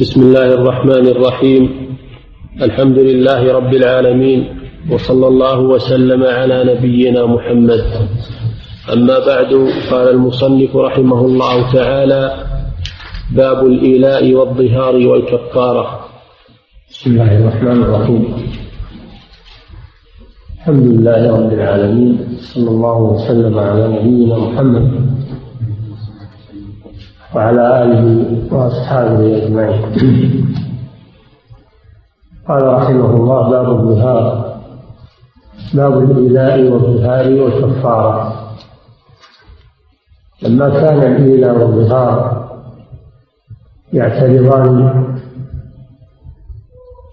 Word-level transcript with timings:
بسم 0.00 0.22
الله 0.22 0.54
الرحمن 0.54 1.06
الرحيم. 1.06 1.62
الحمد 2.62 2.98
لله 2.98 3.52
رب 3.52 3.74
العالمين 3.74 4.40
وصلى 4.90 5.26
الله 5.26 5.60
وسلم 5.60 6.22
على 6.24 6.64
نبينا 6.74 7.26
محمد. 7.26 7.82
أما 8.92 9.18
بعد 9.26 9.50
قال 9.90 10.08
المصنف 10.08 10.76
رحمه 10.76 11.20
الله 11.26 11.72
تعالى 11.72 12.22
باب 13.36 13.66
الإيلاء 13.66 14.34
والظهار 14.34 14.94
والكفارة. 15.06 15.84
بسم 16.90 17.10
الله 17.10 17.38
الرحمن 17.38 17.82
الرحيم. 17.82 18.22
الحمد 20.58 20.86
لله 20.86 21.20
رب 21.36 21.52
العالمين 21.52 22.12
صلى 22.54 22.70
الله 22.70 22.98
وسلم 23.02 23.58
على 23.58 23.84
نبينا 23.88 24.38
محمد. 24.38 25.17
وعلى 27.38 27.82
آله 27.82 28.04
وأصحابه 28.54 29.36
أجمعين. 29.36 30.54
قال 32.48 32.62
رحمه 32.66 33.10
الله 33.16 33.50
باب 33.50 33.68
الظهار. 33.70 34.58
باب 35.74 36.10
الإيلاء 36.10 36.60
والظهار 36.70 37.32
والكفارة. 37.42 38.34
لما 40.42 40.68
كان 40.68 41.02
الإيلاء 41.12 41.58
والظهار 41.58 42.48
يعترضان 43.92 45.04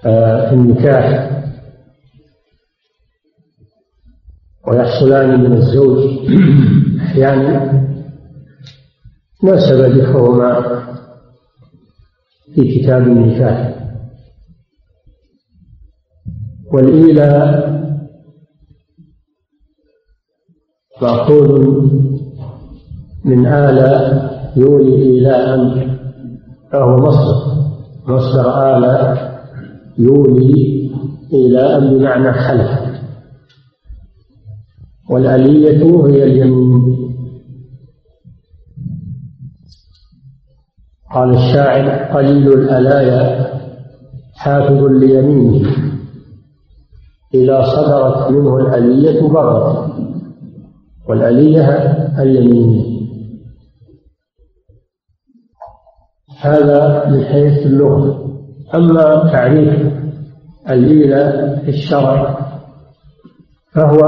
آه، 0.05 0.49
في 0.49 0.55
النكاح 0.55 1.31
ويحصلان 4.67 5.39
من 5.43 5.53
الزوج 5.53 5.97
أحيانا 7.01 7.84
ناسب 9.43 9.75
ذكرهما 9.75 10.61
في 12.55 12.79
كتاب 12.79 13.01
النكاح. 13.01 13.75
والإيلاء 16.73 17.75
مأخوذ 21.01 21.59
من 23.25 23.45
آل 23.45 23.79
يولي 24.55 24.95
إيلاء 24.95 25.57
فهو 26.71 26.97
مصدر. 26.97 27.55
مصدر 28.07 28.77
آل 28.77 29.17
يولي 29.97 30.91
إيلاء 31.33 31.79
بمعنى 31.79 32.31
حلف 32.33 32.95
والألية 35.09 36.05
هي 36.07 36.23
اليمين. 36.23 36.94
قال 41.15 41.33
الشاعر 41.33 41.89
قليل 42.17 42.53
الألايا 42.53 43.45
حافظ 44.35 44.83
ليمينه. 44.83 45.69
إذا 47.33 47.61
صدرت 47.61 48.31
منه 48.31 48.57
الألية 48.57 49.21
برت 49.27 49.91
والألية 51.09 51.67
اليمين 52.19 52.95
هذا 56.39 57.09
من 57.09 57.23
حيث 57.25 57.65
اللغة. 57.65 58.25
أما 58.75 59.31
تعريف 59.31 59.93
الإيلة 60.69 61.55
في 61.61 61.69
الشرع 61.69 62.37
فهو 63.71 63.99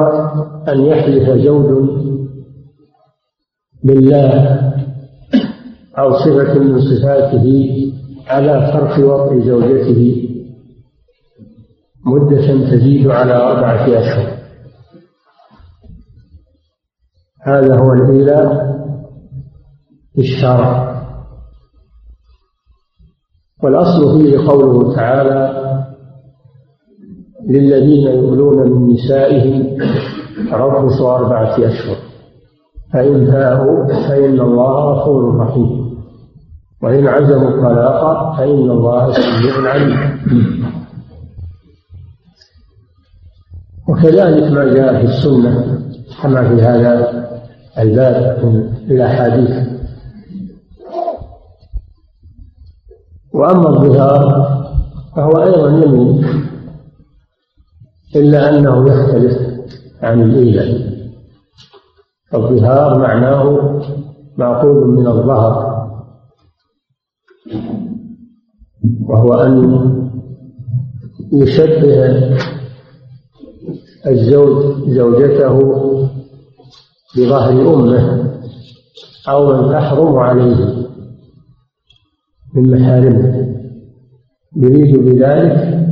أن 0.67 0.85
يحلف 0.85 1.29
زوج 1.29 1.89
بالله 3.83 4.66
أو 5.99 6.13
صفة 6.13 6.59
من 6.59 6.79
صفاته 6.81 7.47
على 8.27 8.71
فرق 8.73 9.05
وطء 9.05 9.39
زوجته. 9.39 10.29
مدة 12.05 12.71
تزيد 12.71 13.07
على 13.07 13.33
أربعة 13.33 13.85
أشهر. 13.87 14.37
هذا 17.43 17.79
هو 17.79 17.93
الإيلاء 17.93 18.77
في 20.13 20.21
الشرع 20.21 20.97
والأصل 23.63 24.17
فيه 24.17 24.37
قوله 24.47 24.95
تعالى 24.95 25.67
للذين 27.49 28.07
يؤلون 28.07 28.71
من 28.71 28.93
نسائهم 28.93 29.77
تربص 30.51 31.01
أربعة 31.01 31.53
أشهر. 31.53 31.97
فإن 32.93 33.25
فاءوا 33.31 33.87
فإن 33.87 34.39
الله 34.39 34.93
غفور 34.93 35.37
رحيم. 35.37 35.76
وإن 36.83 37.07
عزموا 37.07 37.49
الطلاق 37.49 38.35
فإن 38.37 38.71
الله 38.71 39.11
سميع 39.11 39.71
عليم. 39.71 39.97
وكذلك 43.89 44.51
ما 44.51 44.73
جاء 44.73 44.97
في 44.97 45.03
السنة 45.03 45.81
كما 46.21 46.49
في 46.49 46.61
هذا 46.61 47.27
الباب 47.79 48.45
من 48.45 48.95
الأحاديث. 48.95 49.67
وأما 53.33 53.69
الظهار 53.69 54.47
فهو 55.15 55.43
أيضا 55.43 55.69
يمين 55.69 56.25
إلا 58.15 58.49
أنه 58.49 58.89
يختلف 58.89 59.37
عن 60.01 60.21
الإيلة 60.21 60.87
الظهار 62.33 62.99
معناه 62.99 63.43
معقول 64.37 64.87
من 64.87 65.07
الظهر. 65.07 65.66
وهو 69.09 69.33
أن 69.33 69.53
يشبه 71.33 72.37
الزوج 74.07 74.89
زوجته 74.89 75.59
بظهر 77.17 77.73
أمه 77.73 78.33
أو 79.29 79.53
من 79.53 79.71
تحرم 79.71 80.15
عليه 80.15 80.87
من 82.55 82.71
محارمه. 82.71 83.57
يريد 84.55 84.97
بذلك 84.97 85.87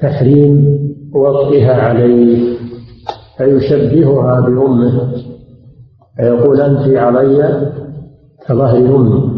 تحريم 0.00 0.78
وطئها 1.14 1.74
عليه 1.74 2.56
فيشبهها 3.36 4.40
بأمه 4.40 5.12
فيقول 6.16 6.60
أنت 6.60 6.96
علي 6.96 7.72
كظهر 8.46 8.96
أمي. 8.96 9.31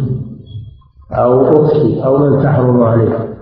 أو 1.15 1.65
أختي 1.65 2.05
أو 2.05 2.19
من 2.19 2.43
تحرم 2.43 2.83
عليه. 2.83 3.35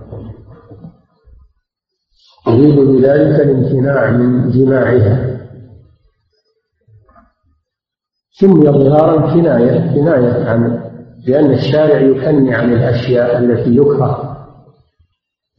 يريد 2.47 2.79
بذلك 2.79 3.39
الامتناع 3.39 4.11
من 4.11 4.49
جماعها. 4.49 5.39
سمي 8.31 8.69
ظهارا 8.69 9.33
كناية 9.33 9.93
كناية 9.95 10.49
عن 10.49 10.83
لأن 11.27 11.51
الشارع 11.53 12.01
يكني 12.01 12.55
عن 12.55 12.73
الأشياء 12.73 13.37
التي 13.37 13.75
يكره 13.75 14.37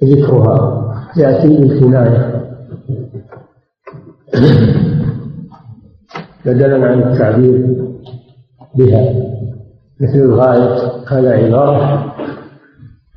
ذكرها. 0.05 0.85
يأتي 1.17 1.49
بالكناية 1.49 2.45
بدلا 6.45 6.87
عن 6.87 7.03
التعبير 7.03 7.85
بها. 8.75 9.35
مثل 10.01 10.19
الغاية 10.19 10.79
هذا 11.09 11.31
عبارة 11.33 12.15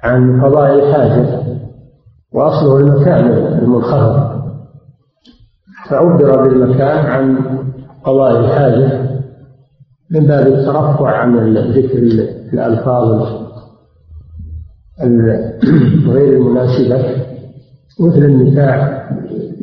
عن 0.04 0.42
قضاء 0.42 0.76
الحاجة 0.76 1.44
وأصله 2.34 2.78
المكان 2.78 3.28
المنخفض. 3.64 4.38
فعبر 5.90 6.48
بالمكان 6.48 7.06
عن 7.06 7.38
قضاء 8.04 8.40
الحاجة 8.40 9.08
من 10.12 10.28
باب 10.28 10.48
الترفع 10.48 11.18
عن 11.18 11.54
ذكر 11.58 11.98
الألفاظ 12.54 13.28
غير 16.07 16.34
المناسبة 16.38 16.98
مثل 18.00 18.18
النكاح. 18.25 19.10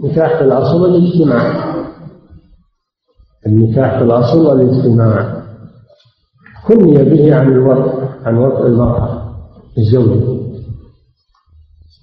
نكاح 0.05 0.39
في 0.39 0.45
الأصل 0.45 0.85
الاجتماع 0.85 1.75
النكاح 3.47 3.99
في 3.99 4.05
الأصل 4.05 4.47
والاجتماع. 4.47 5.44
كني 6.67 7.05
به 7.05 7.35
عن 7.35 7.53
الوطء 7.53 8.05
عن 8.25 8.39
وطء 8.39 8.67
المرأة 8.67 9.35
الزوجة. 9.79 10.45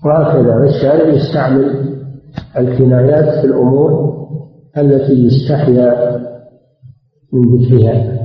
وهكذا 0.05 0.63
الشارع 0.63 1.13
يستعمل 1.13 1.95
الكنايات 2.57 3.39
في 3.41 3.47
الأمور 3.47 4.11
التي 4.77 5.13
يستحيا 5.13 6.21
من 7.33 7.57
ذكرها. 7.57 8.21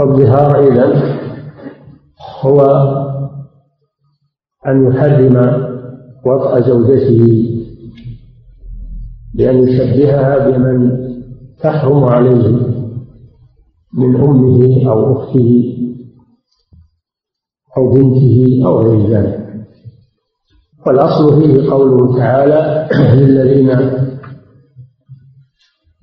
الظهار 0.00 0.72
إذا 0.72 0.86
هو 2.40 2.60
أن 4.66 4.86
يحرم 4.86 5.36
وطأ 6.26 6.60
زوجته 6.60 7.52
بأن 9.34 9.68
يشبهها 9.68 10.48
بمن 10.48 11.06
تحرم 11.60 12.04
عليه. 12.04 12.75
من 13.96 14.16
أمه 14.16 14.90
أو 14.90 15.16
أخته 15.16 15.76
أو 17.76 17.90
بنته 17.90 18.62
أو 18.64 18.78
غير 18.78 19.10
ذلك. 19.10 19.46
والأصل 20.86 21.40
فيه 21.40 21.70
قوله 21.70 22.18
تعالى 22.18 22.88
للذين 23.20 23.70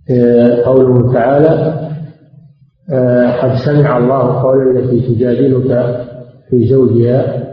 آه، 0.09 0.63
قوله 0.65 1.13
تعالى 1.13 1.83
آه، 2.93 3.41
قد 3.41 3.55
سمع 3.55 3.97
الله 3.97 4.41
قول 4.41 4.77
التي 4.77 5.15
تجادلك 5.15 6.03
في 6.49 6.67
زوجها 6.67 7.43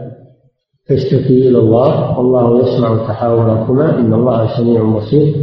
تشتكي 0.87 1.49
إلى 1.49 1.57
الله 1.57 2.19
والله 2.19 2.59
يسمع 2.59 3.07
تحاوركما 3.07 3.99
إن 3.99 4.13
الله 4.13 4.57
سميع 4.57 4.95
بصير. 4.95 5.35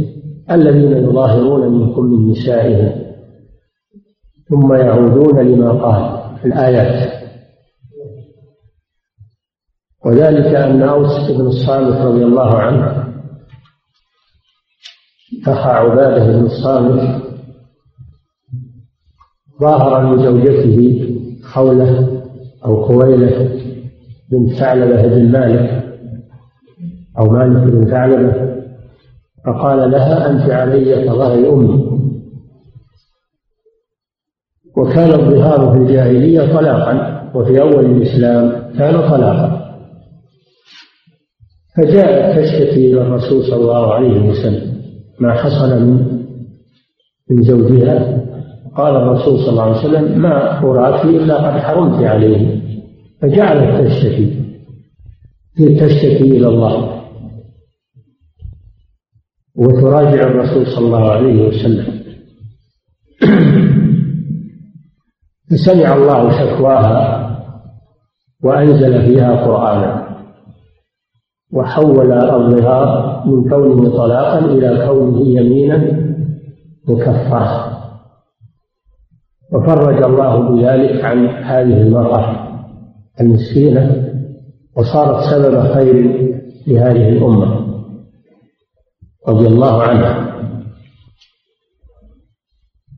الذين 0.51 0.91
يظاهرون 0.91 1.71
منكم 1.71 2.03
من 2.05 2.31
نسائهم. 2.31 3.08
ثم 4.49 4.73
يعودون 4.73 5.39
لما 5.39 5.71
قال 5.71 6.37
في 6.37 6.47
الآيات. 6.47 7.19
وذلك 10.05 10.55
أن 10.55 10.81
أوس 10.81 11.31
بن 11.31 11.45
الصامت 11.45 11.97
رضي 11.97 12.23
الله 12.23 12.57
عنه 12.57 13.09
أخا 15.47 15.69
عبادة 15.69 16.25
بن 16.25 16.45
الصامت 16.45 17.21
ظاهر 19.61 20.15
لزوجته 20.15 21.09
خولة 21.43 22.21
أو 22.65 22.83
خويلة 22.83 23.59
بنت 24.31 24.53
ثعلبة 24.53 25.07
بن 25.07 25.31
مالك 25.31 25.83
أو 27.19 27.29
مالك 27.29 27.63
بن 27.63 27.85
ثعلبة 27.85 28.49
فقال 29.45 29.91
لها 29.91 30.29
أنت 30.29 30.49
علي 30.51 31.05
كظهر 31.05 31.53
أمي. 31.53 32.08
وكان 34.79 35.11
الظهار 35.19 35.71
في 35.71 35.77
الجاهلية 35.77 36.53
طلاقا 36.53 37.21
وفي 37.35 37.61
أول 37.61 37.85
الإسلام 37.85 38.73
كان 38.77 39.09
طلاقا. 39.09 39.59
فجاءت 41.77 42.39
تشتكي 42.39 42.91
إلى 42.93 43.01
الرسول 43.01 43.43
صلى 43.43 43.55
الله 43.55 43.93
عليه 43.93 44.29
وسلم 44.29 44.73
ما 45.19 45.33
حصل 45.33 45.81
من 45.81 46.19
من 47.29 47.43
زوجها. 47.43 48.25
قال 48.75 48.95
الرسول 48.95 49.39
صلى 49.39 49.49
الله 49.49 49.63
عليه 49.63 49.79
وسلم 49.79 50.21
ما 50.21 50.59
أراك 50.59 51.05
إلا 51.05 51.35
قد 51.35 51.59
حرمت 51.59 52.03
عليه 52.03 52.61
فجعلت 53.21 53.87
تشتكي 53.87 54.39
تشتكي 55.57 56.23
إلى 56.23 56.47
الله. 56.47 57.01
وتراجع 59.55 60.21
الرسول 60.23 60.67
صلى 60.67 60.85
الله 60.85 61.11
عليه 61.11 61.47
وسلم. 61.47 61.98
فسمع 65.51 65.95
الله 65.95 66.31
شكواها 66.31 67.29
وأنزل 68.43 69.01
فيها 69.01 69.45
قرآنا 69.45 70.09
وحول 71.53 72.11
الظهار 72.11 73.23
من 73.25 73.49
كونه 73.49 73.97
طلاقا 73.97 74.39
إلى 74.39 74.87
كونه 74.87 75.27
يمينا 75.27 75.99
مكفرة 76.87 77.79
وفرج 79.53 80.03
الله 80.03 80.41
بذلك 80.41 81.05
عن 81.05 81.27
هذه 81.27 81.81
المرأة 81.81 82.49
المسكينة 83.21 84.09
وصارت 84.77 85.23
سبب 85.31 85.73
خير 85.73 85.95
لهذه 86.67 87.09
الأمة. 87.09 87.59
رضي 89.27 89.47
الله 89.47 89.83
عنها. 89.83 90.29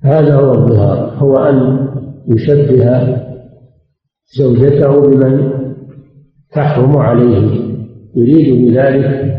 هذا 0.03 0.35
هو 0.35 0.51
الظهار 0.53 1.13
هو 1.17 1.37
أن 1.37 1.87
يشبه 2.27 3.17
زوجته 4.37 5.01
بمن 5.01 5.51
تحرم 6.51 6.97
عليه. 6.97 7.71
يريد 8.15 8.65
بذلك 8.65 9.37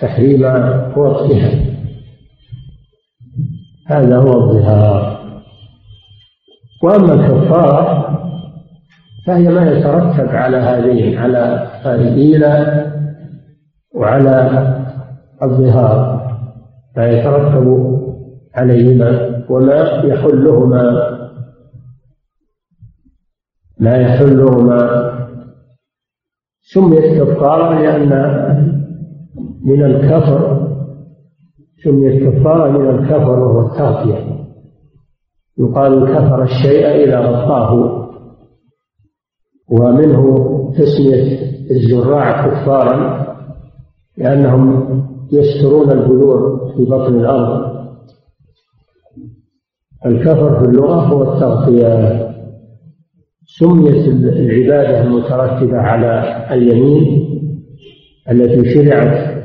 تحريم 0.00 0.42
وقتها. 0.96 1.50
هذا 3.86 4.16
هو 4.16 4.32
الظهار. 4.32 5.16
وأما 6.82 7.14
الكفارة 7.14 8.06
فهي 9.26 9.48
ما 9.48 9.70
يترتب 9.70 10.28
على 10.28 10.56
هذين 10.56 11.18
على 11.18 11.68
الإيلاء 11.86 12.92
وعلى 13.94 14.36
الظهار. 15.42 16.16
ما 16.96 17.08
يترتب 17.08 17.96
عليهما 18.54 19.44
وما 19.50 20.02
يحلهما. 20.04 21.15
ما 23.80 23.96
يحلهما 23.96 25.06
سميت 26.74 27.22
كفارة 27.22 27.80
لأن 27.80 28.10
من 29.64 29.84
الكفر 29.84 30.66
سميت 31.84 32.22
كفارة 32.22 32.70
من 32.70 32.88
الكفر 32.88 33.38
وهو 33.40 33.66
التغطية. 33.66 34.36
يقال 35.58 36.04
كفر 36.04 36.42
الشيء 36.42 36.86
إذا 36.86 37.20
غطاه. 37.20 38.02
ومنه 39.70 40.24
تسمية 40.72 41.40
الزراع 41.70 42.46
كفارا 42.46 43.26
لأنهم 44.16 44.86
يسترون 45.32 45.90
البذور 45.90 46.70
في 46.76 46.84
بطن 46.84 47.14
الأرض. 47.14 47.76
الكفر 50.06 50.58
في 50.58 50.64
اللغة 50.70 51.00
هو 51.00 51.22
التغطية. 51.22 52.35
سميت 53.58 54.06
العبادة 54.24 55.02
المترتبة 55.02 55.78
على 55.78 56.46
اليمين 56.50 57.26
التي 58.30 58.74
شرعت 58.74 59.44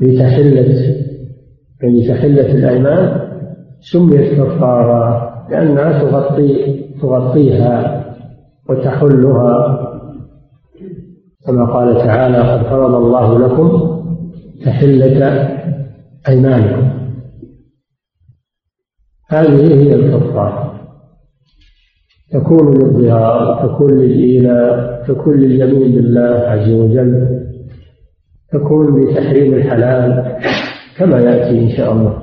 لتحلة 0.00 0.96
لتحلة 1.82 2.52
الأيمان 2.54 3.30
سميت 3.80 4.40
كفارة 4.40 5.30
لأنها 5.50 5.98
تغطي 5.98 6.80
تغطيها 7.02 8.04
وتحلها. 8.68 9.86
كما 11.46 11.64
قال 11.64 11.96
تعالى 11.96 12.38
قد 12.38 12.62
فرض 12.62 12.94
الله 12.94 13.38
لكم 13.38 14.00
تحلة 14.64 15.48
أيمانكم. 16.28 16.90
هذه 19.28 19.74
هي 19.82 19.94
الكفارة 19.94 20.79
تكون 22.32 22.74
للظهار 22.74 23.68
تكون 23.68 23.98
للإيلاء 23.98 25.04
تكون 25.08 25.40
لليمين 25.40 25.92
بالله 25.92 26.44
عز 26.46 26.70
وجل 26.70 27.40
تكون 28.52 29.00
لتحريم 29.00 29.54
الحلال 29.54 30.36
كما 30.96 31.20
يأتي 31.20 31.60
إن 31.60 31.70
شاء 31.70 31.92
الله. 31.92 32.22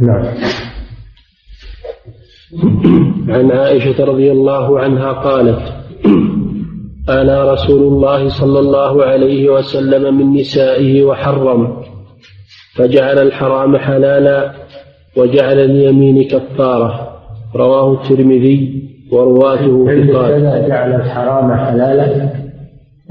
نعم. 0.00 0.24
عن 3.34 3.50
عائشة 3.50 4.04
رضي 4.04 4.32
الله 4.32 4.80
عنها 4.80 5.12
قالت 5.12 5.60
أنا 7.08 7.52
رسول 7.52 7.82
الله 7.82 8.28
صلى 8.28 8.58
الله 8.58 9.04
عليه 9.04 9.50
وسلم 9.50 10.18
من 10.18 10.40
نسائه 10.40 11.04
وحرم 11.04 11.82
فجعل 12.74 13.18
الحرام 13.18 13.76
حلالا 13.76 14.52
وجعل 15.16 15.58
اليمين 15.58 16.28
كفارة. 16.28 17.09
رواه 17.56 17.92
الترمذي 17.92 18.90
ورواته 19.12 19.86
في 19.86 20.12
قال 20.12 20.68
جعل 20.68 20.94
الحرام 20.94 21.54
حلالا. 21.54 22.30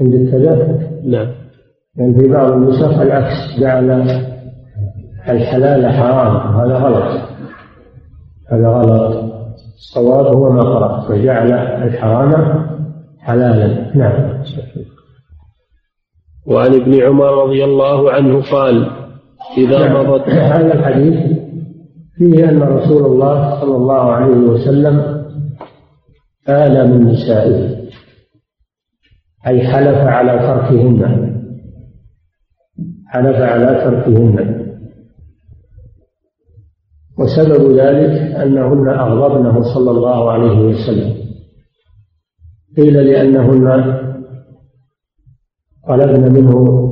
عند 0.00 0.14
الكذا 0.14 0.78
نعم. 1.04 1.28
يعني 1.96 2.14
في 2.20 2.28
بعض 2.28 2.52
النسخ 2.52 2.98
العكس 2.98 3.60
جعل 3.60 3.90
الحلال 5.28 5.92
حرام. 5.92 6.36
هذا 6.60 6.74
غلط. 6.74 7.20
هذا 8.52 8.68
غلط. 8.68 9.32
الصواب 9.74 10.36
هو 10.36 10.52
ما 10.52 10.60
قرأ 10.60 11.08
فجعل 11.08 11.52
الحرام 11.88 12.64
حلالا. 13.20 13.96
نعم. 13.96 14.42
وعن 16.46 16.74
ابن 16.74 17.02
عمر 17.02 17.44
رضي 17.44 17.64
الله 17.64 18.12
عنه 18.12 18.42
قال 18.42 18.90
إذا 19.58 19.88
نعم. 19.88 20.06
مضت 20.06 20.28
هذا 20.28 20.74
الحديث 20.74 21.39
فيه 22.16 22.48
أن 22.48 22.62
رسول 22.62 23.06
الله 23.06 23.60
صلى 23.60 23.76
الله 23.76 24.12
عليه 24.12 24.36
وسلم 24.36 25.20
آل 26.48 26.90
من 26.90 27.06
نسائه 27.06 27.80
أي 29.46 29.68
حلف 29.68 29.98
على 29.98 30.32
تركهن. 30.32 31.00
حلف 33.06 33.36
على 33.36 33.66
تركهن. 33.66 34.60
وسبب 37.18 37.72
ذلك 37.72 38.34
أنهن 38.34 38.88
أغضبنه 38.88 39.62
صلى 39.74 39.90
الله 39.90 40.30
عليه 40.30 40.58
وسلم. 40.60 41.14
قيل 42.76 42.94
لأنهن 42.94 44.00
طلبن 45.88 46.32
منه 46.32 46.86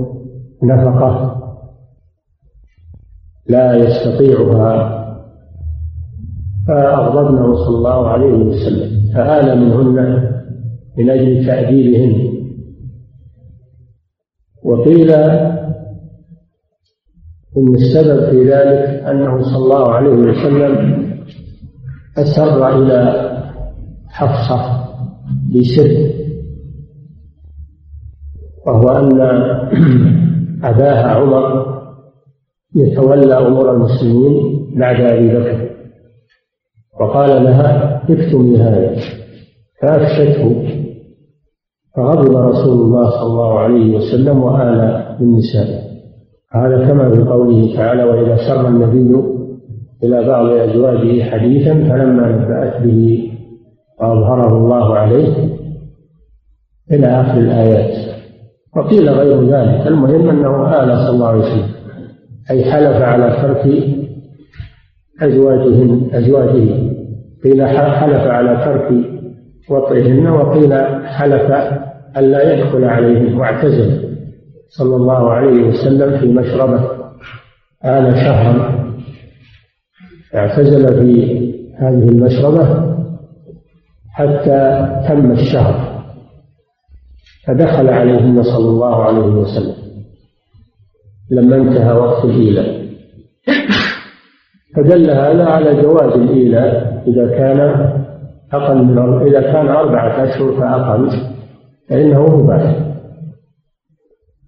نفقة 0.63 1.39
لا 3.49 3.75
يستطيعها 3.77 4.98
فأغضبنه 6.69 7.55
صلى 7.55 7.77
الله 7.77 8.09
عليه 8.09 8.33
وسلم. 8.33 8.91
فآل 9.15 9.59
منهن 9.61 9.97
من 10.99 11.11
أجل 11.11 11.47
تأديبهن 11.47 12.29
وقيل 14.65 15.11
إن 17.57 17.75
السبب 17.75 18.31
في 18.31 18.45
ذلك 18.45 19.03
أنه 19.11 19.43
صلى 19.43 19.57
الله 19.65 19.93
عليه 19.93 20.11
وسلم 20.11 20.75
أسر 22.19 22.69
إلى 22.79 23.01
حفصة 24.09 24.85
بسر 25.55 26.11
وهو 28.67 28.89
أن 28.89 29.21
أباها 30.65 31.07
عمر 31.09 31.79
يتولى 32.77 33.35
أمور 33.47 33.75
المسلمين 33.75 34.35
بعد 34.79 35.01
أبي 35.01 35.29
بكر. 35.29 35.68
وقال 37.00 37.45
لها 37.45 38.02
اكتمي 38.11 38.57
هذا 38.57 38.97
فأفشته. 39.83 40.64
فغضب 41.97 42.37
رسول 42.37 42.81
الله 42.81 43.11
صلى 43.11 43.26
الله 43.26 43.59
عليه 43.59 43.97
وسلم 43.97 44.43
وآل 44.43 45.05
بالنساء. 45.21 45.88
هذا 46.52 46.88
كما 46.88 47.11
في 47.11 47.23
قوله 47.23 47.76
تعالى 47.76 48.05
وإذا 48.05 48.37
سر 48.37 48.69
النبي 48.69 49.23
إلى 50.05 50.28
بعض 50.28 50.47
أزواجه 50.47 51.23
حديثا 51.23 51.75
فلما 51.75 52.28
نبأت 52.28 52.83
به 52.83 53.33
وأظهره 54.00 54.57
الله 54.57 54.95
عليه 54.99 55.49
إلى 56.93 57.07
آخر 57.07 57.38
الآيات 57.38 58.19
وقيل 58.76 59.09
غير 59.09 59.43
ذلك. 59.45 59.87
المهم 59.87 60.28
أنه 60.31 60.83
آل 60.83 60.99
صلى 60.99 61.11
الله 61.11 61.26
عليه 61.28 61.40
وسلم. 61.40 61.69
أي 62.50 62.64
حلف 62.64 63.02
على 63.02 63.37
ترك 63.43 63.67
أزواجهن 65.21 66.11
أزواجه 66.13 66.93
قيل 67.45 67.67
حلف 67.69 68.23
على 68.23 68.65
ترك 68.65 68.89
وطئهن 69.71 70.27
وقيل 70.27 70.75
حلف 71.07 71.53
ألا 72.17 72.53
يدخل 72.55 72.85
عليهن 72.85 73.35
واعتزل. 73.35 74.09
صلى 74.69 74.97
الله 74.97 75.31
عليه 75.31 75.63
وسلم 75.69 76.19
في 76.19 76.27
مشربه 76.27 76.91
آل 77.85 78.17
شهرا 78.17 78.89
اعتزل 80.35 80.89
في 80.89 81.39
هذه 81.79 82.09
المشربة 82.09 82.95
حتى 84.11 84.87
تم 85.09 85.31
الشهر. 85.31 86.05
فدخل 87.47 87.89
عليهن 87.89 88.43
صلى 88.43 88.69
الله 88.69 89.05
عليه 89.05 89.27
وسلم. 89.27 89.75
لما 91.31 91.57
انتهى 91.57 91.93
وقت 91.93 92.25
الإيلاء. 92.25 92.89
فدل 94.78 95.11
هذا 95.11 95.44
على 95.44 95.82
جواز 95.82 96.12
الإيلاء 96.12 97.02
إذا 97.06 97.26
كان 97.26 97.61
أقل 98.52 98.85
من 98.85 99.26
إذا 99.26 99.40
كان 99.40 99.68
أربعة 99.68 100.25
أشهر 100.25 100.52
فأقل 100.52 101.11
فإنه 101.88 102.37
مباح. 102.37 102.94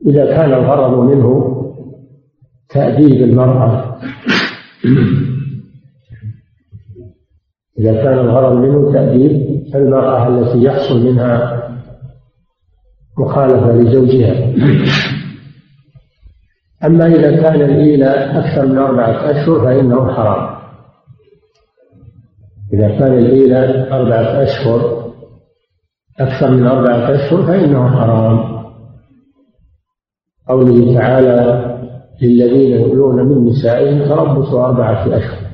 إذا 0.07 0.27
كان 0.27 0.53
الغرض 0.53 0.99
منه 0.99 1.57
تأديب 2.69 3.23
المرأة. 3.23 3.97
إذا 7.79 7.93
كان 7.93 8.19
الغرض 8.19 8.57
منه 8.57 8.93
تأديب 8.93 9.65
المرأة 9.75 10.29
التي 10.29 10.63
يحصل 10.63 11.07
منها 11.07 11.63
مخالفة 13.19 13.73
لزوجها. 13.73 14.53
أما 16.85 17.07
إذا 17.07 17.43
كان 17.43 17.61
الإيلاء 17.63 18.39
أكثر 18.39 18.67
من 18.67 18.79
أربعة 18.79 19.31
أشهر 19.31 19.61
فإنه 19.61 20.13
حرام. 20.13 20.61
إذا 22.73 22.89
كان 22.89 23.19
الإيلاء 23.19 23.93
أربعة 23.93 24.43
أشهر 24.43 25.11
أكثر 26.21 26.51
من 26.51 26.67
أربعة 26.67 27.15
أشهر 27.15 27.43
فإنه 27.43 27.89
حرام. 27.89 28.61
قوله 30.49 30.95
تعالى 30.95 31.67
للذين 32.23 32.81
يؤلون 32.81 33.29
من 33.29 33.47
نسائهم 33.47 34.09
تربص 34.09 34.55
أربعة 34.55 35.17
أشهر. 35.17 35.51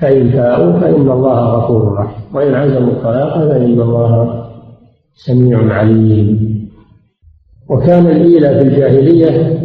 فإن 0.00 0.30
فاءوا 0.30 0.80
فإن 0.80 1.10
الله 1.10 1.40
غفور 1.40 1.92
رحيم. 1.92 2.36
وإن 2.36 2.54
عزموا 2.54 2.92
الطلاق 2.92 3.38
فإن 3.38 3.80
الله 3.80 4.44
سميع 5.26 5.72
عليم. 5.74 6.58
وكان 7.70 8.06
الإيلة 8.06 8.48
في 8.48 8.62
الجاهلية 8.62 9.57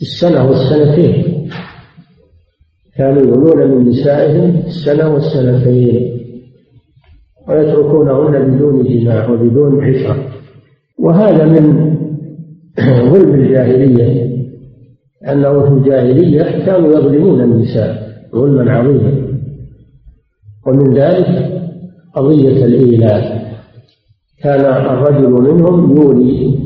السنة 0.00 0.48
والسنتين. 0.48 1.48
كانوا 2.96 3.22
يؤلون 3.22 3.70
من 3.70 3.88
نسائهم 3.88 4.62
السنة 4.66 5.14
والسنتين. 5.14 6.20
ويتركونهن 7.48 8.56
بدون 8.56 8.82
جماع 8.82 9.30
وبدون 9.30 9.84
عشرة 9.84 10.16
وهذا 10.98 11.44
من 11.44 11.96
ظلم 13.12 13.34
الجاهلية. 13.34 14.30
أنه 15.28 15.60
في 15.60 15.68
الجاهلية 15.68 16.42
كانوا 16.66 16.92
يظلمون 16.92 17.40
النساء 17.40 18.10
ظلما 18.34 18.72
عظيما. 18.72 19.30
ومن 20.66 20.94
ذلك 20.94 21.60
قضية 22.14 22.64
الإيلاء 22.64 23.40
كان 24.42 24.60
الرجل 24.60 25.30
منهم 25.30 25.96
يولي 25.96 26.58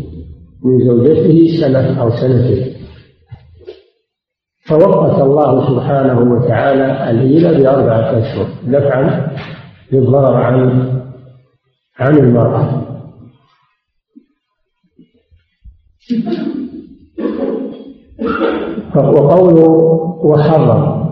من 0.64 0.86
زوجته 0.86 1.60
سنة 1.60 2.02
أو 2.02 2.10
سنتين. 2.10 2.73
فوقت 4.68 5.22
الله 5.22 5.68
سبحانه 5.68 6.18
وتعالى 6.18 7.10
الإيلة 7.10 7.58
بأربعة 7.58 8.18
أشهر. 8.18 8.46
دفعا 8.66 9.30
للضرر 9.92 10.36
عن 10.36 10.84
عن 11.98 12.16
المرأة. 12.18 12.80
وقوله 18.96 19.68
وحرم. 20.24 21.04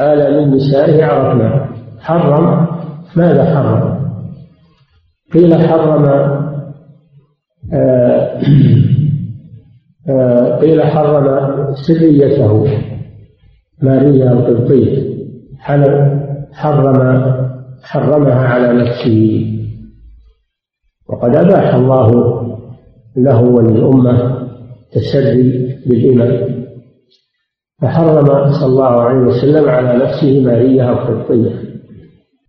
آل 0.00 0.46
من 0.46 0.54
نسائه 0.54 1.04
عرفنا. 1.04 1.68
حرم؟ 2.00 2.66
ماذا 3.16 3.54
حرم؟ 3.54 3.96
قيل 5.34 5.68
حرم 5.68 6.04
آه 7.72 8.40
قيل 10.60 10.82
حرم 10.82 11.26
سريته 11.74 12.66
ماريا 13.82 14.32
القبطية 14.32 15.16
حرم 16.52 17.24
حرمها 17.82 18.48
على 18.48 18.72
نفسه. 18.82 19.46
وقد 21.08 21.36
أباح 21.36 21.74
الله 21.74 22.10
له 23.16 23.42
وللأمة 23.42 24.48
تسري 24.92 25.76
بالإمم 25.86 26.56
فحرم 27.82 28.52
صلى 28.52 28.66
الله 28.66 29.00
عليه 29.00 29.18
وسلم 29.18 29.68
على 29.68 30.04
نفسه 30.04 30.40
ماريا 30.40 30.92
القبطية 30.92 31.50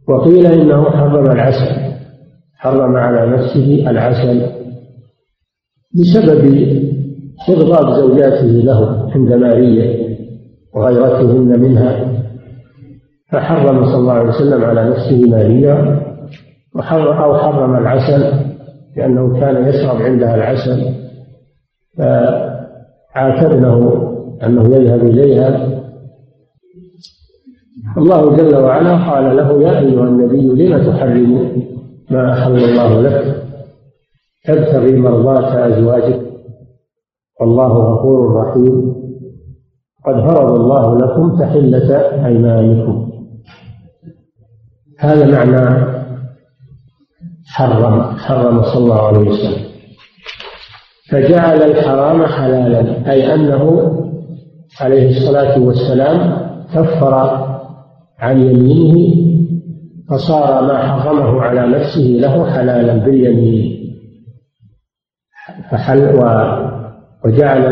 وقيل 0.08 0.46
إنه 0.46 0.90
حرم 0.90 1.32
العسل. 1.32 1.88
حرم 2.56 2.96
على 2.96 3.32
نفسه 3.32 3.90
العسل 3.90 4.52
بسبب 5.94 6.46
إغضاب 7.50 7.94
زوجاته 7.94 8.46
له 8.46 9.10
عند 9.16 9.34
ماريا 9.34 10.08
وغيرتهن 10.76 11.60
منها 11.60 12.08
فحرم 13.32 13.86
صلى 13.86 13.98
الله 13.98 14.14
عليه 14.14 14.30
وسلم 14.30 14.64
على 14.64 14.90
نفسه 14.90 15.22
ماريا 15.30 16.00
وحرم 16.76 17.18
أو 17.18 17.38
حرم 17.38 17.76
العسل 17.76 18.34
لأنه 18.98 19.40
كان 19.40 19.68
يشرب 19.70 20.02
عندها 20.02 20.36
العسل 20.36 20.94
فعاتبنه 23.14 24.04
أنه 24.44 24.76
يذهب 24.76 25.08
إليها. 25.08 25.78
الله 27.98 28.36
جل 28.38 28.56
وعلا 28.56 29.12
قال 29.12 29.38
له 29.38 29.62
يا 29.64 29.80
أيها 29.80 30.04
النبي 30.04 30.66
لم 30.66 30.92
تحرم 30.92 31.62
ما 32.10 32.34
أحل 32.34 32.56
الله 32.56 33.02
لك؟ 33.02 33.44
تبتغي 34.46 34.96
مرضاة 34.96 35.68
أزواجك 35.68 36.27
والله 37.42 37.68
غفور 37.68 38.36
رحيم. 38.36 38.96
قد 40.06 40.14
فرض 40.14 40.52
الله 40.60 40.98
لكم 40.98 41.40
تحلة 41.40 42.26
أيمانكم. 42.26 43.12
هذا 45.00 45.26
معنى 45.32 45.86
حرم 47.46 48.02
حرم 48.02 48.64
صلى 48.64 48.84
الله 48.84 49.08
عليه 49.08 49.30
وسلم. 49.30 49.68
فجعل 51.12 51.62
الحرام 51.62 52.26
حلالا 52.26 53.12
أي 53.12 53.34
أنه 53.34 53.92
عليه 54.82 55.18
الصلاة 55.18 55.60
والسلام 55.60 56.48
كفر 56.74 57.14
عن 58.20 58.42
يمينه 58.42 59.28
فصار 60.10 60.64
ما 60.64 60.78
حرمه 60.88 61.42
على 61.42 61.68
نفسه 61.68 62.02
له 62.02 62.52
حلالا 62.52 63.06
باليمين. 63.06 63.78
فحل 65.72 66.20
وجعل 67.28 67.66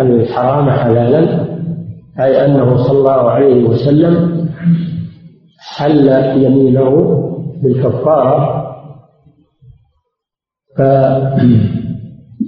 الحرام 0.00 0.70
حلالا 0.70 1.48
أي 2.20 2.44
أنه 2.46 2.76
صلى 2.76 2.98
الله 2.98 3.30
عليه 3.30 3.64
وسلم 3.64 4.48
حل 5.58 6.08
يمينه 6.42 6.90
بالكفارة. 7.62 8.64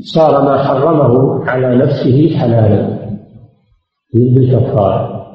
فصار 0.00 0.42
ما 0.44 0.62
حرمه 0.64 1.44
على 1.50 1.76
نفسه 1.76 2.38
حلالا 2.38 2.99
بالكفارة. 4.14 5.26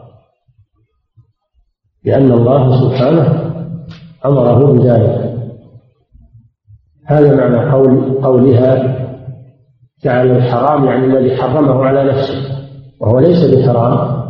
لأن 2.05 2.31
الله 2.31 2.81
سبحانه 2.81 3.51
أمره 4.25 4.73
بذلك. 4.73 5.35
هذا 7.05 7.35
معنى 7.35 7.71
قول 7.71 8.21
قولها 8.23 9.04
جعل 10.03 10.31
الحرام 10.31 10.85
يعني 10.85 11.05
الذي 11.05 11.35
حرمه 11.35 11.85
على 11.85 12.03
نفسه 12.03 12.55
وهو 13.01 13.19
ليس 13.19 13.55
بحرام 13.55 14.25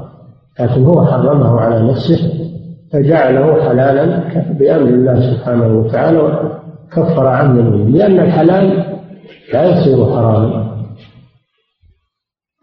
لكن 0.59 0.85
هو 0.85 1.05
حرمه 1.05 1.59
على 1.61 1.91
نفسه 1.91 2.45
فجعله 2.93 3.63
حلالا 3.63 4.05
بأمر 4.53 4.89
الله 4.89 5.33
سبحانه 5.33 5.79
وتعالى 5.79 6.19
وكفر 6.19 7.27
عنه 7.27 7.75
لأن 7.89 8.19
الحلال 8.19 8.95
لا 9.53 9.63
يصير 9.63 10.05
حراما. 10.05 10.75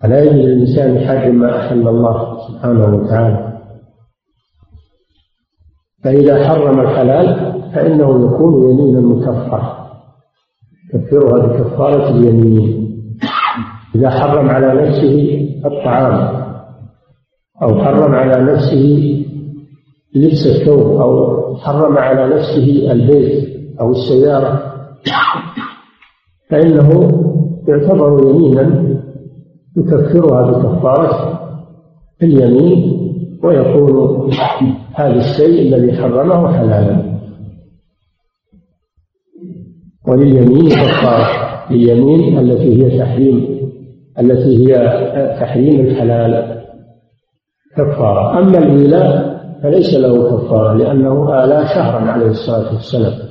فلا 0.02 0.22
يجوز 0.22 0.34
للإنسان 0.34 0.96
يحرم 0.96 1.34
ما 1.34 1.58
أحل 1.58 1.88
الله 1.88 2.38
سبحانه 2.48 2.84
وتعالى. 2.84 3.58
فإذا 6.04 6.48
حرم 6.48 6.80
الحلال 6.80 7.52
فإنه 7.74 8.26
يكون 8.26 8.70
يمينا 8.70 9.00
مكفرا 9.00 9.88
يكفرها 10.94 11.46
بكفارة 11.46 12.08
اليمين. 12.08 12.81
إذا 14.02 14.10
حرم 14.10 14.50
على 14.50 14.82
نفسه 14.82 15.46
الطعام 15.64 16.42
أو 17.62 17.84
حرم 17.84 18.14
على 18.14 18.52
نفسه 18.52 18.84
لبس 20.14 20.46
الثوب 20.46 21.00
أو 21.00 21.56
حرم 21.56 21.98
على 21.98 22.34
نفسه 22.34 22.92
البيت 22.92 23.48
أو 23.80 23.90
السيارة 23.90 24.72
فإنه 26.50 26.88
يعتبر 27.68 28.28
يمينا 28.28 28.96
يكفرها 29.76 30.50
بكفارة 30.50 31.40
اليمين 32.22 32.98
ويكون 33.44 34.30
هذا 34.94 35.16
الشيء 35.16 35.60
الذي 35.62 35.92
حرمه 36.02 36.52
حلالا. 36.52 37.12
ولليمين 40.08 40.68
كفارة 40.68 41.52
اليمين 41.70 42.38
التي 42.38 42.84
هي 42.84 42.98
تحريم. 42.98 43.61
التي 44.20 44.58
هي 44.58 44.74
تحريم 45.40 45.80
الحلال 45.80 46.62
كفارة. 47.76 48.38
أما 48.38 48.58
الإيلاء 48.58 49.32
فليس 49.62 49.94
له 49.94 50.36
كفارة 50.36 50.74
لأنه 50.74 51.44
آلى 51.44 51.66
شهرا 51.74 52.00
عليه 52.00 52.26
الصلاة 52.26 52.74
والسلام. 52.74 53.28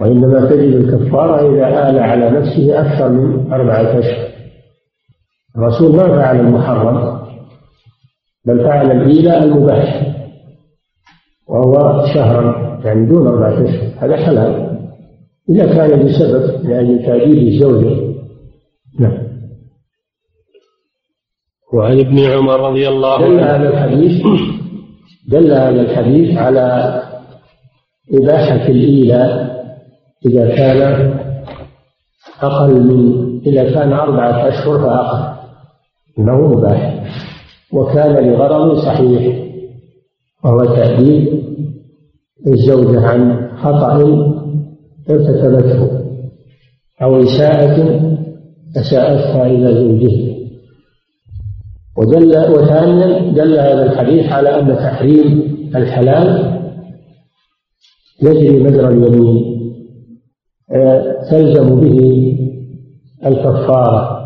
وإنما 0.00 0.50
تجد 0.50 0.74
الكفارة 0.74 1.54
إذا 1.54 1.90
آل 1.90 1.98
على 1.98 2.30
نفسه 2.30 2.80
أكثر 2.80 3.08
من 3.08 3.52
أربعة 3.52 3.98
أشهر. 3.98 4.28
الرسول 5.56 5.96
ما 5.96 6.08
فعل 6.08 6.40
المحرم 6.40 7.18
بل 8.46 8.64
فعل 8.64 8.90
الإيلاء 8.90 9.44
المباح 9.44 10.14
وهو 11.48 12.04
شهرا 12.14 12.78
يعني 12.84 13.06
دون 13.06 13.26
أربعة 13.26 13.64
أشهر. 13.64 13.90
هذا 13.98 14.16
حلال. 14.16 14.78
إذا 15.50 15.66
كان 15.66 16.06
بسبب 16.06 16.64
لأجل 16.64 17.06
تأديب 17.06 17.48
الزوجة. 17.48 18.14
نعم. 19.00 19.27
وعن 21.74 22.00
ابن 22.00 22.18
عمر 22.18 22.70
رضي 22.70 22.88
الله 22.88 23.14
عنه. 23.14 23.26
دل 23.28 23.40
هذا 23.40 23.68
الحديث 23.68 24.22
دل 25.28 25.52
هذا 25.52 25.80
الحديث 25.80 26.38
على 26.38 26.94
إباحة 28.14 28.68
الإيلاء 28.68 29.58
إذا 30.26 30.56
كان 30.56 31.12
أقل 32.42 32.80
من 32.80 33.28
إذا 33.46 33.72
كان 33.74 33.92
أربعة 33.92 34.48
أشهر 34.48 34.78
فأقل. 34.78 35.38
إنه 36.18 36.48
مباح. 36.48 37.04
وكان 37.72 38.30
لغرض 38.30 38.78
صحيح 38.78 39.44
وهو 40.44 40.64
تأديب 40.64 41.42
الزوجة 42.46 43.06
عن 43.06 43.50
خطأ 43.56 43.96
ارتكبته 45.10 45.90
أو 47.02 47.22
إساءة 47.22 48.00
أساءتها 48.76 49.46
إلى 49.46 49.74
زوجها 49.74 50.27
ودل 51.98 52.52
وثانيا 52.52 53.32
دل 53.32 53.58
هذا 53.58 53.92
الحديث 53.92 54.32
على 54.32 54.60
أن 54.60 54.76
تحريم 54.76 55.42
الحلال 55.76 56.58
يجري 58.22 58.62
مجرى 58.62 58.88
اليمين. 58.88 59.58
آه، 60.72 61.16
تلزم 61.30 61.80
به 61.80 61.98
الكفارة. 63.26 64.18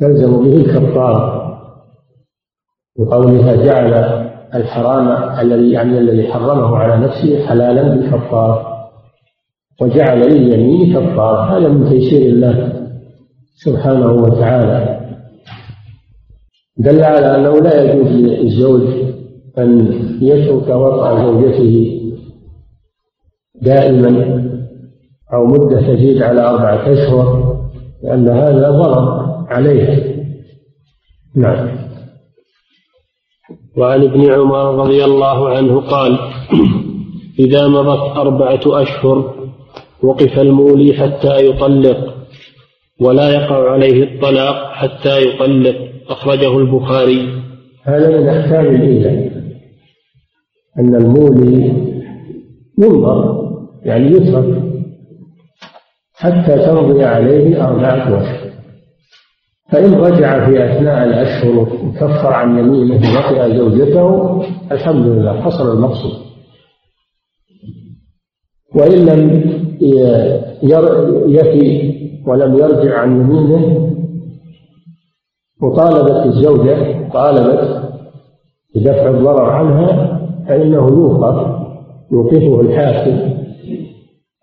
تلزم 0.00 0.44
به 0.44 0.56
الكفارة. 0.56 1.48
بقولها 2.98 3.56
جعل 3.56 3.94
الحرام 4.54 5.38
الذي 5.40 5.70
يعني 5.70 5.98
الذي 5.98 6.32
حرمه 6.32 6.76
على 6.76 7.06
نفسه 7.06 7.46
حلالا 7.46 7.82
بالكفارة. 7.82 8.66
وجعل 9.82 10.20
لليمين 10.20 10.92
كفارة. 10.92 11.58
هذا 11.58 11.68
من 11.68 11.88
تيسير 11.88 12.32
الله 12.32 12.72
سبحانه 13.54 14.12
وتعالى. 14.12 14.97
دل 16.78 17.02
على 17.02 17.36
أنه 17.36 17.60
لا 17.60 17.82
يجوز 17.82 18.08
للزوج 18.08 18.82
أن 19.58 19.92
يترك 20.22 20.68
وضع 20.68 21.24
زوجته 21.24 22.00
دائما 23.62 24.44
أو 25.32 25.46
مدة 25.46 25.80
تزيد 25.80 26.22
على 26.22 26.40
أربعة 26.40 26.92
أشهر 26.92 27.58
لأن 28.02 28.28
هذا 28.28 28.70
ضرر 28.70 29.28
عليه. 29.48 30.14
نعم. 31.36 31.68
وعن 33.76 34.02
ابن 34.02 34.32
عمر 34.32 34.74
رضي 34.74 35.04
الله 35.04 35.48
عنه 35.48 35.80
قال 35.80 36.18
إذا 37.38 37.68
مضت 37.68 38.16
أربعة 38.16 38.60
أشهر 38.66 39.34
وقف 40.02 40.38
المولي 40.38 40.92
حتى 40.92 41.46
يطلق 41.46 42.14
ولا 43.00 43.30
يقع 43.30 43.70
عليه 43.70 44.02
الطلاق 44.02 44.72
حتى 44.72 45.22
يطلق. 45.22 45.97
أخرجه 46.08 46.58
البخاري. 46.58 47.42
هذا 47.84 48.20
من 48.20 48.28
أحكام 48.28 48.66
الإيلاء 48.66 49.38
أن 50.78 50.94
المولي 50.94 51.72
ينظر 52.78 53.48
يعني 53.82 54.06
يترك 54.06 54.62
حتى 56.14 56.66
تمضي 56.66 57.04
عليه 57.04 57.64
أربعة 57.68 58.20
أشهر 58.22 58.48
فإن 59.72 59.94
رجع 59.94 60.46
في 60.46 60.64
أثناء 60.64 61.04
الأشهر 61.04 61.58
وكفر 61.58 62.32
عن 62.32 62.58
يمينه 62.58 62.94
وطئ 63.18 63.56
زوجته 63.56 64.42
الحمد 64.72 65.06
لله 65.06 65.40
حصل 65.40 65.72
المقصود. 65.72 66.12
وإن 68.74 69.06
لم 69.06 69.30
يفي 71.28 71.94
ولم 72.26 72.54
يرجع 72.58 72.98
عن 72.98 73.20
يمينه 73.20 73.94
وطالبت 75.62 76.26
الزوجة 76.26 77.08
طالبت 77.08 77.92
بدفع 78.74 79.08
الضرر 79.08 79.50
عنها 79.50 80.18
فإنه 80.48 80.88
يوقف 80.88 81.58
يوقفه 82.12 82.60
الحاكم 82.60 83.38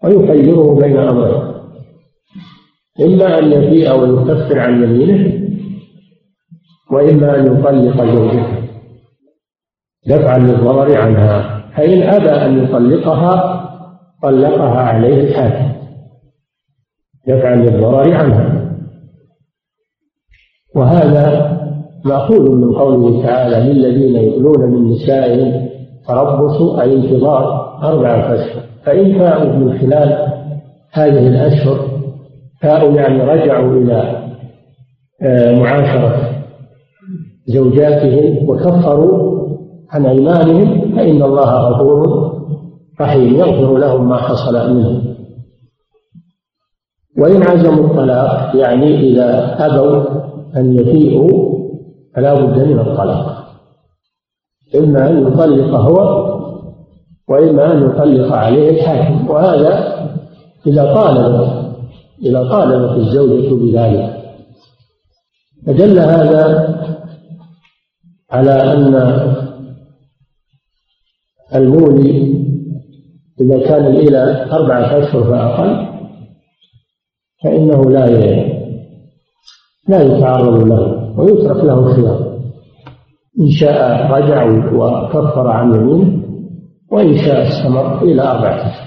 ويخيره 0.04 0.76
بين 0.76 0.98
أمرين 0.98 1.42
إما 3.02 3.40
أن 3.40 3.52
يفيء 3.52 3.92
ويكفر 3.92 4.60
عن 4.60 4.84
يمينه 4.84 5.46
وإما 6.92 7.40
أن 7.40 7.46
يطلق 7.46 8.06
زوجته. 8.06 8.48
دفعا 10.08 10.38
للضرر 10.38 10.98
عنها. 10.98 11.62
فإن 11.78 12.02
أبى 12.04 12.30
أن 12.30 12.64
يطلقها 12.64 13.62
طلقها 14.24 14.80
عليه 14.80 15.22
الحاكم. 15.22 15.72
دفعا 17.28 17.56
للضرر 17.56 18.14
عنها. 18.14 18.55
وهذا 20.76 21.56
مأخوذ 22.06 22.52
من 22.52 22.76
قوله 22.76 23.24
تعالى 23.24 23.74
للذين 23.74 24.16
يؤلون 24.16 24.72
من 24.72 24.92
نسائهم 24.92 25.70
تربص 26.08 26.62
أي 26.80 26.96
انتظار 26.96 27.66
أربعة 27.84 28.34
أشهر. 28.34 28.64
فإن 28.86 29.20
فاءوا 29.20 29.54
من 29.54 29.80
خلال 29.80 30.28
هذه 30.92 31.28
الأشهر 31.28 31.80
فاءوا 32.62 32.92
يعني 32.92 33.24
رجعوا 33.24 33.74
إلى 33.74 34.26
آه، 35.22 35.60
معاشرة 35.60 36.30
زوجاتهم 37.46 38.50
وكفروا 38.50 39.48
عن 39.92 40.06
أيمانهم 40.06 40.96
فإن 40.96 41.24
الله 41.24 41.70
غفور 41.70 42.32
رحيم 43.02 43.36
يغفر 43.36 43.78
لهم 43.78 44.10
ما 44.10 44.18
حصل 44.18 44.74
منهم. 44.74 45.16
وإن 47.18 47.44
عزموا 47.44 47.86
الطلاق 47.86 48.56
يعني 48.56 49.00
إذا 49.00 49.56
أبوا 49.60 50.25
يفيئوا 50.56 51.56
فلا 52.16 52.34
بد 52.34 52.68
من 52.68 52.80
الطلاق. 52.80 53.46
إما 54.76 55.10
أن 55.10 55.28
يطلق 55.28 55.76
هو 55.76 56.26
وإما 57.30 57.74
أن 57.74 57.84
يطلق 57.84 58.36
عليه 58.36 58.70
الحاكم. 58.70 59.30
وهذا 59.30 59.96
إذا 60.68 60.94
طالبت 60.94 61.76
إذا 62.22 62.50
طالبت 62.50 62.98
الزوجة 62.98 63.56
بذلك. 63.56 64.16
فدل 65.68 66.00
هذا 66.00 66.76
على 68.32 68.52
أن 68.52 68.96
المولي 71.56 72.36
إذا 73.42 73.68
كان 73.68 73.86
إلى 73.86 74.52
أربعة 74.52 75.00
أشهر 75.00 75.24
فأقل 75.24 75.88
فإنه 77.44 77.90
لا 77.92 78.06
لا 79.88 80.02
يتعرض 80.02 80.64
له 80.64 81.14
ويترك 81.20 81.64
له 81.64 81.80
الخيار. 81.80 82.36
إن 83.40 83.50
شاء 83.50 84.12
رجع 84.12 84.46
وكفر 84.74 85.48
عن 85.48 85.76
يمينه 85.76 86.24
وإن 86.92 87.18
شاء 87.18 87.48
استمر 87.48 88.02
إلى 88.02 88.22
أربعة. 88.22 88.72
أشهر 88.72 88.86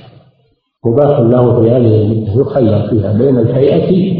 مباح 0.87 1.19
له 1.19 1.61
في 1.61 1.71
هذه 1.71 2.03
المدة 2.03 2.41
يخير 2.41 2.89
فيها 2.91 3.13
بين 3.13 3.39
الهيئة 3.39 4.19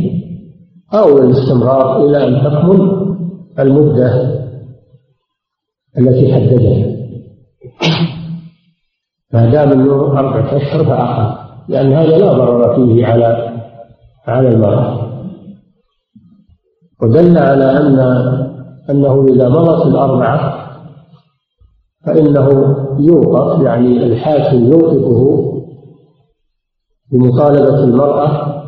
أو 0.95 1.19
الاستمرار 1.19 2.05
إلى 2.05 2.27
أن 2.29 2.45
تكمل 2.45 3.07
المدة 3.59 4.39
التي 5.99 6.35
حددها. 6.35 6.87
ما 9.33 9.51
دام 9.51 9.73
انه 9.73 9.95
أربعة 9.95 10.57
أشهر 10.57 10.85
فأقل 10.85 11.49
لأن 11.69 11.93
هذا 11.93 12.19
لا 12.19 12.33
ضرر 12.33 12.77
فيه 12.77 13.07
على 13.07 13.53
على 14.27 14.49
المرأة. 14.49 14.98
ودل 17.03 17.39
على 17.39 17.65
أن 17.65 17.99
أنه 18.91 19.27
إذا 19.29 19.49
مضت 19.49 19.87
الأربعة 19.87 20.69
فإنه 22.07 22.49
يوقف 22.99 23.63
يعني 23.63 24.05
الحاكم 24.05 24.65
يوقفه 24.65 25.45
بمطالبة 27.13 27.85
المرأة 27.85 28.59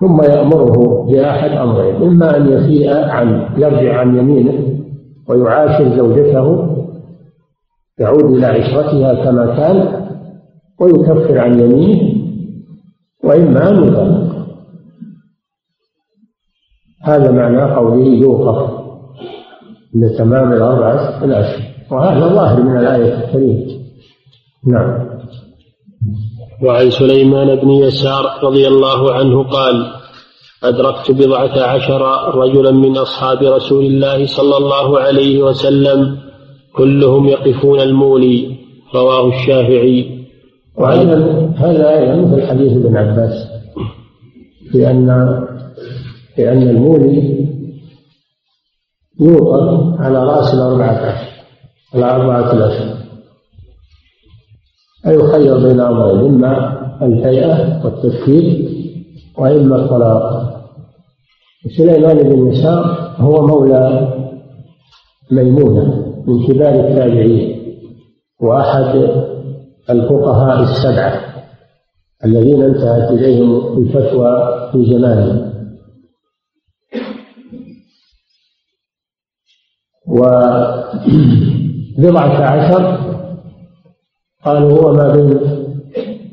ثم 0.00 0.22
يأمره 0.22 1.06
بأحد 1.10 1.50
أمرين 1.50 2.02
إما 2.02 2.36
أن 2.36 2.52
يفيء 2.52 2.94
عن 2.94 3.48
يرجع 3.56 4.00
عن 4.00 4.16
يمينه 4.16 4.78
ويعاشر 5.28 5.96
زوجته 5.96 6.68
يعود 7.98 8.24
إلى 8.24 8.46
عشرتها 8.46 9.24
كما 9.24 9.56
كان 9.56 10.02
ويكفر 10.80 11.38
عن 11.38 11.60
يمينه 11.60 12.12
وإما 13.24 13.70
أن 13.70 13.84
يطلق 13.84 14.31
هذا 17.02 17.30
معنى 17.30 17.74
قوله 17.74 18.06
يوقف 18.06 18.70
لتمام 19.94 20.52
الأربعة 20.52 21.24
الأشهر 21.24 21.62
وهذا 21.90 22.34
ظاهر 22.34 22.62
من 22.62 22.76
الآية 22.76 23.24
الكريمة. 23.24 23.66
نعم. 24.66 25.08
وعن 26.62 26.90
سليمان 26.90 27.56
بن 27.56 27.70
يسار 27.70 28.24
رضي 28.42 28.68
الله 28.68 29.12
عنه 29.12 29.42
قال 29.42 29.86
أدركت 30.64 31.10
بضعة 31.10 31.62
عشر 31.62 32.02
رجلا 32.34 32.70
من 32.70 32.96
أصحاب 32.96 33.42
رسول 33.42 33.84
الله 33.84 34.26
صلى 34.26 34.56
الله 34.56 34.98
عليه 35.00 35.42
وسلم 35.42 36.16
كلهم 36.76 37.28
يقفون 37.28 37.80
المولي. 37.80 38.56
رواه 38.94 39.28
الشافعي. 39.28 40.26
وهذا 40.76 41.14
هذا 41.56 41.98
أيضا 41.98 42.14
مثل 42.14 42.46
حديث 42.46 42.72
ابن 42.72 42.96
عباس 42.96 43.48
لأن 44.74 45.08
لأن 46.38 46.62
المولي 46.62 47.48
يوقف 49.20 50.00
على 50.00 50.24
رأس 50.24 50.54
الأربعة 50.54 51.06
عشر 51.06 51.28
على 51.94 52.04
أربعة 52.04 52.52
الأشهر 52.52 52.96
أيخير 55.06 55.58
بين 55.68 55.80
أمرين 55.80 56.18
إما 56.34 56.82
الهيئة 57.02 57.84
والتفكير 57.84 58.68
وإما 59.38 59.76
الطلاق. 59.76 60.52
سليمان 61.76 62.16
بن 62.18 62.48
يسار 62.52 63.14
هو 63.18 63.46
مولى 63.46 64.08
ميمونة 65.30 66.14
من 66.26 66.46
كبار 66.46 66.74
التابعين 66.74 67.62
وأحد 68.40 69.10
الفقهاء 69.90 70.62
السبعة 70.62 71.20
الذين 72.24 72.62
انتهت 72.62 73.10
إليهم 73.10 73.78
الفتوى 73.78 74.32
في 74.72 74.84
زمانه 74.84 75.51
وبضعة 80.12 82.04
عشر 82.52 82.98
قالوا 84.44 84.80
هو 84.80 84.92
ما 84.92 85.12
بين 85.12 85.40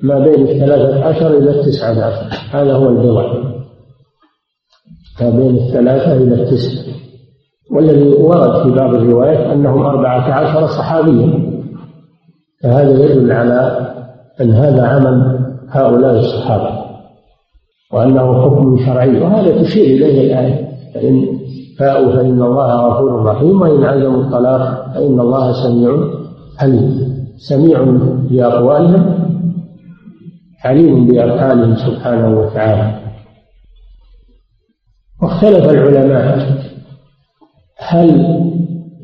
ما 0.03 0.19
بين 0.19 0.47
الثلاثة 0.47 1.05
عشر 1.05 1.37
إلى 1.37 1.49
التسعة 1.49 2.05
عشر. 2.05 2.37
هذا 2.51 2.73
هو 2.73 2.89
البضع 2.89 3.33
ما 5.21 5.29
بين 5.29 5.57
الثلاثة 5.57 6.13
إلى 6.13 6.43
التسعة. 6.43 6.93
والذي 7.71 8.09
ورد 8.09 8.63
في 8.63 8.69
بعض 8.75 8.95
الروايات 8.95 9.37
أنهم 9.37 9.85
أربعة 9.85 10.33
عشر 10.33 10.67
صحابيا. 10.67 11.49
فهذا 12.63 13.05
يدل 13.05 13.31
على 13.31 13.89
أن 14.41 14.51
هذا 14.51 14.87
عمل 14.87 15.39
هؤلاء 15.69 16.19
الصحابة 16.19 16.79
وأنه 17.93 18.43
حكم 18.43 18.77
شرعي 18.85 19.21
وهذا 19.21 19.61
تشير 19.61 19.85
إليه 19.85 20.21
الآية. 20.21 20.69
فإن 20.93 21.39
فاءوا 21.79 22.15
فإن 22.15 22.41
الله 22.41 22.87
غفور 22.87 23.25
رحيم 23.25 23.61
وإن 23.61 23.83
عزموا 23.83 24.23
الطلاق 24.23 24.93
فإن 24.93 25.19
الله 25.19 25.63
سميع 25.63 25.91
عليم. 26.59 27.09
سميع 27.37 27.83
بأقوالهم 28.29 29.29
عليم 30.65 31.07
بأفعالهم 31.07 31.75
سبحانه 31.75 32.39
وتعالى. 32.39 32.99
واختلف 35.21 35.69
العلماء 35.69 36.59
هل 37.77 38.09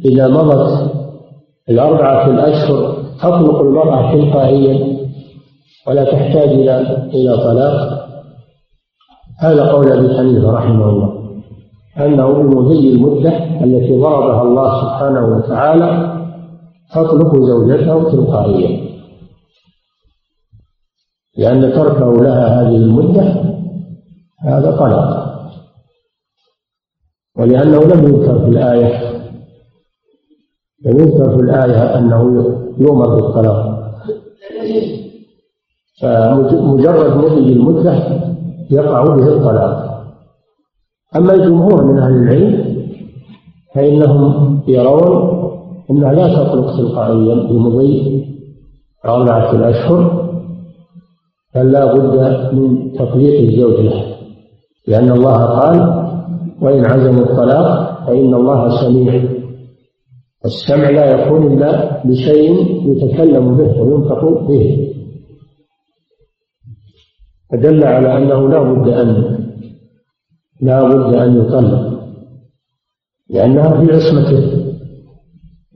إذا 0.06 0.28
مضت 0.28 0.92
الأربعة 1.70 2.28
الأشهر 2.28 2.96
تطلق 3.20 3.60
المرأة 3.60 4.12
تلقائيا 4.12 4.98
ولا 5.88 6.04
تحتاج 6.04 6.50
إلى 6.50 6.82
إلى 7.14 7.38
طلاق؟ 7.38 8.06
هذا 9.40 9.72
قول 9.72 9.92
أبي 9.92 10.18
حنيفة 10.18 10.52
رحمه 10.52 10.90
الله. 10.90 11.25
أنه 12.00 12.28
بمضي 12.32 12.90
المدة 12.94 13.38
التي 13.64 14.00
ضربها 14.00 14.42
الله 14.42 14.82
سبحانه 14.82 15.38
وتعالى 15.38 16.16
تطلق 16.94 17.36
زوجته 17.36 18.12
تلقائيا. 18.12 18.86
لأن 21.38 21.74
تركه 21.74 22.14
لها 22.14 22.62
هذه 22.62 22.76
المدة 22.76 23.44
هذا 24.40 24.72
طلاق. 24.78 25.26
ولأنه 27.38 27.80
لم 27.80 28.04
يذكر 28.08 28.40
في 28.40 28.46
الآية 28.46 29.16
لم 30.86 31.00
يذكر 31.00 31.36
في 31.36 31.42
الآية 31.42 31.98
أنه 31.98 32.22
يؤمر 32.78 33.16
بالطلاق. 33.16 33.76
فمجرد 36.02 37.18
مضي 37.18 37.54
المدة 37.54 37.94
يقع 38.72 39.04
به 39.04 39.28
الطلاق. 39.28 39.85
أما 41.16 41.34
الجمهور 41.34 41.86
من 41.86 42.00
أهل 42.00 42.14
العلم 42.14 42.76
فإنهم 43.76 44.62
يرون 44.68 45.36
أنها 45.92 46.14
لا 46.14 46.28
تطلق 46.28 46.78
تلقائيا 46.78 47.36
بمضي 47.36 48.26
أربعة 49.06 49.56
الأشهر 49.56 50.26
بل 51.56 51.72
لا 51.72 51.94
بد 51.94 52.54
من 52.54 52.94
تطليق 52.94 53.50
الزوج 53.50 53.86
له 53.86 54.04
لأن 54.88 55.12
الله 55.12 55.46
قال 55.46 56.06
وإن 56.62 56.86
عزموا 56.86 57.24
الطلاق 57.24 58.06
فإن 58.08 58.34
الله 58.34 58.82
سميع. 58.82 59.24
السمع 60.46 60.90
لا 60.90 61.06
يكون 61.12 61.54
إلا 61.54 62.02
بشيء 62.06 62.52
يتكلم 62.92 63.58
به 63.58 63.82
وينطق 63.82 64.48
به. 64.48 64.92
فدل 67.52 67.84
على 67.84 68.18
أنه 68.18 68.50
لا 68.50 68.62
بد 68.62 68.88
أن 68.88 69.45
لا 70.62 70.84
بد 70.84 71.14
أن 71.14 71.40
يطلق 71.40 71.96
لأنها 73.30 73.86
في 73.86 73.94
عصمته 73.94 74.66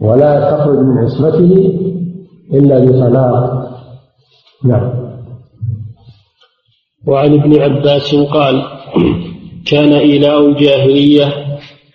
ولا 0.01 0.51
تخرج 0.51 0.77
من 0.77 0.97
عصمته 0.97 1.73
إلا 2.53 2.79
بطلاق. 2.79 3.69
نعم. 4.65 5.09
وعن 7.07 7.33
ابن 7.33 7.61
عباس 7.61 8.15
قال 8.15 8.63
كان 9.65 9.93
إيلاء 9.93 10.45
الجاهلية 10.45 11.33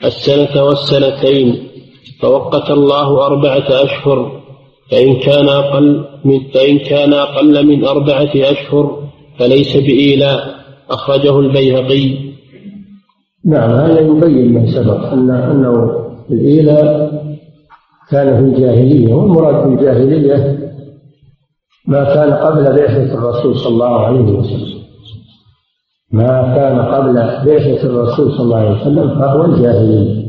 السنة 0.05 0.65
والسنتين 0.65 1.69
فوقت 2.21 2.71
الله 2.71 3.27
أربعة 3.27 3.85
أشهر 3.85 4.43
فإن 4.91 5.17
كان 5.17 5.49
أقل 5.49 6.05
من 6.25 6.41
فإن 6.55 6.79
كان 6.79 7.13
أقل 7.13 7.67
من 7.67 7.85
أربعة 7.85 8.31
أشهر 8.35 9.09
فليس 9.39 9.77
بإيلاء. 9.77 10.55
أخرجه 10.91 11.39
البيهقي. 11.41 12.34
نعم 13.47 13.71
هذا 13.71 14.01
يبين 14.01 14.55
ما 14.55 14.67
سبق 14.67 15.13
أن 15.13 15.31
أنه 15.31 16.05
الإيلاء 16.31 17.15
كان 18.11 18.37
في 18.37 18.41
الجاهلية 18.41 19.15
والمراد 19.15 19.69
في 19.69 19.75
الجاهلية 19.75 20.59
ما 21.87 22.05
كان 22.05 22.33
قبل 22.33 22.65
بعثة 22.65 23.15
الرسول 23.15 23.57
صلى 23.57 23.73
الله 23.75 24.01
عليه 24.01 24.39
وسلم. 24.39 24.85
ما 26.13 26.55
كان 26.57 26.79
قبل 26.79 27.15
بعثة 27.15 27.83
الرسول 27.87 28.33
صلى 28.33 28.41
الله 28.41 28.57
عليه 28.57 28.81
وسلم 28.81 29.09
فهو 29.09 29.45
الجاهلية. 29.45 30.25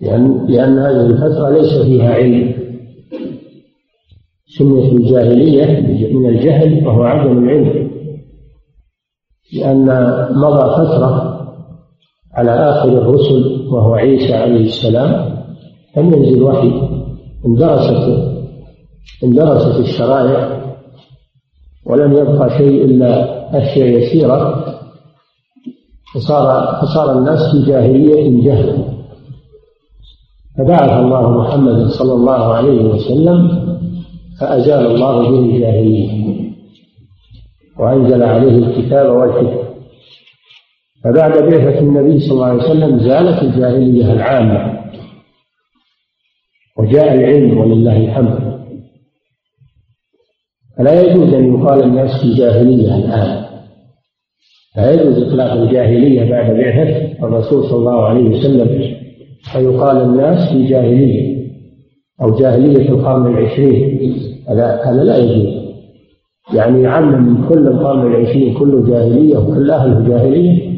لأن 0.00 0.46
لأن 0.48 0.78
هذه 0.78 1.06
الفترة 1.06 1.50
ليس 1.50 1.82
فيها 1.82 2.14
علم. 2.14 2.54
سميت 4.58 4.92
الجاهلية 4.92 5.80
من 6.14 6.28
الجهل 6.28 6.86
وهو 6.86 7.02
عدم 7.02 7.44
العلم. 7.44 7.90
لأن 9.52 9.86
مضى 10.30 10.70
فترة 10.70 11.33
على 12.34 12.50
آخر 12.50 12.88
الرسل 12.88 13.68
وهو 13.70 13.94
عيسى 13.94 14.34
عليه 14.34 14.64
السلام 14.66 15.34
لم 15.96 16.12
ينزل 16.14 16.42
وحي. 16.42 16.72
اندرست 17.46 18.28
اندرست 19.24 19.80
الشرائع 19.80 20.64
ولم 21.86 22.12
يبقى 22.12 22.50
شيء 22.58 22.84
إلا 22.84 23.34
أشياء 23.62 23.88
يسيرة 23.88 24.64
فصار 26.14 26.78
فصار 26.82 27.18
الناس 27.18 27.40
في 27.52 27.70
جاهلية 27.70 28.44
جهل 28.44 28.84
فبعث 30.58 30.90
الله 30.90 31.30
محمدا 31.30 31.88
صلى 31.88 32.12
الله 32.12 32.54
عليه 32.54 32.84
وسلم 32.84 33.64
فأزال 34.40 34.86
الله 34.86 35.30
به 35.30 35.38
الجاهلية. 35.38 36.34
وأنزل 37.78 38.22
عليه 38.22 38.58
الكتاب 38.58 39.16
والحكمة. 39.16 39.63
فبعد 41.04 41.32
بعثة 41.32 41.78
النبي 41.78 42.20
صلى 42.20 42.32
الله 42.32 42.46
عليه 42.46 42.62
وسلم 42.62 42.98
زالت 42.98 43.42
الجاهلية 43.42 44.12
العامة 44.12 44.84
وجاء 46.78 47.14
العلم 47.14 47.58
ولله 47.58 47.96
الحمد. 47.96 48.54
فلا 50.78 51.02
يجوز 51.02 51.34
أن 51.34 51.54
يقال 51.54 51.82
الناس 51.82 52.10
في 52.22 52.34
جاهلية 52.34 52.96
الآن. 52.96 53.44
لا 54.76 54.92
يجوز 54.92 55.22
إطلاق 55.22 55.52
الجاهلية 55.52 56.30
بعد 56.30 56.50
بعثة 56.56 57.26
الرسول 57.26 57.64
صلى 57.64 57.78
الله 57.78 58.06
عليه 58.06 58.28
وسلم 58.30 58.96
فيقال 59.52 59.96
الناس 59.96 60.52
في 60.52 60.66
جاهلية 60.66 61.34
أو 62.22 62.30
جاهلية 62.30 62.88
القرن 62.88 63.26
العشرين. 63.26 64.14
هذا 64.48 64.82
هذا 64.84 65.04
لا 65.04 65.16
يجوز. 65.16 65.64
يعني 66.54 66.82
يعمم 66.82 67.48
كل 67.48 67.66
القرن 67.68 68.06
العشرين 68.06 68.54
كله 68.54 68.86
جاهلية 68.86 69.36
وكل 69.36 69.70
أهله 69.70 70.08
جاهلية 70.08 70.73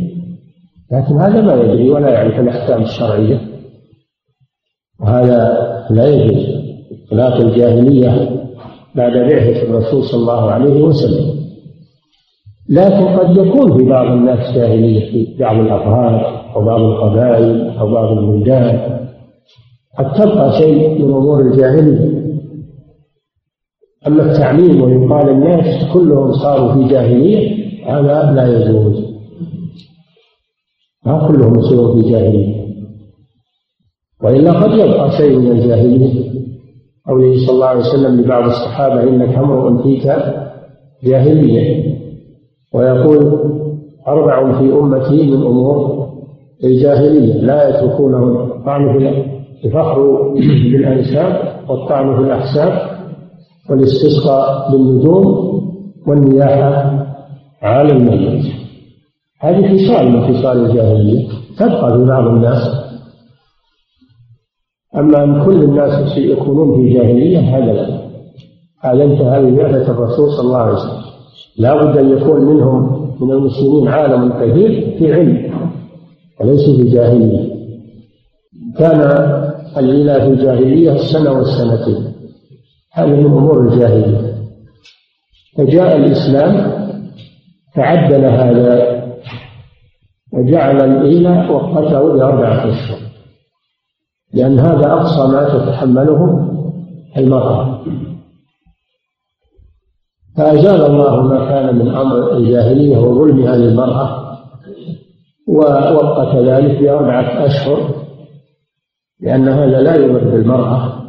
لكن 0.92 1.16
هذا 1.20 1.40
ما 1.40 1.54
يدري 1.54 1.90
ولا 1.90 2.10
يعرف 2.10 2.40
الأحكام 2.40 2.82
الشرعية. 2.82 3.40
وهذا 5.00 5.58
لا 5.90 6.08
يجوز. 6.08 6.46
إطلاق 7.06 7.36
الجاهلية 7.36 8.30
بعد 8.94 9.12
بعثة 9.12 9.62
الرسول 9.62 10.04
صلى 10.04 10.20
الله 10.20 10.50
عليه 10.50 10.82
وسلم. 10.82 11.36
لكن 12.68 13.04
قد 13.06 13.36
يكون 13.36 13.78
في 13.78 13.84
بعض 13.84 14.06
الناس 14.06 14.54
جاهلية 14.54 15.10
في 15.10 15.36
بعض 15.40 15.56
الأفراد 15.56 16.24
أو 16.56 16.64
بعض 16.64 16.80
القبائل 16.80 17.70
أو 17.78 17.92
بعض 17.92 18.18
البلدان. 18.18 18.98
قد 19.98 20.12
تبقى 20.12 20.52
شيء 20.58 20.88
من 20.88 21.14
أمور 21.14 21.40
الجاهلية. 21.40 22.16
أما 24.06 24.22
التعميم 24.22 24.82
ويقال 24.82 25.28
الناس 25.28 25.92
كلهم 25.92 26.32
صاروا 26.32 26.74
في 26.74 26.88
جاهلية 26.88 27.66
هذا 27.86 28.32
لا 28.32 28.46
يجوز. 28.46 29.05
ما 31.06 31.28
كلهم 31.28 31.58
يصيرون 31.58 32.02
في 32.02 32.10
جاهلية. 32.10 32.66
وإلا 34.24 34.52
قد 34.52 34.72
يبقى 34.78 35.10
شيء 35.10 35.38
من 35.38 35.50
الجاهلية. 35.52 36.30
قوله 37.08 37.46
صلى 37.46 37.54
الله 37.54 37.66
عليه 37.66 37.80
وسلم 37.80 38.20
لبعض 38.20 38.44
الصحابة 38.44 39.02
إنك 39.02 39.34
امرؤ 39.38 39.82
فيك 39.82 40.12
جاهلية. 41.04 41.96
ويقول 42.74 43.40
أربع 44.08 44.58
في 44.58 44.72
أمتي 44.72 45.30
من 45.30 45.46
أمور 45.46 46.06
الجاهلية. 46.64 47.34
لا 47.34 47.68
يتركونه 47.68 48.44
الطعن 48.44 48.98
في 48.98 49.66
الفخر 49.66 50.32
بالأنساب 50.72 51.56
والطعن 51.68 52.16
في 52.16 52.22
الأحساب 52.22 52.96
والاستسقاء 53.70 54.72
بالنجوم 54.72 55.24
والنياحة 56.06 57.06
على 57.62 57.92
الميت. 57.92 58.44
هذه 59.40 59.62
خصال 59.62 60.12
من 60.12 60.34
خصال 60.34 60.66
الجاهلية 60.66 61.28
تبقى 61.58 61.98
في 61.98 62.04
بعض 62.04 62.26
الناس. 62.26 62.86
أما 64.96 65.24
أن 65.24 65.44
كل 65.44 65.62
الناس 65.62 66.18
يكونون 66.18 66.76
في 66.76 66.94
جاهلية 66.94 67.38
هذا 67.38 67.72
لا. 67.72 68.06
هذا 68.80 69.04
انتهى 69.04 69.42
ببعثة 69.42 69.92
الرسول 69.92 70.30
صلى 70.32 70.46
الله 70.46 70.58
عليه 70.58 70.74
وسلم. 70.74 71.02
لا 71.58 71.74
بد 71.74 71.96
أن 71.96 72.18
يكون 72.18 72.40
منهم 72.40 73.06
من 73.20 73.32
المسلمين 73.32 73.88
عالم 73.88 74.32
كبير 74.32 74.98
في 74.98 75.12
علم 75.12 75.52
وليسوا 76.40 76.76
في 76.76 76.90
جاهلية. 76.90 77.56
كان 78.78 79.00
الإله 79.76 80.18
في 80.18 80.26
الجاهلية 80.26 80.92
السنة 80.92 81.32
والسنتين. 81.32 82.12
هذا 82.92 83.06
من 83.06 83.26
أمور 83.26 83.68
الجاهلية. 83.68 84.34
فجاء 85.56 85.96
الإسلام 85.96 86.72
فعدل 87.74 88.24
هذا 88.24 88.95
وجعل 90.36 90.80
الإله 90.80 91.52
وقته 91.52 92.12
بأربعة 92.12 92.68
أشهر. 92.68 92.98
لأن 94.34 94.58
هذا 94.58 94.92
أقصى 94.92 95.26
ما 95.32 95.44
تتحمله 95.44 96.48
المرأة. 97.16 97.84
فأزال 100.36 100.86
الله 100.86 101.22
ما 101.22 101.48
كان 101.48 101.78
من 101.78 101.88
أمر 101.88 102.36
الجاهلية 102.36 102.98
وظلمها 102.98 103.56
للمرأة 103.56 104.26
ووقت 105.48 106.36
ذلك 106.36 106.82
بأربعة 106.82 107.46
أشهر 107.46 108.06
لأن 109.20 109.48
هذا 109.48 109.80
لا 109.80 109.96
يضر 109.96 110.24
بالمرأة 110.24 111.02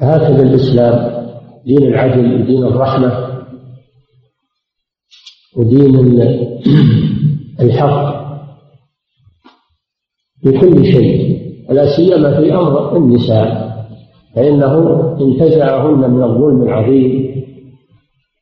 هكذا 0.00 0.42
الإسلام 0.42 1.26
دين 1.64 1.82
العدل 1.82 2.40
ودين 2.40 2.64
الرحمة 2.64 3.30
ودين 5.56 5.96
الحق 7.60 8.20
في 10.42 10.58
كل 10.58 10.84
شيء 10.84 11.40
ولا 11.68 11.96
سيما 11.96 12.40
في 12.40 12.54
أمر 12.54 12.96
النساء 12.96 13.70
فإنه 14.34 14.74
انتزعهن 15.20 16.10
من 16.10 16.22
الظلم 16.22 16.62
العظيم 16.62 17.30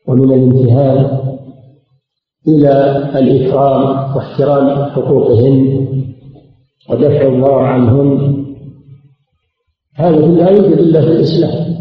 ومن 0.09 0.35
الامتهان 0.35 1.18
إلى 2.48 2.96
الإكرام 3.18 3.83
واحترام 4.16 4.90
حقوقهن 4.90 5.88
ودفع 6.90 7.26
الضرر 7.26 7.62
عنهن. 7.62 8.44
هذا 9.94 10.16
لا 10.16 10.50
يوجد 10.50 10.78
إلا 10.78 11.00
في 11.00 11.07
الإسلام. 11.07 11.78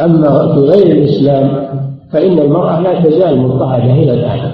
أما 0.00 0.54
في 0.54 0.60
غير 0.60 0.86
الإسلام 0.86 1.68
فإن 2.12 2.38
المرأة 2.38 2.80
لا 2.80 3.04
تزال 3.04 3.38
مضطهدة 3.38 3.92
إلى 3.92 4.14
الان 4.14 4.47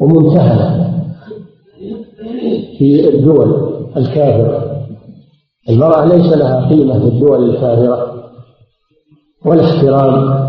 وممتهنه 0.00 0.94
في 2.78 3.08
الدول 3.08 3.74
الكافرة. 3.96 4.74
المرأة 5.68 6.04
ليس 6.04 6.32
لها 6.32 6.68
قيمة 6.68 6.98
في 6.98 7.04
الدول 7.04 7.50
الكافرة 7.50 8.14
ولا 9.46 9.64
احترام 9.64 10.44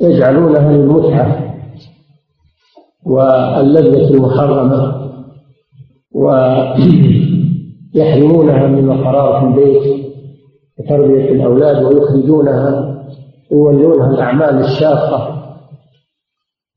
يجعلونها 0.00 0.72
للمتعة 0.72 1.54
واللذة 3.06 4.10
المحرمة 4.14 4.94
ويحرمونها 7.94 8.66
من 8.66 8.90
القرار 8.90 9.40
في 9.40 9.46
البيت 9.46 10.06
وتربية 10.78 11.32
الأولاد 11.32 11.84
ويخرجونها 11.84 12.94
يولونها 13.52 14.10
الأعمال 14.10 14.58
الشاقة. 14.64 15.37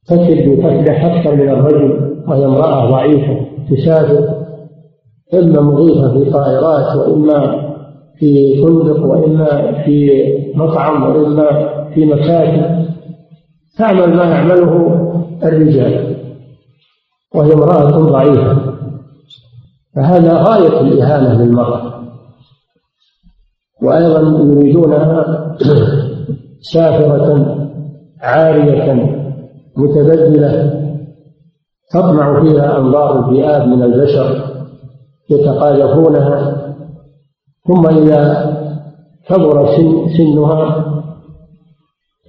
تكد 0.07 0.47
وتكدح 0.47 1.05
أكثر 1.05 1.35
من 1.35 1.49
الرجل 1.49 2.21
وهي 2.27 2.45
امرأة 2.45 2.89
ضعيفة 2.91 3.45
تسافر 3.69 4.41
إما 5.33 5.61
مضيفة 5.61 6.13
في 6.13 6.31
طائرات 6.31 6.95
وإما 6.95 7.71
في 8.19 8.61
فندق 8.61 9.05
وإما 9.05 9.83
في 9.83 10.21
مطعم 10.55 11.03
وإما 11.03 11.69
في 11.93 12.05
مكاتب 12.05 12.85
تعمل 13.77 14.15
ما 14.15 14.23
يعمله 14.23 14.97
الرجال 15.43 16.15
وهي 17.35 17.53
امرأة 17.53 17.89
ضعيفة. 17.89 18.57
فهذا 19.95 20.33
غاية 20.33 20.81
الإهانة 20.81 21.43
للمرأة. 21.43 22.01
وأيضا 23.81 24.21
يريدونها 24.21 25.25
سافرة 26.73 27.57
عارية 28.21 29.20
متبذلة 29.77 30.81
تطمع 31.91 32.43
فيها 32.43 32.77
أنظار 32.77 33.29
الذئاب 33.29 33.67
من 33.67 33.83
البشر 33.83 34.51
يتقاذفونها 35.29 36.61
ثم 37.67 37.87
إذا 37.87 38.51
كبر 39.27 39.75
سن 39.77 40.09
سنها 40.17 40.85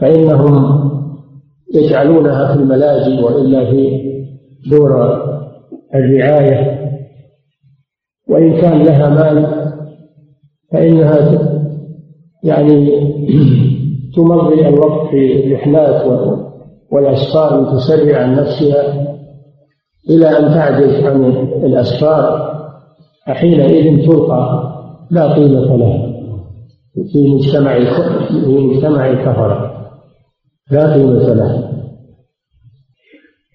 فإنهم 0.00 0.82
يجعلونها 1.74 2.54
في 2.54 2.62
الملاجئ 2.62 3.22
وإلا 3.22 3.70
في 3.70 4.02
دور 4.70 5.22
الرعاية. 5.94 6.82
وإن 8.28 8.60
كان 8.60 8.82
لها 8.82 9.08
مال 9.08 9.62
فإنها 10.72 11.38
يعني 12.44 13.00
تمضي 14.16 14.68
الوقت 14.68 15.10
في 15.10 15.46
الرحلات 15.46 16.06
والأسفار 16.92 17.60
لتسرع 17.60 18.22
عن 18.22 18.36
نفسها 18.36 19.12
إلى 20.10 20.38
أن 20.38 20.54
تعجز 20.54 21.04
عن 21.04 21.24
الأسفار 21.64 22.52
فحينئذ 23.26 24.06
تلقى 24.06 24.72
لا 25.10 25.34
قيمة 25.34 25.76
لها 25.76 26.12
في 27.12 27.34
مجتمع 27.34 27.78
في 28.28 28.56
مجتمع 28.58 29.08
الكفرة 29.10 29.72
لا 30.70 30.94
قيمة 30.94 31.34
لها. 31.34 31.72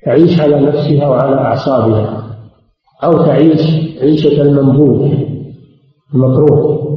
تعيش 0.06 0.41
على 0.41 0.60
نفسها 0.60 1.08
وعلى 1.08 1.36
أعصابها 1.36 2.23
أو 3.04 3.26
تعيش 3.26 3.62
عيشة 4.02 4.41
المنبوذ 4.41 5.12
المكروه. 6.13 6.88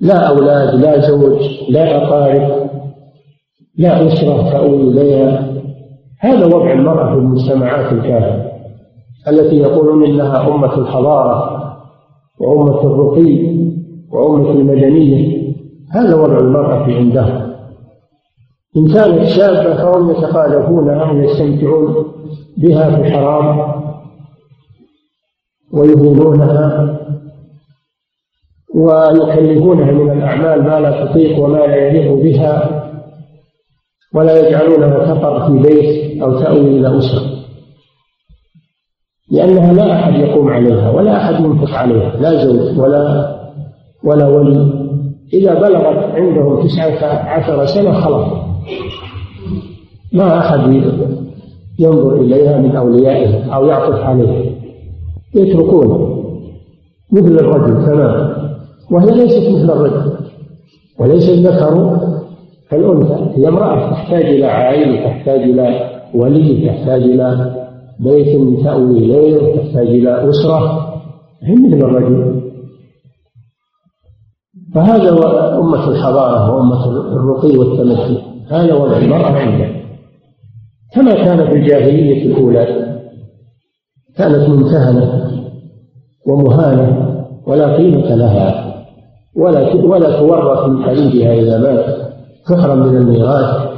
لا 0.00 0.28
أولاد 0.28 0.74
لا 0.74 1.08
زوج 1.08 1.40
لا 1.68 1.96
أقارب. 1.96 2.65
لا 3.78 4.06
أسرة 4.06 4.50
تأوي 4.50 4.82
إليها 4.82 5.56
هذا 6.20 6.46
وضع 6.46 6.72
المرأة 6.72 7.14
في 7.14 7.18
المجتمعات 7.18 7.92
الكافرة 7.92 8.52
التي 9.28 9.56
يقولون 9.56 10.04
إنها 10.04 10.48
أمة 10.54 10.78
الحضارة 10.78 11.56
وأمة 12.40 12.80
الرقي 12.80 13.56
وأمة 14.12 14.50
المدنية. 14.50 15.46
هذا 15.92 16.14
وضع 16.14 16.38
المرأة 16.38 16.82
عندهم 16.82 17.52
إن 18.76 18.86
كانت 18.88 19.24
شابة 19.24 19.74
فهم 19.74 20.10
يتخالفونها 20.10 21.12
ويستمتعون 21.12 21.94
بها 22.56 22.90
في 22.90 23.00
الحرام 23.00 23.74
ويهينونها 25.72 26.96
ويكلفونها 28.74 29.92
من 29.92 30.10
الأعمال 30.10 30.62
ما 30.62 30.80
لا 30.80 31.04
تطيق 31.04 31.38
وما 31.38 31.58
لا 31.58 31.88
يليق 31.88 32.12
بها. 32.14 32.85
ولا 34.16 34.48
يجعلونها 34.48 35.14
تقر 35.14 35.46
في 35.46 35.58
بيت 35.62 36.22
أو 36.22 36.40
تأوي 36.40 36.60
إلى 36.78 36.98
أسرة. 36.98 37.22
لأنها 39.30 39.72
لا 39.72 39.92
أحد 39.92 40.14
يقوم 40.14 40.48
عليها 40.48 40.90
ولا 40.90 41.16
أحد 41.16 41.44
ينفق 41.44 41.70
عليها 41.74 42.16
لا 42.16 42.44
زوج 42.44 42.78
ولا 42.78 43.36
ولا 44.04 44.26
ولي. 44.26 44.86
إذا 45.34 45.54
بلغت 45.54 46.14
عندهم 46.14 46.66
تسعة 46.66 47.06
عشر 47.06 47.66
سنة 47.66 47.92
خلاص. 47.92 48.32
ما 50.12 50.38
أحد 50.38 50.60
ينظر 51.78 52.20
إليها 52.20 52.58
من 52.58 52.76
أوليائها 52.76 53.54
أو 53.54 53.66
يعطف 53.66 54.00
عليها 54.00 54.44
يتركونه 55.34 56.22
مثل 57.12 57.34
الرجل 57.34 57.86
تماما 57.86 58.36
وهي 58.90 59.10
ليست 59.10 59.50
مثل 59.50 59.70
الرجل 59.70 60.12
وليس 60.98 61.28
الذكر 61.28 61.98
كالأنثى 62.70 63.38
هي 63.38 63.48
امرأة 63.48 63.90
تحتاج 63.90 64.24
إلى 64.24 64.46
عائلة 64.46 65.04
تحتاج 65.04 65.40
إلى 65.40 65.90
ولي 66.14 66.68
تحتاج 66.68 67.02
إلى 67.02 67.54
بيت 68.00 68.62
تأوي 68.64 68.98
إليه 68.98 69.56
تحتاج 69.56 69.86
إلى 69.86 70.30
أسرة. 70.30 70.92
هي 71.42 71.54
مثل 71.54 71.76
الرجل. 71.76 72.42
فهذا 74.74 75.10
أمة 75.58 75.88
الحضارة 75.88 76.54
وأمة 76.54 76.84
الرقي 76.86 77.58
والتمكن 77.58 78.16
هذا 78.50 78.74
وضع 78.74 78.96
المرأة 78.96 79.32
عنده 79.32 79.68
كما 80.94 81.14
كان 81.14 81.50
في 81.50 81.52
الجاهلية 81.52 82.26
الأولى 82.26 82.66
كانت 84.16 84.48
ممتهنة 84.48 85.30
ومهانة 86.26 87.16
ولا 87.46 87.76
قيمة 87.76 88.14
لها 88.14 88.74
ولا 89.36 89.74
ولا 89.74 90.18
تورث 90.18 90.68
من 90.68 90.82
حليبها 90.82 91.34
إذا 91.34 91.58
مات 91.58 92.05
تحرم 92.48 92.78
من 92.78 92.96
الميراث. 92.96 93.68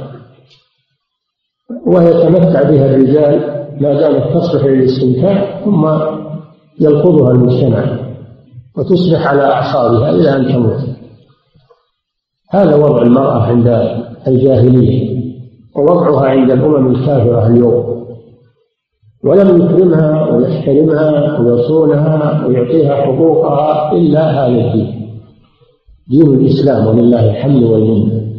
ويتمتع 1.87 2.63
بها 2.69 2.85
الرجال 2.85 3.59
ما 3.81 3.93
دامت 3.93 4.37
تصلح 4.37 4.65
للاستمتاع 4.65 5.65
ثم 5.65 5.87
يلقضها 6.79 7.31
المجتمع 7.31 7.99
وتصبح 8.77 9.27
على 9.27 9.43
أعصابها 9.43 10.09
إلى 10.09 10.35
أن 10.35 10.47
تموت. 10.47 10.79
هذا 12.51 12.75
وضع 12.75 13.01
المرأة 13.01 13.43
عند 13.43 13.67
الجاهلية 14.27 15.19
ووضعها 15.75 16.25
عند 16.25 16.51
الأمم 16.51 16.95
الكافرة 16.95 17.47
اليوم. 17.47 18.05
ولم 19.23 19.61
يكرمها 19.61 20.31
ويحترمها 20.31 21.39
ويصونها 21.39 22.45
ويعطيها 22.45 22.95
حقوقها 22.95 23.91
إلا 23.91 24.31
هذا 24.31 24.47
الدين. 24.47 25.09
دين 26.07 26.33
الإسلام 26.33 26.87
ولله 26.87 27.29
الحمد 27.29 27.63
والمنة. 27.63 28.29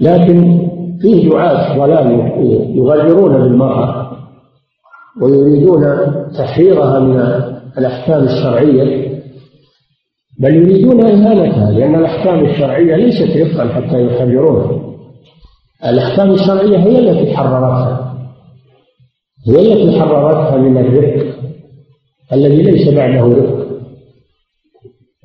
لكن 0.00 0.68
فيه 1.00 1.30
دعاة 1.30 1.78
ضلال 1.78 2.12
يغررون 2.76 3.32
بالمرأة 3.42 4.12
ويريدون 5.22 5.84
تحريرها 6.38 7.00
من 7.00 7.20
الأحكام 7.78 8.24
الشرعية 8.24 9.16
بل 10.40 10.54
يريدون 10.56 11.00
إهانتها 11.06 11.70
لأن 11.70 11.94
الأحكام 11.94 12.44
الشرعية 12.44 12.96
ليست 12.96 13.36
رفقا 13.36 13.68
حتى 13.68 14.06
يحررونها. 14.06 14.80
الأحكام 15.86 16.30
الشرعية 16.30 16.78
هي 16.78 16.98
التي 16.98 17.36
حررتها 17.36 18.16
هي 19.48 19.72
التي 19.72 20.00
حررتها 20.00 20.56
من 20.56 20.78
الرفق 20.78 21.26
الذي 22.32 22.62
ليس 22.62 22.94
بعده 22.94 23.26
رفق. 23.26 23.65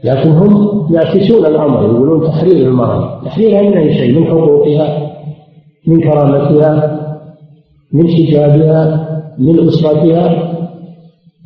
لكن 0.03 0.29
هم 0.29 0.81
يعكسون 0.93 1.45
الأمر 1.45 1.83
يقولون 1.83 2.27
تحرير 2.27 2.67
المرأة. 2.67 3.23
تحريرها 3.25 3.61
من 3.61 3.77
أي 3.77 3.93
شيء؟ 3.93 4.19
من 4.19 4.25
حقوقها 4.25 5.11
من 5.87 6.01
كرامتها 6.01 6.99
من 7.93 8.07
حجابها 8.07 9.07
من 9.37 9.67
أسرتها 9.67 10.53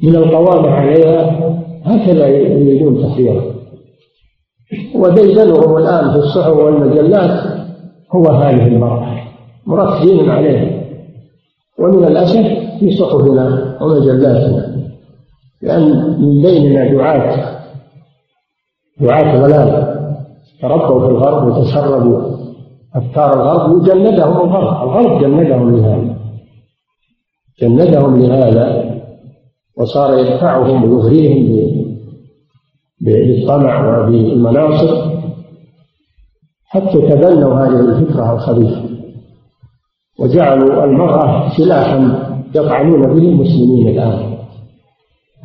من 0.04 0.15
القوام 0.15 0.65
عليها. 0.65 1.39
هكذا 1.84 2.28
يريدون 2.28 3.04
تحريرها. 3.04 3.44
وديدنهم 4.96 5.78
الآن 5.78 6.12
في 6.12 6.18
الصحف 6.18 6.58
والمجلات 6.58 7.39
هو 8.15 8.32
هذه 8.32 8.68
المرأة. 8.68 9.15
مركزين 9.68 10.30
عليها 10.30 10.86
ومن 11.80 12.04
الأسف 12.04 12.48
في 12.80 12.91
صحفنا 12.91 13.78
ومجلاتنا 13.82 14.76
لأن 15.62 16.18
من 16.20 16.41
بيننا 16.41 16.94
دعاة 16.94 17.55
دعاة 19.01 19.41
ضلال. 19.41 19.95
تربوا 20.62 20.99
في 20.99 21.05
الغرب 21.05 21.47
وتشربوا 21.47 22.36
أفكار 22.95 23.34
الغرب 23.34 23.71
وجندهم 23.71 24.38
الغرب. 24.38 24.84
الغرب 24.84 25.21
جندهم 25.21 25.75
لهذا. 25.75 26.15
جندهم 27.62 28.15
لهذا. 28.19 28.95
وصار 29.77 30.19
يدفعهم 30.19 30.84
ويغريهم 30.84 31.65
بالطمع 33.01 33.99
وبالمناصب 33.99 35.15
حتى 36.65 37.01
تبنوا 37.01 37.53
هذه 37.53 37.79
الفكرة 37.79 38.34
الخبيثة. 38.34 38.86
وجعلوا 40.19 40.84
المرأة 40.84 41.49
سلاحا 41.58 42.25
يطعنون 42.55 43.01
به 43.01 43.29
المسلمين 43.29 43.88
الآن. 43.88 44.38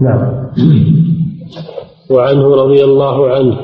نعم. 0.01 0.51
وعنه 2.11 2.55
رضي 2.57 2.85
الله 2.85 3.29
عنه 3.29 3.57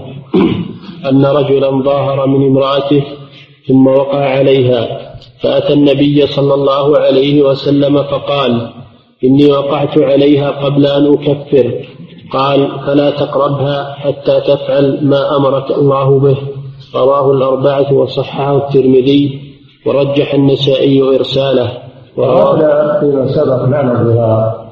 أن 1.11 1.27
رجلا 1.27 1.83
ظاهر 1.83 2.27
من 2.27 2.47
امرأته 2.47 3.03
ثم 3.69 3.87
وقع 3.87 4.19
عليها 4.19 5.07
فأتى 5.43 5.73
النبي 5.73 6.27
صلى 6.27 6.55
الله 6.55 6.99
عليه 6.99 7.43
وسلم 7.43 8.03
فقال 8.03 8.71
إني 9.25 9.53
وقعت 9.53 9.99
عليها 9.99 10.51
قبل 10.51 10.87
أن 10.87 11.13
أكفر. 11.13 11.73
قال 12.33 12.69
فلا 12.87 13.11
تقربها 13.11 13.93
حتى 13.93 14.41
تفعل 14.41 14.99
ما 15.03 15.37
أمرك 15.37 15.71
الله 15.71 16.19
به. 16.19 16.37
رواه 16.95 17.33
الأربعة 17.33 17.93
وصححه 17.93 18.57
الترمذي 18.57 19.41
ورجح 19.87 20.35
النسائي 20.35 21.03
إرساله. 21.03 21.73
وهذا 22.17 22.99
فيما 23.01 23.29
سبق 23.29 23.65
معنى 23.65 23.93
الظهار 23.93 24.66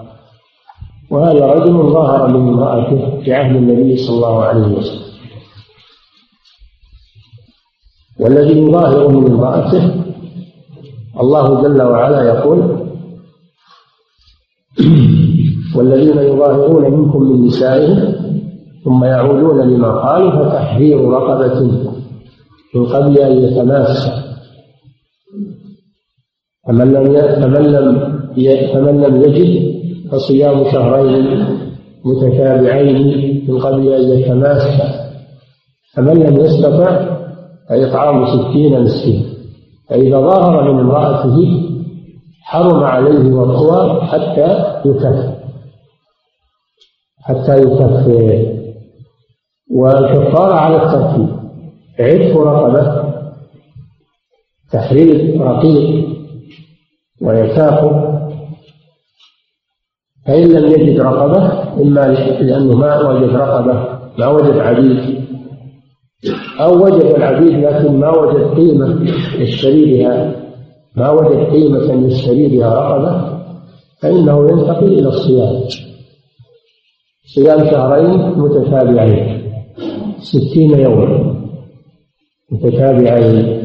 وهذا 1.14 1.46
رجل 1.46 1.72
ظهر 1.92 2.28
من 2.28 2.48
امرأته 2.48 3.20
في 3.24 3.34
عهد 3.34 3.56
النبي 3.56 3.96
صلى 3.96 4.16
الله 4.16 4.42
عليه 4.44 4.66
وسلم. 4.66 5.04
والذي 8.20 8.58
يظاهر 8.58 9.08
من 9.08 9.30
امرأته 9.30 9.94
الله 11.20 11.62
جل 11.62 11.82
وعلا 11.82 12.22
يقول 12.22 12.84
والذين 15.76 16.18
يظاهرون 16.18 16.92
منكم 16.92 17.22
من 17.22 17.46
نسائهم 17.46 18.14
ثم 18.84 19.04
يعودون 19.04 19.60
لما 19.60 19.88
قالوا 19.88 20.30
فتحرير 20.30 21.08
رقبة 21.10 21.60
من 22.74 22.86
قبل 22.86 23.18
أن 23.18 23.32
يتماسى 23.42 24.12
فمن 26.66 26.92
لم 26.92 27.04
فمن 27.42 27.62
لم 27.62 28.14
فمن 28.72 29.00
لم 29.02 29.22
يجد 29.22 29.73
فصيام 30.14 30.64
شهرين 30.72 31.46
متتابعين 32.04 33.44
من 33.48 33.58
قبل 33.58 33.92
أن 33.92 34.18
يتماسى 34.18 35.10
فمن 35.94 36.14
لم 36.14 36.40
يستطع 36.40 37.16
فإطعام 37.68 38.26
ستين 38.26 38.82
مسكين. 38.82 39.24
فإذا 39.88 40.20
ظهر 40.20 40.72
من 40.72 40.80
امرأته 40.80 41.36
حرم 42.42 42.84
عليه 42.84 43.32
وقوى 43.32 44.02
حتى 44.02 44.64
يكفر. 44.84 45.34
حتى 47.22 47.56
يكفر. 47.62 48.46
والكفارة 49.70 50.54
على 50.54 50.76
الترتيب. 50.76 51.28
عتق 52.00 52.40
رقبة 52.40 53.04
تحرير 54.72 55.40
رقيق 55.40 56.08
ويساق 57.22 58.13
فإن 60.26 60.48
لم 60.48 60.66
يجد 60.66 61.00
رقبة 61.00 61.62
إما 61.82 62.00
لأنه 62.40 62.76
ما 62.76 63.08
وجد 63.08 63.36
رقبة 63.36 63.98
ما 64.18 64.28
وجد 64.28 64.58
عبيد. 64.58 65.24
أو 66.60 66.84
وجد 66.84 67.04
العبيد 67.04 67.64
لكن 67.64 68.00
ما 68.00 68.18
وجد 68.18 68.54
قيمة 68.56 69.10
يشتري 69.38 69.84
بها 69.84 70.36
ما 70.96 71.10
وجد 71.10 71.50
قيمة 71.50 72.06
يشتري 72.06 72.48
بها 72.48 72.74
رقبة 72.74 73.38
فإنه 74.02 74.48
ينتقل 74.50 74.86
إلى 74.86 75.08
الصيام. 75.08 75.62
صيام 77.34 77.70
شهرين 77.70 78.38
متتابعين. 78.38 79.42
ستين 80.18 80.78
يوما 80.78 81.34
متتابعين. 82.50 83.64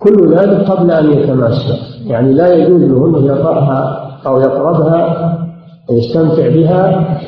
كل 0.00 0.36
ذلك 0.36 0.70
قبل 0.70 0.90
أن 0.90 1.10
يتماسى 1.12 1.78
يعني 2.06 2.32
لا 2.32 2.54
يجوز 2.54 2.82
له 2.82 3.06
أنه 3.06 3.26
يقرأها 3.26 4.07
أو 4.26 4.40
يقربها 4.40 5.38
ويستمتع 5.90 6.48
بها 6.48 7.18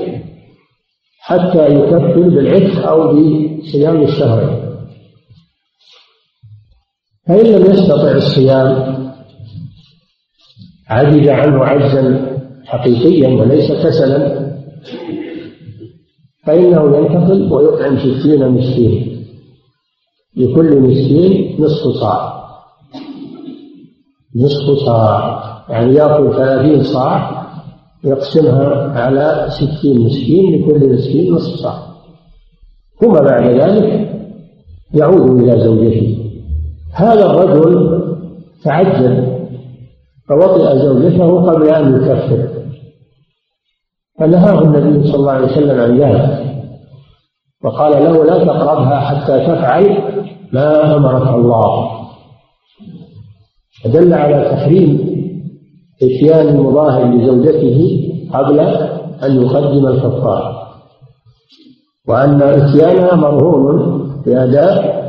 حتى 1.20 1.66
يكفل 1.66 2.30
بالعتق 2.30 2.88
أو 2.88 3.12
بصيام 3.12 4.03
الشهر. 4.03 4.70
فإن 7.28 7.47
لم 7.47 7.70
يستطع 7.70 8.11
الصيام 8.11 9.01
عجز 10.88 11.28
عنه 11.28 11.64
عجزا 11.64 12.36
حقيقيا 12.64 13.28
وليس 13.28 13.72
كسلا 13.72 14.51
فإنه 16.47 16.97
ينتقل 16.97 17.53
ويطعم 17.53 17.99
ستين 17.99 18.49
مسكين. 18.49 19.26
لكل 20.36 20.80
مسكين 20.80 21.57
نصف 21.62 21.88
صاع. 22.01 22.41
نصف 24.36 24.84
صاع. 24.86 25.49
يعني 25.71 25.95
يأكل 25.95 26.37
ثلاثين 26.37 26.83
صاع 26.83 27.41
يقسمها 28.05 29.01
على 29.01 29.47
ستين 29.49 30.01
مسكين 30.01 30.55
لكل 30.55 30.95
مسكين 30.95 31.33
نصف 31.35 31.55
صاع. 31.62 31.79
ثم 33.01 33.12
بعد 33.12 33.47
ذلك 33.47 34.11
يعود 34.95 35.41
إلى 35.41 35.61
زوجته. 35.61 36.18
هذا 36.95 37.27
الرجل 37.27 38.01
تعجل 38.64 39.41
فوطئ 40.29 40.79
زوجته 40.79 41.53
قبل 41.53 41.68
أن 41.68 41.97
يكفر. 41.97 42.49
فنهاه 44.18 44.62
النبي 44.62 45.07
صلى 45.07 45.16
الله 45.16 45.33
عليه 45.33 45.47
وسلم 45.47 45.81
عن 45.81 45.99
ذلك 45.99 46.51
وقال 47.64 48.05
له 48.05 48.25
لا 48.25 48.45
تقربها 48.45 49.01
حتى 49.01 49.47
تفعل 49.47 49.99
ما 50.53 50.97
أمرك 50.97 51.35
الله. 51.35 51.91
فدل 53.85 54.14
على 54.14 54.51
تحريم 54.51 55.10
إتيان 56.03 56.48
المظاهر 56.48 57.14
لزوجته 57.14 58.11
قبل 58.34 58.61
أن 59.24 59.42
يقدم 59.42 59.86
الكفارة 59.86 60.61
وأن 62.09 62.42
إتيانها 62.42 63.14
مرهون 63.14 64.07
بأداء 64.26 65.01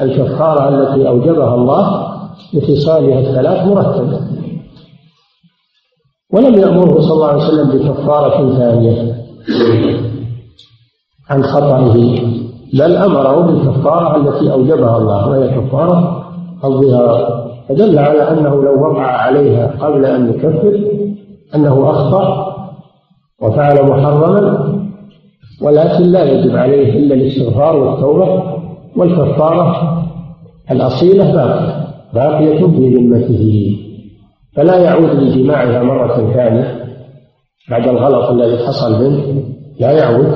الكفارة 0.00 0.68
التي 0.68 1.08
أوجبها 1.08 1.54
الله 1.54 2.08
بخصالها 2.54 3.18
الثلاث 3.20 3.66
مرتبة. 3.68 4.20
ولم 6.32 6.54
يأمره 6.54 7.00
صلى 7.00 7.12
الله 7.12 7.26
عليه 7.26 7.44
وسلم 7.44 7.70
بكفارة 7.70 8.58
ثانية 8.58 9.14
عن 11.30 11.42
خطئه 11.42 12.20
بل 12.74 12.96
أمره 12.96 13.40
بالكفارة 13.40 14.16
التي 14.16 14.52
أوجبها 14.52 14.96
الله 14.96 15.28
وهي 15.28 15.48
كفارة 15.48 16.24
الظهار. 16.64 17.51
فدل 17.72 17.98
على 17.98 18.30
أنه 18.30 18.62
لو 18.64 18.82
وقع 18.82 19.06
عليها 19.06 19.66
قبل 19.66 20.04
أن 20.04 20.30
يكفر 20.30 20.80
أنه 21.54 21.90
أخطأ 21.90 22.56
وفعل 23.42 23.88
محرما 23.88 24.72
ولكن 25.62 26.02
لا 26.04 26.24
يجب 26.24 26.56
عليه 26.56 26.98
إلا 26.98 27.14
الاستغفار 27.14 27.76
والتوبة 27.76 28.42
والكفارة 28.96 29.98
الأصيلة 30.70 31.32
باقية 31.32 31.86
باقية 32.14 32.66
في 32.66 32.94
ذمته. 32.96 33.76
فلا 34.56 34.76
يعود 34.78 35.10
لجماعها 35.10 35.82
مرة 35.82 36.32
ثانية 36.34 36.84
بعد 37.70 37.88
الغلط 37.88 38.30
الذي 38.30 38.66
حصل 38.66 39.04
منه 39.04 39.44
لا 39.80 39.90
يعود. 39.90 40.32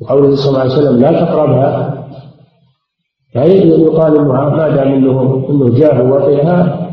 وقوله 0.00 0.34
صلى 0.34 0.48
الله 0.48 0.60
عليه 0.60 0.72
وسلم 0.72 1.00
لا 1.00 1.24
تقربها 1.24 1.97
يقال 3.34 4.18
انه 4.18 4.32
ما 4.32 4.68
دام 4.68 4.88
إنه 4.88 5.46
إنه 5.50 5.78
جاه 5.78 6.02
وطئها 6.02 6.88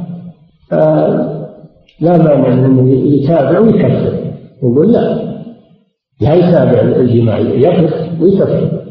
لا 2.02 2.18
مانع 2.18 2.54
انه 2.54 2.90
يتابع 2.90 3.60
ويكفر. 3.60 4.14
يقول 4.64 4.92
لا 4.92 5.36
لا 6.22 6.34
يتابع 6.34 6.82
الجماع 6.82 7.40
يقف 7.40 8.22
ويكفر. 8.22 8.82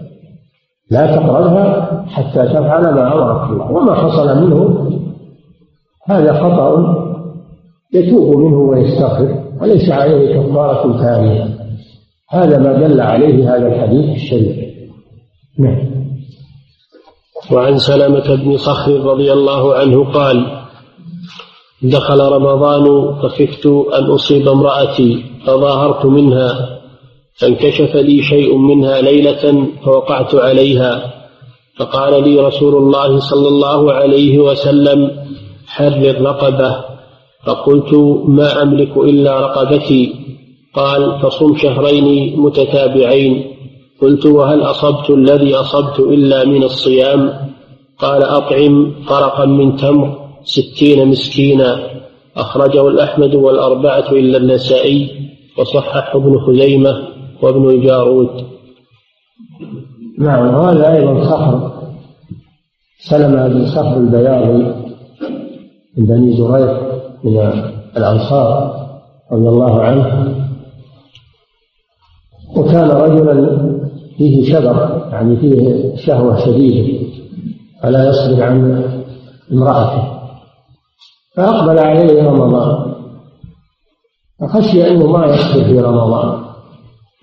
لا 0.90 1.16
تقربها 1.16 2.04
حتى 2.08 2.48
تفعل 2.48 2.82
ما 2.82 3.14
أمرك 3.14 3.50
الله 3.50 3.72
وما 3.72 3.94
حصل 3.94 4.44
منه 4.44 4.90
هذا 6.06 6.32
خطأ 6.32 6.94
يتوب 7.94 8.36
منه 8.36 8.56
ويستغفر 8.56 9.34
وليس 9.60 9.90
عليه 9.90 10.40
كفارة 10.40 11.02
ثانية. 11.02 11.48
هذا 12.30 12.58
ما 12.58 12.72
دل 12.72 13.00
عليه 13.00 13.56
هذا 13.56 13.66
الحديث 13.66 14.14
الشريف. 14.14 14.56
نعم. 15.58 16.03
وعن 17.52 17.78
سلمة 17.78 18.34
بن 18.34 18.56
صخر 18.56 19.00
رضي 19.00 19.32
الله 19.32 19.74
عنه 19.74 20.12
قال 20.12 20.46
دخل 21.82 22.20
رمضان 22.20 23.14
فخفت 23.22 23.66
أن 23.66 24.04
أصيب 24.04 24.48
امرأتي 24.48 25.24
فظاهرت 25.46 26.06
منها 26.06 26.80
فانكشف 27.34 27.96
لي 27.96 28.22
شيء 28.22 28.56
منها 28.56 29.00
ليلة 29.00 29.66
فوقعت 29.84 30.34
عليها 30.34 31.14
فقال 31.76 32.24
لي 32.28 32.40
رسول 32.40 32.74
الله 32.74 33.18
صلى 33.18 33.48
الله 33.48 33.92
عليه 33.92 34.38
وسلم 34.38 35.10
حرر 35.66 36.20
رقبة 36.22 36.84
فقلت 37.46 37.94
ما 38.28 38.62
أملك 38.62 38.96
إلا 38.96 39.40
رقبتي 39.40 40.14
قال 40.74 41.20
فصم 41.22 41.56
شهرين 41.56 42.40
متتابعين 42.40 43.53
قلت 44.00 44.26
وهل 44.26 44.62
أصبت 44.62 45.10
الذي 45.10 45.54
أصبت 45.54 46.00
إلا 46.00 46.44
من 46.44 46.62
الصيام؟ 46.62 47.32
قال 47.98 48.22
أطعم 48.22 48.94
فرقا 49.08 49.46
من 49.46 49.76
تمر 49.76 50.18
ستين 50.44 51.08
مسكينا. 51.08 51.78
أخرجه 52.36 52.88
الأحمد 52.88 53.34
والأربعة 53.34 54.10
إلا 54.12 54.38
النسائي 54.38 55.10
وصححه 55.58 56.18
ابن 56.18 56.38
خزيمة 56.38 57.08
وابن 57.42 57.68
الجارود 57.68 58.28
نعم 60.18 60.54
وهذا 60.54 60.94
أيضا 60.94 61.24
صخر. 61.24 61.72
سلم 62.98 63.48
بن 63.48 63.66
صخر 63.66 63.96
البياضي 63.96 64.74
من 65.96 66.06
بني 66.06 66.36
زريق 66.36 66.80
من 67.24 67.36
الأنصار 67.96 68.74
رضي 69.32 69.48
الله 69.48 69.82
عنه. 69.82 70.34
وكان 72.56 72.90
رجلا 72.90 73.34
فيه 74.18 74.52
شبر 74.52 75.08
يعني 75.12 75.36
فيه 75.36 75.96
شهوة 75.96 76.36
شديدة 76.36 77.04
فلا 77.82 78.08
يصبر 78.08 78.42
عن 78.42 78.84
امرأته. 79.52 80.14
فأقبل 81.36 81.78
عليه 81.78 82.22
رمضان. 82.22 82.94
فخشي 84.40 84.90
أنه 84.90 85.06
ما 85.06 85.26
يصبر 85.26 85.64
في 85.64 85.80
رمضان. 85.80 86.44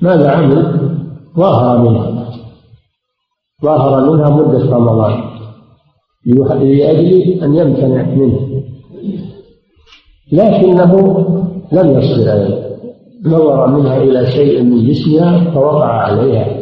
ماذا 0.01 0.31
عمل؟ 0.31 0.89
ظاهر 1.37 1.77
منها. 1.77 2.29
ظاهر 3.63 4.11
منها 4.11 4.29
مدة 4.29 4.75
رمضان. 4.75 5.23
لأجل 6.25 7.43
أن 7.43 7.55
يمتنع 7.55 8.03
منه. 8.15 8.63
لكنه 10.31 10.93
لم 11.71 11.99
يصبر 11.99 12.31
عليه. 12.31 12.71
نظر 13.25 13.67
منها 13.67 13.97
إلى 13.97 14.31
شيء 14.31 14.63
من 14.63 14.87
جسمها 14.87 15.51
فوقع 15.51 15.87
عليها. 15.87 16.60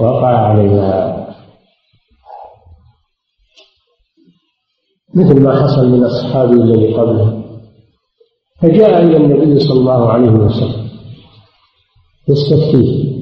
وقع 0.00 0.36
عليها. 0.38 1.24
مثل 5.14 5.40
ما 5.40 5.62
حصل 5.62 5.88
من 5.88 6.04
أصحابه 6.04 6.52
الذي 6.52 6.94
قبله. 6.94 7.44
فجاء 8.60 9.02
إلى 9.02 9.16
النبي 9.16 9.58
صلى 9.58 9.80
الله 9.80 10.12
عليه 10.12 10.30
وسلم. 10.30 10.84
يستفتيه. 12.28 13.14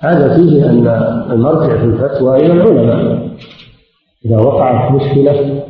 هذا 0.00 0.36
فيه 0.36 0.70
أن 0.70 0.86
المرجع 1.32 1.76
في 1.76 1.84
الفتوى 1.84 2.36
إلى 2.36 2.52
العلماء. 2.52 3.36
إذا 4.24 4.38
وقعت 4.38 4.92
مشكلة 4.92 5.64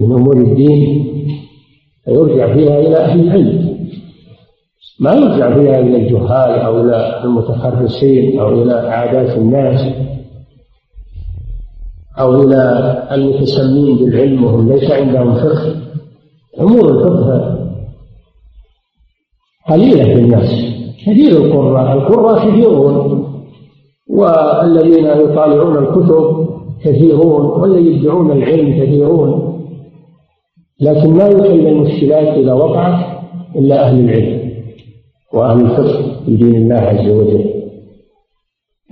من 0.00 0.12
أمور 0.12 0.36
الدين 0.36 1.10
فيرجع 2.04 2.54
فيها 2.54 2.78
إلى 2.78 2.96
أهل 2.96 3.20
العلم. 3.20 3.79
ما 5.00 5.14
يرجع 5.14 5.54
فيها 5.54 5.80
إلى 5.80 5.96
الجهال 5.96 6.60
أو 6.60 6.80
إلى 6.80 7.24
المتخرصين 7.24 8.40
أو 8.40 8.62
إلى 8.62 8.72
عادات 8.72 9.38
الناس 9.38 9.94
أو 12.18 12.42
إلى 12.42 12.62
المتسمين 13.12 13.96
بالعلم 13.96 14.44
وهم 14.44 14.72
ليس 14.72 14.90
عندهم 14.90 15.34
فقه. 15.34 15.74
أمور 16.60 16.90
الفقه 16.90 17.58
قليلة 19.68 20.04
في 20.04 20.20
الناس. 20.20 20.50
كثير 21.06 21.30
القراء 21.30 21.92
القراء 21.92 22.48
كثيرون 22.48 23.26
والذين 24.08 25.06
يطالعون 25.06 25.76
الكتب 25.78 26.48
كثيرون 26.84 27.46
والذين 27.46 27.86
يدعون 27.86 28.32
العلم 28.32 28.82
كثيرون 28.82 29.50
لكن 30.80 31.10
ما 31.10 31.28
يحل 31.28 31.66
المشكلات 31.66 32.28
إذا 32.38 32.52
وقعت 32.52 33.04
إلا 33.56 33.86
أهل 33.88 34.00
العلم. 34.00 34.39
وأهل 35.34 35.60
الفقه 35.60 36.24
في 36.26 36.36
دين 36.36 36.54
الله 36.54 36.76
عز 36.76 37.08
وجل. 37.08 37.50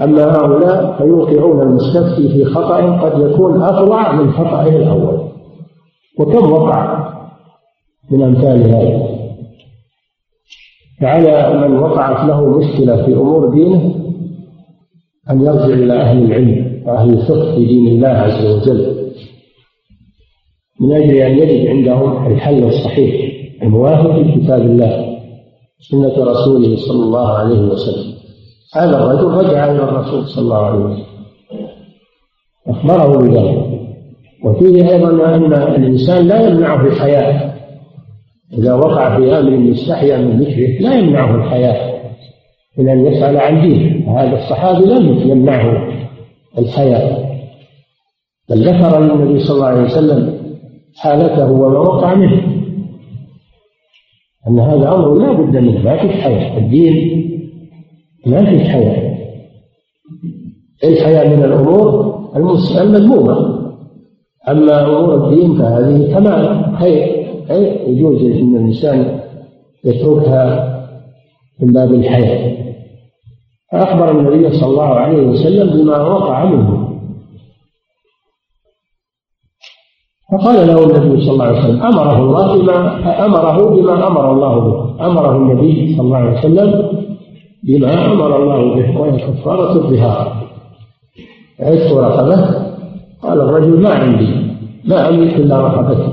أما 0.03 0.25
هؤلاء 0.25 0.99
فيوقعون 0.99 1.63
المستفتي 1.63 2.29
في 2.29 2.45
خطأ 2.45 3.01
قد 3.01 3.31
يكون 3.31 3.63
أفظع 3.63 4.13
من 4.13 4.33
خطأه 4.33 4.69
الأول. 4.69 5.29
وكم 6.19 6.53
وقع 6.53 7.09
من 8.11 8.23
أمثال 8.23 8.63
هذا؟ 8.63 9.09
فعلى 11.01 11.69
من 11.69 11.77
وقعت 11.77 12.29
له 12.29 12.59
مشكلة 12.59 13.07
في 13.07 13.13
أمور 13.15 13.51
دينه 13.51 13.95
أن 15.31 15.41
يرجع 15.41 15.65
إلى 15.65 16.01
أهل 16.01 16.25
العلم 16.25 16.83
وأهل 16.87 17.11
الفقه 17.11 17.55
في 17.55 17.67
دين 17.67 17.87
الله 17.87 18.09
عز 18.09 18.47
وجل. 18.47 19.09
من 20.81 20.93
أجل 20.93 21.17
أن 21.17 21.39
يجد 21.39 21.67
عندهم 21.67 22.27
الحل 22.27 22.65
الصحيح 22.65 23.33
الموافق 23.63 24.17
لكتاب 24.19 24.61
الله. 24.61 25.08
سنة 25.81 26.25
رسوله 26.25 26.77
صلى 26.77 27.03
الله 27.03 27.29
عليه 27.29 27.61
وسلم. 27.61 28.15
هذا 28.75 28.99
الرجل 28.99 29.25
رجع 29.25 29.73
إلى 29.73 29.83
الرسول 29.83 30.25
صلى 30.27 30.43
الله 30.43 30.67
عليه 30.67 30.79
وسلم. 30.79 31.05
أخبره 32.69 33.19
بذلك. 33.19 33.69
وفيه 34.45 34.91
أيضا 34.91 35.35
أن 35.35 35.53
الإنسان 35.53 36.29
لا 36.29 36.49
يمنعه 36.49 36.87
الحياة. 36.87 37.55
إذا 38.59 38.75
وقع 38.75 39.17
في 39.17 39.39
أمر 39.39 39.53
يستحيا 39.53 40.19
من 40.19 40.41
ذكره 40.41 40.81
لا 40.81 40.99
يمنعه 40.99 41.35
الحياة. 41.35 41.99
من 42.79 42.89
أن 42.89 43.07
يسأل 43.07 43.37
عن 43.37 43.61
دينه. 43.63 44.21
هذا 44.21 44.39
الصحابي 44.39 44.85
لم 44.85 45.31
يمنعه 45.31 45.89
الحياة. 46.59 47.29
بل 48.51 48.69
ذكر 48.69 48.99
النبي 48.99 49.41
صلى 49.41 49.57
الله 49.57 49.67
عليه 49.67 49.83
وسلم 49.83 50.39
حالته 50.97 51.51
وما 51.53 51.79
وقع 51.79 52.15
منه. 52.15 52.58
أن 54.49 54.61
هذا 54.61 54.95
أمر 54.95 55.15
لا 55.15 55.33
بد 55.33 55.57
منه 55.57 55.85
ما 55.85 55.97
في 55.97 56.09
حياة. 56.09 56.59
الدين 56.59 57.29
ما 58.27 58.45
في 58.45 58.61
حياة. 58.61 59.19
الحياة 60.85 61.37
من 61.37 61.45
الأمور؟ 61.45 62.19
المذمومة. 62.81 63.59
أما 64.49 64.87
أمور 64.87 65.15
الدين 65.15 65.55
فهذه 65.55 66.15
تمام 66.15 66.77
خير. 66.77 67.27
يجوز 67.87 68.23
أن 68.23 68.57
الإنسان 68.57 69.21
يتركها 69.85 70.75
من 71.61 71.73
باب 71.73 71.95
الحياة. 71.95 72.59
فأخبر 73.73 74.11
النبي 74.11 74.51
صلى 74.51 74.71
الله 74.71 74.83
عليه 74.83 75.27
وسلم 75.27 75.83
بما 75.83 75.99
وقع 76.03 76.45
منه. 76.45 76.88
فقال 80.33 80.67
له 80.67 80.85
النبي 80.85 81.21
صلى 81.21 81.33
الله 81.33 81.45
عليه 81.45 81.59
وسلم 81.59 81.83
أمره 81.83 82.17
الله 82.17 82.59
بما 82.59 83.27
أمره 83.27 83.71
بما 83.71 84.07
أمر 84.07 84.33
الله 84.33 84.61
به. 84.61 85.07
أمره 85.07 85.37
النبي 85.37 85.97
صلى 85.97 86.07
الله 86.07 86.17
عليه 86.17 86.39
وسلم 86.39 86.89
بما 87.63 88.13
أمر 88.13 88.37
الله 88.43 88.75
به 88.75 89.01
وهي 89.01 89.17
كفارة 89.21 89.73
الظهار. 89.73 90.33
عشت 91.61 91.93
رقبة؟ 91.93 92.69
قال 93.23 93.41
الرجل 93.41 93.81
ما 93.81 93.95
عندي 93.95 94.29
ما 94.85 95.09
أملك 95.09 95.37
إلا 95.37 95.61
رقبتي. 95.61 96.13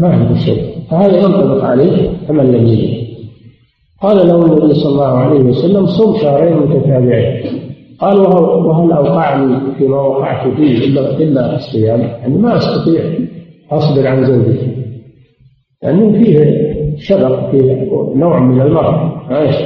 ما 0.00 0.08
عندي 0.08 0.40
شيء. 0.40 0.74
فهذا 0.90 1.16
ينطبق 1.18 1.64
عليه 1.64 2.10
كمن 2.28 2.52
لم 2.52 3.00
قال 4.02 4.28
له 4.28 4.46
النبي 4.46 4.74
صلى 4.74 4.92
الله 4.92 5.18
عليه 5.18 5.40
وسلم 5.40 5.86
صم 5.86 6.16
شهرين 6.16 6.56
متتابعين. 6.56 7.59
قال 8.00 8.20
وهل 8.20 8.92
أوقعني 8.92 9.74
فيما 9.78 10.00
وقعت 10.00 10.56
فيه 10.56 10.78
الا 10.78 11.18
إلا 11.18 11.56
الصيام. 11.56 12.00
يعني 12.00 12.38
ما 12.38 12.56
أستطيع 12.56 13.18
أصبر 13.70 14.06
عن 14.06 14.24
زوجتي 14.24 14.76
لأنه 15.82 16.02
يعني 16.02 16.24
فيه 16.24 16.96
شبق 16.98 17.50
فيه 17.50 17.90
نوع 18.14 18.40
من 18.40 18.60
المرض. 18.60 18.94
عايش. 19.32 19.56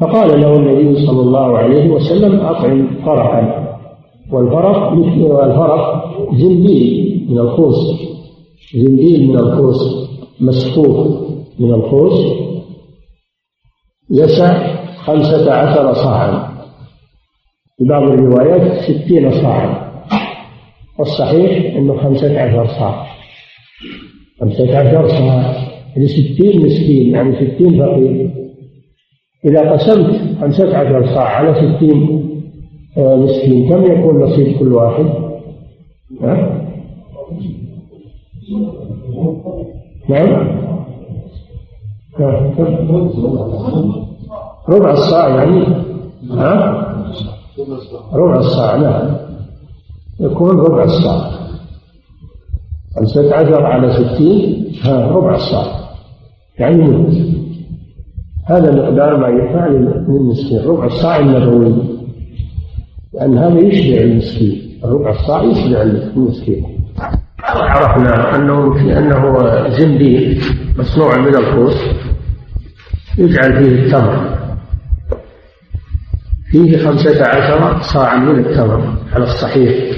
فقال 0.00 0.40
له 0.40 0.56
النبي 0.56 1.06
صلى 1.06 1.20
الله 1.20 1.58
عليه 1.58 1.90
وسلم 1.90 2.40
أطعم 2.40 2.86
فرقا 3.04 3.68
والفرق 4.32 4.92
مثل 4.92 5.42
الفرق 5.50 6.04
زنبيل 6.34 7.26
من 7.30 7.38
الخوص 7.38 7.76
زنبيل 8.74 9.28
من 9.28 9.38
الخوص 9.38 9.78
مسفوف 10.40 11.22
من 11.60 11.70
الخوص 11.74 12.41
يسع 14.12 14.76
خمسة 14.96 15.52
عشر 15.52 15.94
صاعا 15.94 16.48
في 17.78 17.84
بعض 17.84 18.02
الروايات 18.02 18.80
ستين 18.80 19.30
صاعا 19.42 19.92
والصحيح 20.98 21.76
أنه 21.76 21.96
خمسة 22.02 22.40
عشر 22.40 22.66
صاع 22.66 23.06
خمسة 24.40 24.78
عشر 24.78 25.08
صاع 25.08 25.54
يعني 25.96 26.08
ستين 26.08 26.66
مسكين 26.66 27.14
يعني 27.14 27.34
ستين 27.36 27.78
فقير. 27.78 28.30
إذا 29.44 29.70
قسمت 29.70 30.38
خمسة 30.40 30.76
عشر 30.76 31.06
صاع 31.14 31.28
على 31.28 31.54
ستين 31.54 32.28
آه، 32.98 33.16
مسكين 33.16 33.68
كم 33.68 33.92
يكون 33.92 34.22
نصيب 34.22 34.58
كل 34.58 34.72
واحد؟ 34.72 35.04
نعم؟ 40.08 40.62
ربع 44.68 44.92
الصاع 44.92 45.28
يعني؟ 45.28 45.66
ها؟ 46.30 46.88
ربع 48.12 48.38
الصاع 48.38 48.76
نعم 48.76 49.16
يكون 50.20 50.58
ربع 50.60 50.84
الصاع 50.84 51.30
خمسة 52.96 53.34
عشر 53.34 53.66
على 53.66 53.92
ستين 53.92 54.72
ها 54.82 55.08
ربع 55.08 55.34
الصاع 55.34 55.66
يعني 56.58 56.82
مد 56.82 57.32
هذا 58.46 58.72
مقدار 58.74 59.16
ما 59.16 59.28
يدفع 59.28 59.66
للمسكين. 59.66 60.64
ربع 60.66 60.84
الصاع 60.84 61.18
النبوي. 61.18 61.74
لأن 63.14 63.38
هذا 63.38 63.58
يشبع 63.58 64.00
المسكين. 64.00 64.80
ربع 64.84 65.10
الصاع 65.10 65.42
يشبع 65.42 65.82
المسكين. 65.82 66.64
عرفنا 67.44 68.36
أنه 68.36 68.76
أنه 68.98 69.68
زنبيل 69.68 70.42
مصنوع 70.76 71.16
من 71.16 71.34
الخوص 71.34 71.76
يجعل 73.18 73.52
فيه 73.58 73.68
التمر. 73.68 74.38
فيه 76.50 76.84
خمسة 76.84 77.26
عشر 77.26 77.82
صاعا 77.82 78.16
من 78.16 78.38
التمر 78.38 78.96
على 79.12 79.24
الصحيح. 79.24 79.96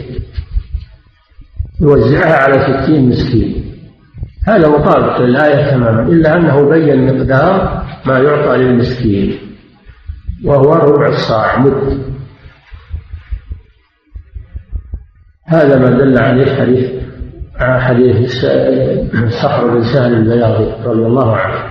يوزعها 1.81 2.37
على 2.37 2.83
ستين 2.83 3.09
مسكين. 3.09 3.75
هذا 4.47 4.68
مطابق 4.68 5.20
للآية 5.20 5.70
تماما 5.70 6.03
إلا 6.03 6.37
أنه 6.37 6.68
بين 6.68 7.07
مقدار 7.07 7.85
ما 8.07 8.18
يعطى 8.18 8.57
للمسكين 8.57 9.39
وهو 10.45 10.75
ربع 10.75 11.09
الصاع 11.09 11.59
مد. 11.59 12.14
هذا 15.47 15.79
ما 15.79 15.91
دل 15.91 16.18
عليه 16.18 16.57
حديث 16.57 17.04
حديث 17.59 18.31
صخر 19.43 19.67
بن 19.67 19.83
سهل 19.83 20.15
البياضي 20.15 20.73
رضي 20.85 21.07
الله 21.07 21.37
عنه. 21.37 21.65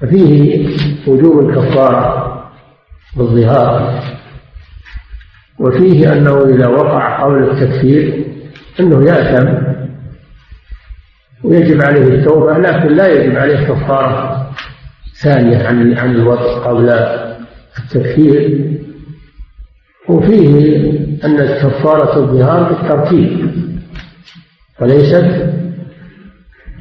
ففيه 0.00 0.68
وجوب 1.06 1.48
الكفارة 1.48 2.32
بالظهار 3.16 4.00
وفيه 5.58 6.12
أنه 6.12 6.44
إذا 6.44 6.66
وقع 6.66 7.22
قول 7.22 7.50
التكفير 7.50 8.24
أنه 8.80 9.04
يأثم 9.06 9.48
ويجب 11.44 11.82
عليه 11.82 12.02
التوبة 12.02 12.58
لكن 12.58 12.88
لا 12.88 13.08
يجب 13.08 13.36
عليه 13.36 13.66
كفارة 13.66 14.46
ثانية 15.22 15.66
عن 15.66 15.98
عن 15.98 16.10
الوضع 16.14 16.58
قبل 16.58 16.90
التكفير. 17.78 18.70
وفيه 20.08 20.90
أن 21.24 21.36
كفارة 21.46 22.16
الظهار 22.18 22.62
بالترتيب. 22.62 23.50
وليست 24.80 25.52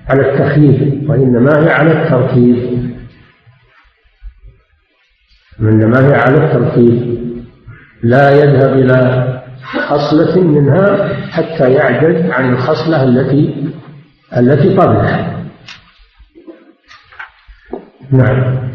على 0.07 0.21
التخيير 0.31 1.09
وإنما 1.09 1.65
هي 1.65 1.69
على 1.71 1.91
الترتيب. 1.91 2.85
إنما 5.59 6.07
هي 6.07 6.13
على 6.15 6.37
الترتيب. 6.45 7.15
لا 8.03 8.29
يذهب 8.29 8.73
إلى 8.73 9.31
خصلة 9.63 10.41
منها 10.43 11.13
حتى 11.31 11.73
يعجز 11.73 12.31
عن 12.31 12.53
الخصلة 12.53 13.03
التي 13.03 13.71
التي 14.37 14.77
قبلها. 14.77 15.45
نعم. 18.11 18.69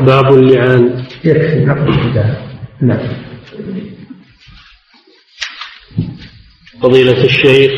باب 0.00 0.34
اللعان. 0.34 1.04
يكفي 1.24 1.64
نقل 1.64 2.14
نعم. 2.80 3.29
فضيلة 6.82 7.24
الشيخ 7.24 7.70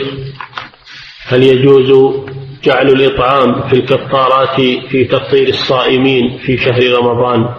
هل 1.26 1.42
يجوز 1.42 2.14
جعل 2.64 2.88
الإطعام 2.88 3.68
في 3.68 3.72
الكفارات 3.72 4.60
في 4.90 5.04
تفطير 5.04 5.48
الصائمين 5.48 6.38
في 6.38 6.56
شهر 6.56 6.92
رمضان؟ 6.98 7.54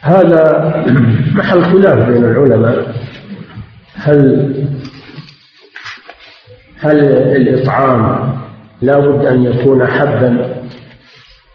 هذا 0.00 0.74
محل 1.34 1.64
خلاف 1.64 2.08
بين 2.08 2.24
العلماء. 2.24 2.94
هل 3.94 4.54
هل 6.78 6.98
الإطعام 7.36 8.32
لا 8.82 8.98
بد 8.98 9.24
أن 9.26 9.44
يكون 9.44 9.86
حبا؟ 9.86 10.62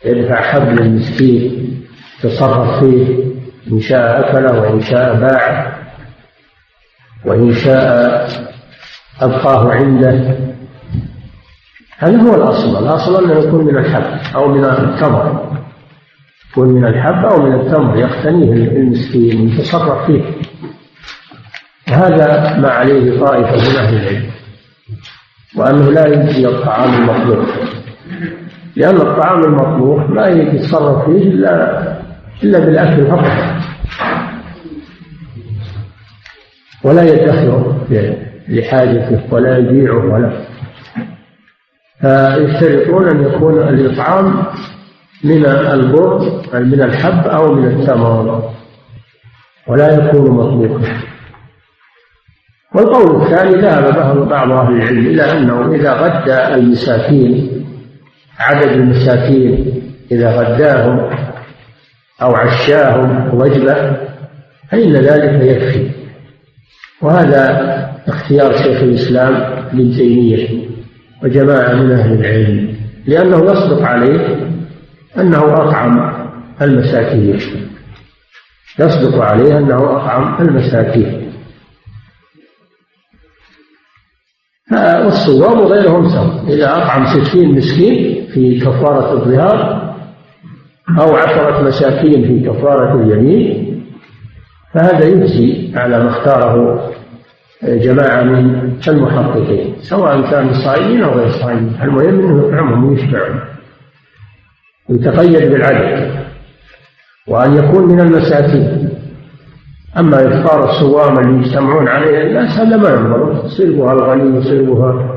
يدفع 0.06 0.42
حب 0.42 0.80
للمسكين 0.80 1.82
يتصرف 2.24 2.80
فيه 2.80 3.35
إن 3.72 3.80
شاء 3.80 4.20
أكله 4.20 4.62
وإن 4.62 4.82
شاء 4.82 5.16
باعه 5.16 5.78
وإن 7.26 7.54
شاء 7.54 8.28
أبقاه 9.22 9.72
عنده. 9.72 10.38
هذا 11.98 12.22
هو 12.22 12.36
الأصل. 12.36 12.84
الأصل 12.84 13.24
أنه 13.24 13.40
يكون 13.40 13.66
من 13.66 13.78
الحب 13.78 14.36
أو 14.36 14.48
من 14.48 14.66
التمر. 14.66 15.56
يكون 16.52 16.70
من 16.70 16.86
الحب 16.86 17.26
أو 17.26 17.42
من 17.42 17.60
التمر 17.60 17.98
يقتنيه 17.98 18.54
المسكين 18.54 19.50
يتصرف 19.50 20.06
فيه. 20.06 20.24
هذا 21.90 22.58
ما 22.58 22.70
عليه 22.70 23.20
طائفة 23.20 23.72
من 23.72 23.76
أهل 23.78 23.96
العلم. 23.96 24.32
وأنه 25.58 25.92
لا 25.92 26.08
يجزي 26.08 26.48
الطعام 26.48 26.94
المطلوب. 26.94 27.46
لأن 28.76 28.96
الطعام 28.96 29.44
المطبوخ 29.44 30.12
لا 30.12 30.28
يتصرف 30.28 31.06
فيه 31.06 31.22
إلا 31.22 32.05
إلا 32.44 32.60
بالأكل 32.60 33.08
فقط. 33.08 33.32
ولا 36.84 37.04
يدخره 37.04 37.88
لحاجته 38.50 39.34
ولا 39.34 39.58
يبيعه 39.58 40.14
ولا. 40.14 40.32
فيشترطون 42.02 43.10
أن 43.10 43.24
يكون 43.24 43.68
الإطعام 43.68 44.44
من 45.24 45.46
البر 45.46 46.42
من 46.54 46.82
الحب 46.82 47.28
أو 47.28 47.54
من 47.54 47.66
التمر 47.66 48.52
ولا 49.68 49.94
يكون 49.94 50.32
مطبوخا 50.32 50.94
والقول 52.76 53.22
الثاني 53.22 53.62
ذهب 53.62 54.30
بعض 54.30 54.52
أهل 54.52 54.76
العلم 54.76 55.06
إلى 55.06 55.32
أنه 55.32 55.76
إذا 55.76 55.94
غدى 55.94 56.56
المساكين 56.56 57.66
عدد 58.40 58.72
المساكين 58.72 59.82
إذا 60.12 60.32
غداهم 60.32 61.25
أو 62.26 62.36
عشاهم 62.36 63.38
وجبة 63.40 63.98
فإن 64.72 64.94
ذلك 64.94 65.42
يكفي. 65.42 65.90
وهذا 67.02 67.66
اختيار 68.08 68.58
شيخ 68.58 68.84
الإسلام 68.84 69.34
ابن 69.68 69.92
تيمية 69.98 70.68
وجماعة 71.24 71.74
من 71.74 71.92
أهل 71.92 72.14
العلم 72.14 72.76
لأنه 73.08 73.38
يصدق 73.38 73.82
عليه 73.82 74.50
أنه 75.18 75.54
أطعم 75.54 76.26
المساكين. 76.62 77.40
يصدق 78.80 79.22
عليه 79.22 79.58
أنه 79.58 79.76
أطعم 79.76 80.42
المساكين. 80.42 81.32
والصوام 85.06 85.60
غيرهم 85.60 86.10
سواء 86.10 86.44
إذا 86.48 86.72
أطعم 86.78 87.06
ستين 87.06 87.56
مسكين 87.56 88.28
في 88.34 88.60
كفارة 88.60 89.14
الظهار 89.14 89.85
أو 90.90 91.16
عشرة 91.16 91.62
مساكين 91.62 92.24
في 92.24 92.50
كفارة 92.50 93.02
اليمين 93.02 93.82
فهذا 94.74 95.06
يجزي 95.06 95.72
على 95.76 96.00
ما 96.04 96.10
اختاره 96.10 96.92
جماعة 97.64 98.24
من 98.24 98.72
المحققين 98.88 99.76
سواء 99.82 100.32
كانوا 100.32 100.54
صائمين 100.54 101.04
أو 101.04 101.12
غير 101.12 101.30
صائمين 101.30 101.76
المهم 101.84 102.20
أنه 102.20 102.48
يطعمهم 102.48 102.90
ويشبعهم 102.90 103.40
يتقيد 104.90 105.52
بالعدد 105.52 106.26
وأن 107.28 107.56
يكون 107.56 107.86
من 107.88 108.00
المساكين. 108.00 108.90
أما 109.98 110.18
إفطار 110.18 110.70
الصوام 110.70 111.20
اللي 111.20 111.48
يجتمعون 111.48 111.88
عليه 111.88 112.22
الناس 112.22 112.60
هذا 112.60 112.78
ما 112.78 112.90
ينظر 112.90 113.46
يصيبها 113.46 113.94
الغني 113.94 114.38
يصيبها 114.38 115.16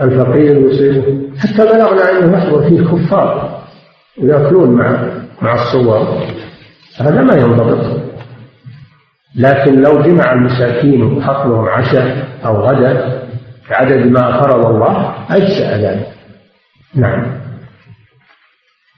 الفقير 0.00 0.56
يصيبه 0.56 1.20
حتى 1.38 1.64
بلغنا 1.64 2.10
أنه 2.10 2.38
يحضر 2.38 2.68
فيه 2.68 2.82
كفار. 2.82 3.61
ويأكلون 4.18 4.70
مع 4.70 5.08
مع 5.42 5.54
الصوام 5.54 6.06
هذا 7.00 7.22
ما 7.22 7.34
ينضبط. 7.34 8.02
لكن 9.36 9.82
لو 9.82 10.02
جمع 10.02 10.32
المساكين 10.32 11.02
وحط 11.02 11.46
لهم 11.46 11.68
عشاء 11.68 12.28
أو 12.44 12.60
غدا 12.60 13.22
بعدد 13.70 14.06
ما 14.06 14.40
فرض 14.40 14.66
الله 14.66 15.14
أجزأ 15.30 15.76
ذلك. 15.76 16.08
نعم. 16.94 17.42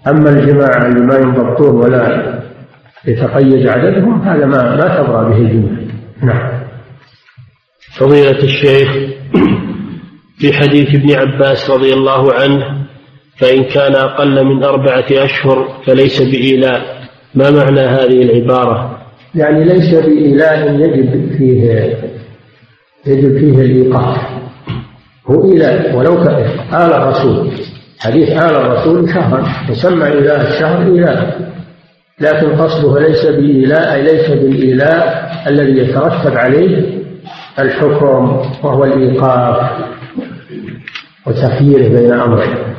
أما 0.07 0.31
الجماعة 0.31 0.87
اللي 0.87 1.01
ما 1.01 1.17
ينضبطون 1.17 1.77
ولا 1.77 2.35
يتقيد 3.05 3.67
عددهم 3.67 4.23
هذا 4.23 4.47
ما 4.47 4.77
ما 4.77 5.03
تبرى 5.03 5.29
به 5.29 5.37
الجمعة 5.37 5.85
نعم. 6.23 6.65
فضيلة 7.99 8.39
الشيخ 8.43 8.89
في 10.39 10.53
حديث 10.53 10.95
ابن 10.95 11.15
عباس 11.15 11.71
رضي 11.71 11.93
الله 11.93 12.35
عنه 12.35 12.84
فإن 13.37 13.65
كان 13.65 13.95
أقل 13.95 14.45
من 14.45 14.65
أربعة 14.65 15.05
أشهر 15.11 15.69
فليس 15.87 16.23
بإيلاء. 16.23 16.81
ما 17.35 17.51
معنى 17.51 17.81
هذه 17.81 18.23
العبارة؟ 18.23 18.99
يعني 19.35 19.65
ليس 19.65 19.95
بإيلاء 19.95 20.75
يجب 20.75 21.37
فيه 21.39 21.97
يجب 23.07 23.39
فيه 23.39 23.61
الإيقاف. 23.61 24.19
هو 25.27 25.53
إيلاء 25.53 25.97
ولو 25.97 26.25
كان 26.25 26.35
آل 26.73 26.93
الرسول. 26.93 27.51
حديث 27.99 28.29
آل 28.29 28.57
الرسول 28.57 29.09
شهرا. 29.11 29.45
يسمى 29.71 30.07
إيلاء 30.07 30.41
الشهر 30.41 30.83
إيلاء. 30.83 31.51
لكن 32.21 32.57
قصده 32.57 33.01
ليس 33.01 33.27
بإيلاء 33.27 33.95
أي 33.95 34.03
ليس 34.03 34.31
بالإيلاء 34.31 35.33
الذي 35.47 35.79
يترتب 35.79 36.37
عليه 36.37 36.99
الحكم 37.59 38.43
وهو 38.63 38.85
الإيقاف 38.85 39.71
وتخييره 41.27 41.89
بين 41.89 42.13
أمرين. 42.13 42.74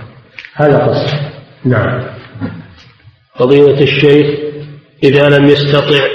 هذا 0.56 0.78
قصد 0.78 1.20
نعم 1.66 2.04
فضيلة 3.36 3.82
الشيخ 3.82 4.40
إذا 5.04 5.30
لم 5.30 5.46
يستطع 5.46 6.08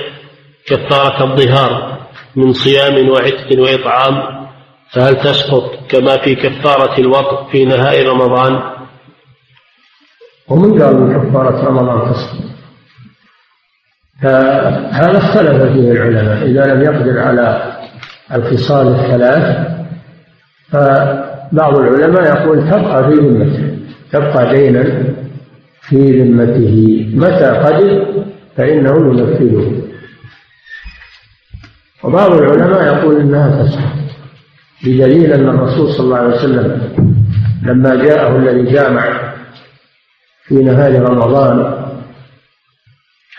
كفارة 0.66 1.24
الظهار 1.24 2.00
من 2.36 2.52
صيام 2.52 3.08
وعتق 3.08 3.58
وإطعام 3.58 4.46
فهل 4.92 5.16
تسقط 5.16 5.70
كما 5.88 6.16
في 6.16 6.34
كفارة 6.34 7.00
الوطء 7.00 7.50
في 7.52 7.64
نهاء 7.64 8.06
رمضان؟ 8.06 8.60
ومن 10.48 10.82
قال 10.82 11.00
من 11.00 11.30
كفارة 11.30 11.64
رمضان 11.68 12.12
تسقط؟ 12.12 12.50
فهذا 14.22 15.18
اختلف 15.18 15.62
فيه 15.62 15.92
العلماء 15.92 16.46
إذا 16.46 16.74
لم 16.74 16.82
يقدر 16.82 17.18
على 17.18 17.76
الخصال 18.34 18.88
الثلاث 18.88 19.68
فبعض 20.70 21.78
العلماء 21.78 22.22
يقول 22.22 22.70
تبقى 22.70 23.04
في 23.04 23.14
ذمته 23.14 23.69
تبقى 24.12 24.56
دينا 24.56 25.04
في 25.82 26.22
ذمته. 26.22 27.06
متى 27.14 27.44
قدر؟ 27.46 28.06
فإنه 28.56 28.90
ينفذه 28.90 29.82
وبعض 32.04 32.32
العلماء 32.32 32.84
يقول 32.96 33.20
إنها 33.20 33.62
تسقط 33.62 33.92
بدليل 34.84 35.32
أن 35.32 35.48
الرسول 35.48 35.88
صلى 35.92 36.04
الله 36.04 36.16
عليه 36.16 36.36
وسلم 36.36 36.94
لما 37.62 37.94
جاءه 37.94 38.36
الذي 38.36 38.72
جامع 38.72 39.32
في 40.44 40.54
نهار 40.54 41.02
رمضان 41.02 41.84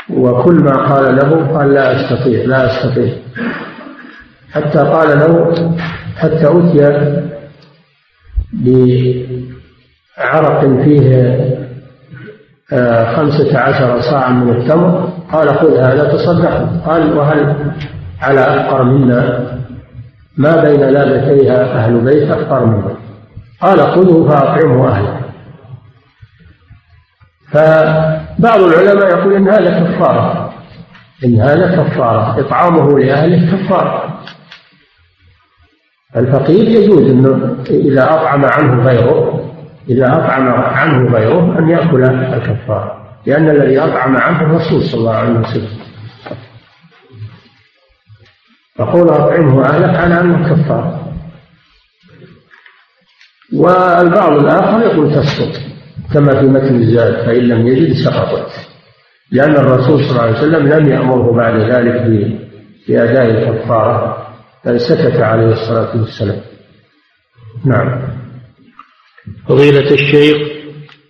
وكل 0.10 0.56
ما 0.56 0.72
قال 0.72 1.16
له 1.16 1.58
قال 1.58 1.74
لا 1.74 1.96
أستطيع 1.96 2.46
لا 2.46 2.66
أستطيع. 2.66 3.14
حتى 4.52 4.80
قال 4.80 5.20
له 5.20 5.54
حتى 6.16 6.48
أتي 6.48 7.22
بعرق 10.24 10.60
فيه 10.84 11.12
آه، 12.74 13.16
خمسة 13.16 13.60
عشر 13.60 14.02
صاعا 14.02 14.30
من 14.30 14.50
التمر. 14.50 15.10
قال 15.32 15.50
خذ 15.50 15.78
هذا 15.78 16.04
تصدق 16.04 16.86
قال 16.86 17.18
وهل 17.18 17.56
على 18.22 18.40
أفقر 18.40 18.84
منا 18.84 19.52
ما 20.38 20.62
بين 20.62 20.80
لابتيها 20.80 21.74
أهل 21.74 22.00
بيت 22.00 22.32
أفقر 22.32 22.66
منا 22.66 22.96
قال 23.62 23.80
خذه 23.80 24.30
فأطعمه 24.30 24.88
أهله. 24.88 25.22
فبعض 27.52 28.60
العلماء 28.62 29.10
يقول 29.10 29.34
إن 29.34 29.50
هذا 29.50 29.80
كفارة. 29.80 30.54
إن 31.26 31.42
هذا 31.42 31.76
كفارة. 31.76 32.40
إطعامه 32.40 33.00
لأهله 33.00 33.52
كفارة. 33.52 34.22
الفقير 36.16 36.68
يجوز 36.68 37.10
أنه 37.12 37.56
إذا 37.70 38.04
أطعم 38.04 38.46
عنه 38.46 38.84
غيره 38.84 39.41
إذا 39.92 40.08
أطعم 40.08 40.48
عنه 40.54 41.14
غيره 41.14 41.60
أن 41.60 41.70
يأكل 41.70 42.04
الكفارة 42.04 43.02
لأن 43.26 43.50
الذي 43.50 43.80
أطعم 43.80 44.18
عنه 44.18 44.42
الرسول 44.42 44.84
صلى 44.84 45.00
الله 45.00 45.16
عليه 45.16 45.40
وسلم. 45.40 45.82
فقول 48.76 49.10
أطعمه 49.10 49.66
أهلك 49.66 49.96
على 49.96 50.22
أنه 50.22 50.50
كفارة 50.50 51.14
والبعض 53.54 54.32
الآخر 54.32 54.82
يقول 54.82 55.14
تسقط 55.14 55.62
كما 56.14 56.40
في 56.40 56.46
متن 56.46 56.76
الزاد 56.76 57.26
فإن 57.26 57.44
لم 57.44 57.68
يجد 57.68 57.94
سقطت. 57.94 58.52
لأن 59.32 59.52
الرسول 59.52 60.00
صلى 60.04 60.10
الله 60.12 60.22
عليه 60.22 60.38
وسلم 60.38 60.68
لم 60.68 60.90
يأمره 60.90 61.34
بعد 61.34 61.56
ذلك 61.56 62.02
بأداء 62.88 63.26
الكفارة 63.26 64.28
بل 64.66 64.80
سكت 64.80 65.22
عليه 65.22 65.48
الصلاة 65.52 65.98
والسلام. 65.98 66.42
نعم. 67.66 68.21
فضيلة 69.50 69.92
الشيخ 69.92 70.38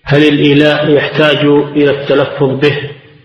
هل 0.04 0.24
الإيلاء 0.28 0.90
يحتاج 0.90 1.46
إلى 1.76 2.02
التلفظ 2.02 2.60
به 2.60 2.78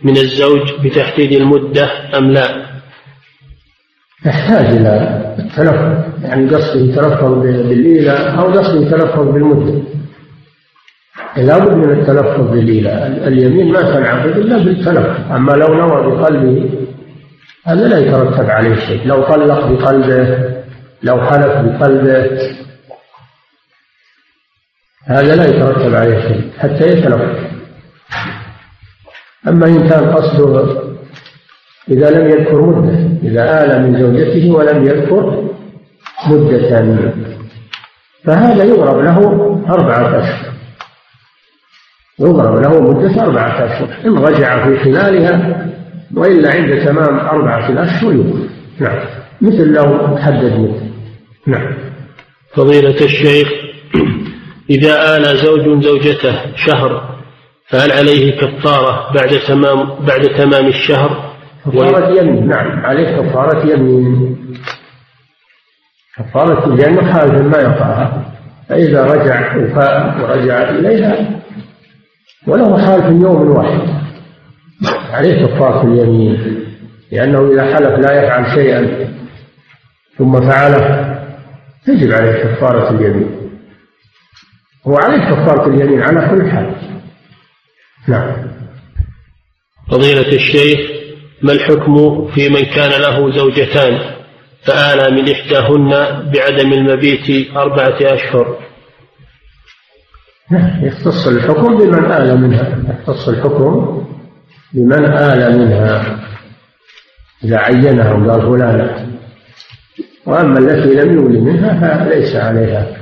من 0.03 0.16
الزوج 0.16 0.72
بتحديد 0.84 1.32
المدة 1.32 1.91
أم 2.18 2.30
لا؟ 2.30 2.66
يحتاج 4.26 4.66
إلى 4.66 5.22
التلفظ 5.39 6.24
يعني 6.24 6.49
قصده 6.49 6.80
يتلفظ 6.80 7.32
بالإيلاء 7.43 8.39
أو 8.39 8.45
قصده 8.45 8.87
يتلفظ 8.87 9.28
بالمدة. 9.28 9.82
لا 11.37 11.59
بد 11.59 11.72
من 11.72 11.91
التلفظ 11.99 12.51
بالإيلاء 12.51 13.28
اليمين 13.28 13.72
ما 13.72 13.82
تنعقد 13.82 14.37
إلا 14.39 14.59
بالتلفظ. 14.59 15.32
أما 15.32 15.53
لو 15.53 15.74
نوى 15.74 16.16
بقلبه 16.16 16.70
هذا 17.64 17.89
لا 17.89 17.99
يترتب 17.99 18.51
عليه 18.51 18.76
شيء. 18.76 19.07
لو 19.07 19.22
طلق 19.22 19.66
بقلبه 19.66 20.39
لو 21.03 21.20
حلف 21.20 21.47
بقلبه 21.47 22.41
هذا 25.07 25.37
لا 25.37 25.45
يترتب 25.45 25.95
عليه 25.95 26.29
شيء 26.29 26.51
حتى 26.59 26.89
يتلفظ 26.89 27.47
أما 29.49 29.67
إن 29.67 29.89
كان 29.89 30.11
قصده 30.11 30.83
إذا 31.89 32.11
لم 32.11 32.31
يذكر 32.31 32.61
مدة 32.61 33.09
إذا 33.23 33.65
آل 33.65 33.83
من 33.83 34.01
زوجته 34.01 34.51
ولم 34.51 34.85
يذكر 34.87 35.51
مدة. 36.29 37.13
فهذا 38.25 38.65
يضرب 38.65 39.05
له 39.05 39.19
أربعة 39.69 40.19
أشهر. 40.19 40.53
يضرب 42.21 42.63
له 42.63 42.81
مدة 42.81 43.23
أربعة 43.23 43.65
أشهر. 43.65 43.89
إن 44.05 44.19
رجع 44.19 44.65
في 44.65 44.79
خلالها 44.79 45.67
وإلا 46.15 46.55
عند 46.55 46.85
تمام 46.85 47.19
أربعة 47.19 47.85
أشهر 47.85 48.13
يوقف 48.13 48.51
نعم. 48.79 48.99
مثل 49.41 49.65
لو 49.65 50.19
حدد 50.19 50.59
مدة. 50.59 50.87
نعم. 51.47 51.75
فضيلة 52.55 53.05
الشيخ 53.05 53.66
إذا 54.71 55.17
آل 55.17 55.37
زوج 55.37 55.83
زوجته 55.83 56.57
شهر 56.57 57.17
فهل 57.69 57.93
عليه 57.93 58.41
كفارة 58.41 59.12
بعد 59.14 59.41
تمام 59.49 60.05
بعد 60.07 60.21
تمام 60.21 60.67
الشهر؟ 60.67 61.35
كفارة 61.67 62.21
يمين 62.21 62.49
نعم 62.49 62.87
عليه 62.87 63.17
كفارة 63.17 63.67
يمين 63.67 64.37
كفارة 66.19 66.75
لأنه 66.75 67.12
حال 67.12 67.51
ما 67.51 67.59
يقعها 67.59 68.33
فإذا 68.69 69.05
رجع 69.05 69.57
وفاء 69.57 70.21
ورجع 70.21 70.71
إليها 70.71 71.41
وله 72.47 72.87
حال 72.87 73.03
في 73.03 73.09
يوم 73.09 73.51
واحد. 73.51 73.81
عليه 75.11 75.47
كفارة 75.47 75.83
اليمين 75.83 76.64
لأنه 77.12 77.53
إذا 77.53 77.64
حلف 77.64 77.99
لا 77.99 78.23
يفعل 78.23 78.55
شيئا 78.55 79.09
ثم 80.19 80.41
فعله 80.41 81.14
تجب 81.87 82.12
عليه 82.12 82.33
كفارة 82.33 82.91
اليمين. 82.91 83.36
هو 84.89 84.97
عليه 84.97 85.18
كفارة 85.18 85.68
اليمين 85.68 86.03
على 86.03 86.28
كل 86.28 86.51
حال. 86.51 86.74
نعم. 88.09 88.32
فضيلة 89.91 90.32
الشيخ 90.32 90.91
ما 91.43 91.53
الحكم 91.53 92.26
في 92.26 92.49
من 92.49 92.64
كان 92.64 93.01
له 93.01 93.37
زوجتان 93.37 93.99
فآلى 94.62 95.16
من 95.16 95.30
إحداهن 95.30 95.91
بعدم 96.32 96.72
المبيت 96.72 97.57
أربعة 97.57 97.97
أشهر؟ 98.01 98.59
يختص 100.82 101.26
الحكم 101.26 101.78
بمن 101.78 102.12
آل 102.12 102.41
منها. 102.41 102.78
يختص 102.89 103.28
الحكم 103.28 104.05
بمن 104.72 105.05
آل 105.05 105.59
منها. 105.59 106.20
إذا 107.45 107.59
عينها 107.59 108.12
وقال 108.12 108.43
فلانة. 108.43 109.09
وأما 110.26 110.59
التي 110.59 110.95
لم 110.95 111.16
يولي 111.16 111.41
منها 111.41 112.05
فليس 112.05 112.37
عليها 112.37 112.97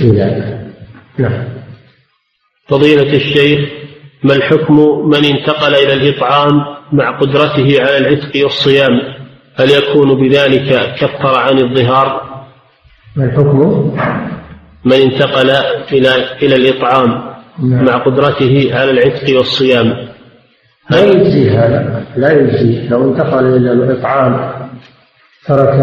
إلا 0.00 0.64
نعم. 1.18 1.44
فضيلة 2.68 3.16
الشيخ 3.16 3.68
ما 4.24 4.34
الحكم 4.34 4.76
من 5.08 5.24
انتقل 5.24 5.74
إلى 5.74 5.92
الإطعام 5.92 6.64
مع 6.92 7.18
قدرته 7.18 7.82
على 7.82 7.96
العتق 7.98 8.44
والصيام؟ 8.44 9.00
هل 9.56 9.70
يكون 9.70 10.20
بذلك 10.20 10.94
كفر 10.94 11.38
عن 11.38 11.58
الظهار؟ 11.58 12.22
ما 13.16 13.24
الحكم؟ 13.24 13.90
من 14.84 14.92
انتقل 14.92 15.50
إلى 15.92 16.10
إلى 16.42 16.56
الإطعام 16.56 17.34
نعم. 17.62 17.84
مع 17.84 17.96
قدرته 17.96 18.70
على 18.72 18.90
العتق 18.90 19.36
والصيام؟ 19.36 20.08
لا 20.90 21.04
يجزي 21.04 21.50
هذا 21.50 22.06
لا 22.16 22.32
يجزي. 22.32 22.88
لو 22.88 23.10
انتقل 23.10 23.56
إلى 23.56 23.72
الإطعام 23.72 24.50
ترك 25.46 25.78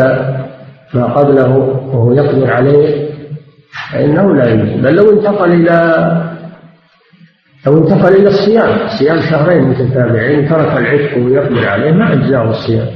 ما 0.93 1.05
قبله 1.05 1.57
وهو 1.57 2.13
يقدر 2.13 2.51
عليه 2.51 3.10
فإنه 3.91 4.35
لا 4.35 4.49
يجزي 4.49 4.81
بل 4.81 4.95
لو 4.95 5.09
انتقل 5.09 5.51
إلى 5.51 6.31
لو 7.65 7.77
انتقل 7.77 8.15
إلى 8.15 8.27
الصيام 8.27 8.87
صيام 8.99 9.21
شهرين 9.21 9.63
متتابعين 9.63 10.49
ترك 10.49 10.77
العتق 10.77 11.17
ويقدر 11.17 11.67
عليه 11.69 11.91
ما 11.91 12.13
أجزاه 12.13 12.49
الصيام. 12.49 12.87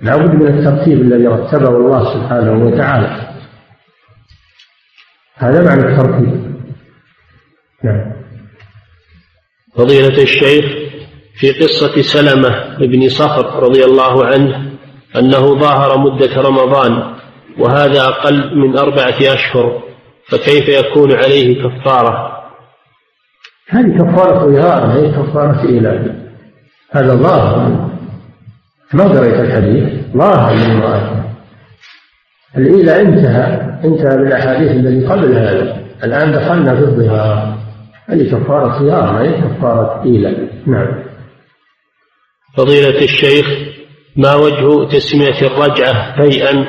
لا 0.00 0.16
بد 0.16 0.34
من 0.34 0.46
الترتيب 0.46 1.00
الذي 1.00 1.26
رتبه 1.26 1.68
الله 1.68 2.14
سبحانه 2.14 2.64
وتعالى. 2.64 3.30
هذا 5.36 5.64
معنى 5.64 5.92
الترتيب. 5.92 6.54
نعم. 7.84 8.12
فضيلة 9.74 10.22
الشيخ 10.22 10.64
في 11.34 11.50
قصة 11.52 12.02
سلمة 12.02 12.76
بن 12.78 13.08
صخر 13.08 13.62
رضي 13.62 13.84
الله 13.84 14.26
عنه 14.26 14.70
أنه 15.16 15.58
ظاهر 15.58 15.98
مدة 15.98 16.42
رمضان 16.42 17.19
وهذا 17.58 18.00
أقل 18.00 18.56
من 18.56 18.78
أربعة 18.78 19.16
أشهر 19.20 19.82
فكيف 20.28 20.68
يكون 20.68 21.12
عليه 21.12 21.62
كفارة؟ 21.62 22.40
هذه 23.68 23.98
كفارة 23.98 24.44
إظهار 24.44 24.92
هي 24.92 25.10
كفارة 25.10 25.68
إيلاء 25.68 26.16
هذا 26.90 27.14
ظاهر. 27.14 27.90
ما 28.92 29.04
قريت 29.04 29.40
الحديث؟ 29.40 30.04
ظاهر 30.16 30.54
من 30.54 30.82
الإيلاء 32.56 33.00
انتهى 33.00 33.78
انتهى 33.84 34.16
بالأحاديث 34.16 34.70
الذي 34.70 35.06
قبل 35.06 35.32
هذا. 35.32 35.76
الآن 36.04 36.32
دخلنا 36.32 36.74
في 36.74 36.80
الظهار. 36.80 37.58
هذه 38.06 38.30
كفارة 38.30 38.78
صيام 38.78 39.16
هي 39.16 39.32
كفارة 39.32 40.04
إيلاء 40.04 40.48
نعم. 40.66 41.02
فضيلة 42.56 43.04
الشيخ 43.04 43.46
ما 44.16 44.34
وجه 44.34 44.88
تسمية 44.88 45.40
الرجعة 45.42 46.16
فيئا 46.16 46.66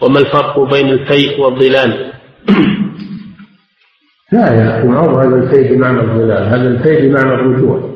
وما 0.00 0.18
الفرق 0.18 0.60
بين 0.72 0.88
الفيء 0.88 1.40
والظلال؟ 1.40 2.12
لا 4.32 4.54
يا 4.54 4.78
أخي 4.78 4.88
ما 4.88 4.98
هو 4.98 5.18
هذا 5.18 5.36
الفيء 5.36 5.74
بمعنى 5.74 6.00
الظلال؟ 6.00 6.42
هذا 6.42 6.68
الفيء 6.68 7.08
بمعنى 7.08 7.34
الرجوع. 7.34 7.90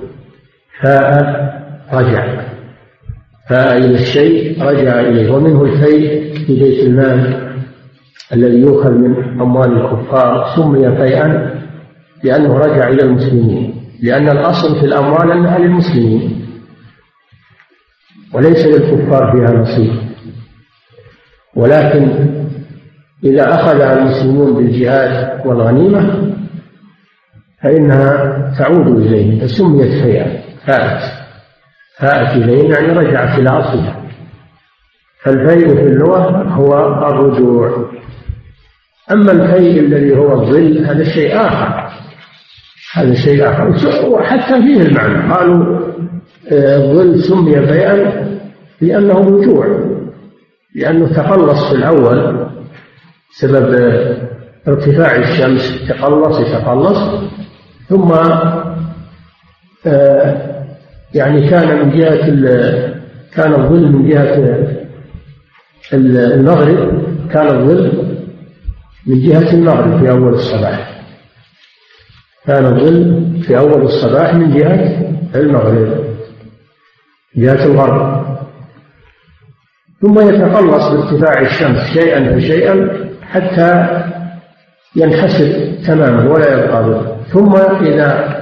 فاء 0.82 1.34
رجع. 1.92 2.44
فاء 3.50 3.76
إلى 3.76 3.94
الشيء 3.94 4.62
رجع 4.62 5.00
إليه. 5.00 5.32
ومنه 5.32 5.62
الفيء 5.62 6.34
في 6.46 6.60
بيت 6.60 6.84
المال 6.84 7.50
الذي 8.32 8.60
يؤخذ 8.60 8.90
من 8.90 9.40
أموال 9.40 9.72
الكفار 9.72 10.56
سمي 10.56 10.96
فيئا 10.96 11.60
لأنه 12.24 12.58
رجع 12.58 12.88
إلى 12.88 13.02
المسلمين. 13.02 13.74
لأن 14.02 14.28
الأصل 14.28 14.80
في 14.80 14.86
الأموال 14.86 15.32
أنها 15.32 15.58
للمسلمين. 15.58 16.46
وليس 18.32 18.66
للكفار 18.66 19.32
فيها 19.32 19.60
نصيب. 19.60 20.03
ولكن 21.56 22.34
إذا 23.24 23.54
أخذها 23.54 23.98
المسلمون 23.98 24.54
بالجهاد 24.54 25.40
والغنيمة 25.46 26.34
فإنها 27.62 28.52
تعود 28.58 28.86
إليهم 28.86 29.40
فسميت 29.40 30.02
فيئة 30.02 30.38
فاءت 30.66 31.24
فاءت 31.98 32.36
إليهم 32.36 32.72
يعني 32.72 32.86
رجعت 32.86 33.38
إلى 33.38 33.50
أصلها. 33.50 34.04
فالفيء 35.22 35.74
في 35.74 35.82
اللغة 35.82 36.42
هو 36.42 36.78
الرجوع. 37.08 37.90
أما 39.12 39.32
الفيء 39.32 39.80
الذي 39.80 40.16
هو 40.16 40.32
الظل 40.32 40.84
هذا 40.84 41.04
شيء 41.04 41.36
آخر. 41.36 41.90
هذا 42.94 43.14
شيء 43.14 43.50
آخر. 43.50 43.74
وحتى 44.08 44.62
فيه 44.62 44.82
المعنى. 44.82 45.34
قالوا 45.34 45.80
آه، 46.52 46.76
الظل 46.76 47.20
سمي 47.20 47.66
فيئا 47.66 48.26
لأنه 48.80 49.18
رجوع. 49.18 49.93
لأنه 50.74 51.08
تقلص 51.14 51.64
في 51.64 51.74
الأول 51.74 52.48
سبب 53.30 53.74
ارتفاع 54.68 55.16
الشمس 55.16 55.88
تقلص 55.88 56.40
يتقلص 56.40 56.98
ثم 57.88 58.12
آه، 59.86 60.64
يعني 61.14 61.48
كان 61.48 61.78
من 61.78 61.98
جهة 61.98 62.26
كان 63.34 63.54
الظل 63.54 63.92
من 63.92 64.08
جهة 64.08 64.66
المغرب 65.92 67.04
كان 67.32 67.46
الظل 67.46 68.14
من 69.06 69.22
جهة 69.22 69.52
المغرب 69.52 69.98
في 70.00 70.10
أول 70.10 70.34
الصباح. 70.34 71.04
كان 72.46 72.66
الظل 72.66 73.24
في 73.42 73.58
أول 73.58 73.82
الصباح 73.82 74.34
من 74.34 74.56
جهة 74.56 75.10
المغرب 75.34 76.04
جهة 77.36 77.64
الغرب. 77.64 78.24
ثم 80.00 80.28
يتقلص 80.28 80.88
بارتفاع 80.88 81.40
الشمس 81.40 81.78
شيئا 81.92 82.36
فشيئا 82.36 82.88
حتى 83.22 84.00
ينحسر 84.96 85.72
تماما 85.86 86.30
ولا 86.30 86.64
يبقى 86.64 87.16
ثم 87.32 87.54
إذا 87.86 88.40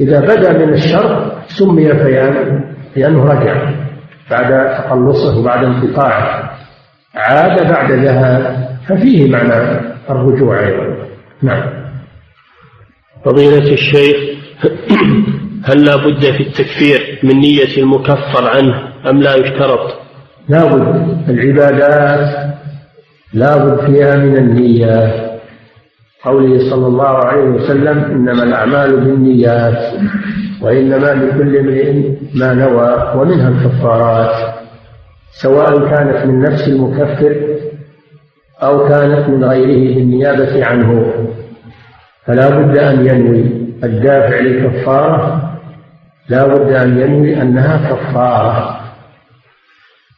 إذا 0.00 0.20
بدا 0.20 0.52
من 0.52 0.74
الشرق 0.74 1.42
سمي 1.48 1.94
فيان 1.94 2.64
لأنه 2.96 3.24
رجع 3.24 3.70
بعد 4.30 4.76
تقلصه 4.76 5.38
وبعد 5.38 5.64
انقطاعه. 5.64 6.50
عاد 7.14 7.72
بعد 7.72 7.92
ذهاب. 7.92 8.68
ففيه 8.88 9.30
معنى 9.30 9.80
الرجوع 10.10 10.60
أيضا. 10.60 10.96
نعم. 11.42 11.62
فضيلة 13.24 13.72
الشيخ 13.72 14.16
هل 15.64 15.84
لا 15.84 15.96
بد 15.96 16.20
في 16.20 16.40
التكفير 16.40 17.20
من 17.22 17.40
نية 17.40 17.78
المكفر 17.78 18.48
عنه 18.48 18.88
أم 19.10 19.22
لا 19.22 19.34
يشترط؟ 19.34 20.03
لا 20.48 20.64
بد 20.64 21.28
العبادات 21.28 22.54
لا 23.32 23.56
بد 23.56 23.86
فيها 23.86 24.16
من 24.16 24.36
النية. 24.36 25.24
قوله 26.24 26.70
صلى 26.70 26.86
الله 26.86 27.08
عليه 27.08 27.44
وسلم 27.44 27.98
إنما 27.98 28.42
الأعمال 28.42 29.00
بالنيات 29.00 29.94
وإنما 30.62 31.06
لكل 31.06 31.56
امرئ 31.56 31.92
ما 32.34 32.54
نوى 32.54 33.12
ومنها 33.16 33.48
الكفارات 33.48 34.54
سواء 35.42 35.78
كانت 35.90 36.26
من 36.26 36.40
نفس 36.40 36.68
المكفر 36.68 37.36
أو 38.62 38.88
كانت 38.88 39.28
من 39.28 39.44
غيره 39.44 39.94
بالنيابة 39.94 40.64
عنه. 40.64 41.12
فلا 42.26 42.48
بد 42.48 42.78
أن 42.78 43.06
ينوي 43.06 43.44
الدافع 43.84 44.40
للكفارة 44.40 45.50
لا 46.28 46.46
بد 46.46 46.72
أن 46.72 47.00
ينوي 47.00 47.42
أنها 47.42 47.90
كفارة. 47.90 48.83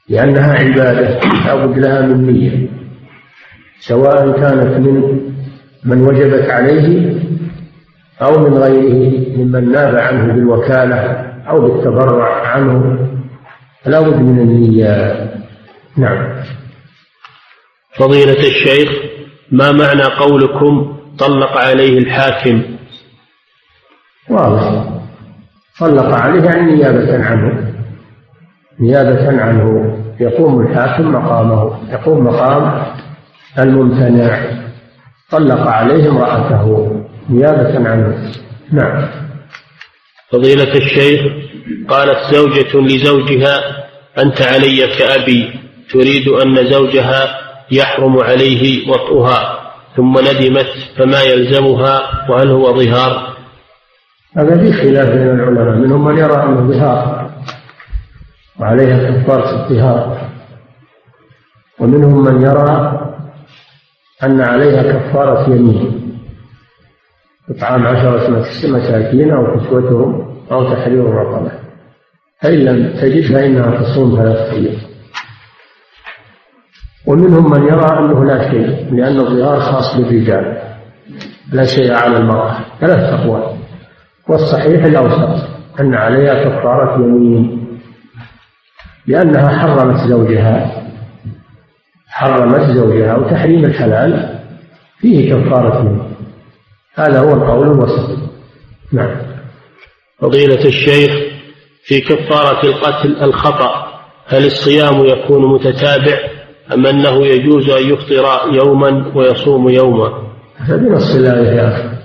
لأنها 0.08 0.52
عبادة 0.52 1.20
لا 1.46 1.54
بد 1.54 1.78
لها 1.78 2.00
من 2.00 2.26
نية 2.26 2.68
سواء 3.80 4.40
كانت 4.40 4.76
من 4.86 5.20
من 5.84 6.02
وجبت 6.02 6.50
عليه 6.50 7.16
أو 8.22 8.38
من 8.38 8.54
غيره 8.54 9.36
ممن 9.36 9.72
ناب 9.72 9.96
عنه 9.96 10.32
بالوكالة 10.32 10.96
أو 11.48 11.60
بالتبرع 11.60 12.46
عنه. 12.46 12.98
فلا 13.82 14.00
بد 14.00 14.16
من 14.20 14.38
النية. 14.38 15.30
نعم. 15.96 16.42
فضيلة 17.96 18.38
الشيخ 18.38 18.90
ما 19.52 19.72
معنى 19.72 20.02
قولكم 20.02 20.96
طلق 21.18 21.56
عليه 21.58 21.98
الحاكم؟ 21.98 22.62
واضح. 24.30 24.84
طلق 25.80 26.14
عليه 26.14 26.42
يعني 26.42 26.72
نيابة 26.72 27.24
عنه. 27.24 27.65
نيابة 28.80 29.42
عنه. 29.42 29.96
يقوم 30.20 30.60
الحاكم 30.60 31.12
مقامه 31.12 31.92
يقوم 31.92 32.24
مقام 32.24 32.82
الممتنع. 33.58 34.38
طلق 35.30 35.66
عليه 35.66 36.10
امرأته. 36.10 36.92
نيابة 37.30 37.88
عنه. 37.88 38.32
نعم. 38.72 39.08
فضيلة 40.32 40.74
الشيخ 40.74 41.20
قالت 41.88 42.18
زوجة 42.34 42.80
لزوجها 42.80 43.60
أنت 44.18 44.42
علي 44.42 44.86
كأبي 44.98 45.50
تريد 45.92 46.28
أن 46.28 46.66
زوجها 46.66 47.38
يحرم 47.70 48.18
عليه 48.18 48.90
وطئها 48.90 49.60
ثم 49.96 50.18
ندمت 50.18 50.66
فما 50.96 51.22
يلزمها 51.22 52.00
وهل 52.30 52.50
هو 52.50 52.80
ظهار؟ 52.80 53.36
هذا 54.36 54.56
في 54.56 54.72
خلاف 54.72 55.08
بين 55.08 55.30
العلماء 55.30 55.76
منهم 55.76 56.04
من 56.04 56.18
يرى 56.18 56.42
أنه 56.42 56.72
ظهار. 56.72 57.15
وعليها 58.60 59.10
كفاره 59.10 59.64
الظهار 59.64 60.30
ومنهم 61.80 62.24
من 62.24 62.42
يرى 62.42 63.00
أن 64.24 64.40
عليها 64.40 64.82
كفارة 64.82 65.50
يمين 65.50 66.02
إطعام 67.50 67.86
عشرة 67.86 68.30
مساكين 68.64 69.32
أو 69.32 69.56
كسوتهم 69.56 70.36
أو 70.52 70.74
تحرير 70.74 71.04
رقبة 71.04 71.52
فإن 72.40 72.58
لم 72.58 73.00
تجد 73.00 73.32
فإنها 73.32 73.82
تصوم 73.82 74.16
ثلاثة 74.16 74.52
أيام 74.52 74.80
ومنهم 77.06 77.50
من 77.50 77.62
يرى 77.62 77.98
أنه 77.98 78.24
لا 78.24 78.50
شيء 78.50 78.94
لأن 78.94 79.20
الظهار 79.20 79.60
خاص 79.60 79.96
بالرجال. 79.96 80.62
لا 81.52 81.64
شيء 81.64 81.92
على 81.92 82.16
المرأة. 82.16 82.58
ثلاث 82.80 83.12
أقوال. 83.12 83.56
والصحيح 84.28 84.84
الأوسط 84.84 85.48
أن 85.80 85.94
عليها 85.94 86.34
كفارة 86.44 87.00
يمين 87.00 87.65
لأنها 89.06 89.58
حرمت 89.58 90.08
زوجها 90.08 90.82
حرمت 92.08 92.70
زوجها 92.70 93.16
وتحريم 93.16 93.64
الحلال 93.64 94.38
فيه 94.98 95.34
كفارة 95.34 95.80
يمين 95.80 96.16
هذا 96.94 97.20
هو 97.20 97.32
القول 97.32 97.66
الوسط. 97.66 98.18
نعم. 98.92 99.16
فضيلة 100.18 100.64
الشيخ 100.64 101.10
في 101.84 102.00
كفارة 102.00 102.66
القتل 102.66 103.22
الخطأ 103.22 103.86
هل 104.26 104.46
الصيام 104.46 105.04
يكون 105.04 105.54
متتابع 105.54 106.18
أم 106.74 106.86
أنه 106.86 107.26
يجوز 107.26 107.70
أن 107.70 107.82
يفطر 107.92 108.26
يوما 108.52 109.12
ويصوم 109.14 109.68
يوما؟ 109.68 110.12
هذا 110.56 110.76
بنص 110.76 111.14
الله 111.14 111.36
يا 111.36 111.68
أخي. 111.68 111.96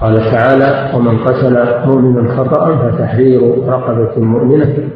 قال 0.00 0.30
تعالى 0.30 0.92
ومن 0.94 1.18
قتل 1.18 1.86
مؤمنا 1.86 2.36
خطأ 2.36 2.76
فتحرير 2.76 3.40
رقبة 3.68 4.20
مؤمنة. 4.20 4.88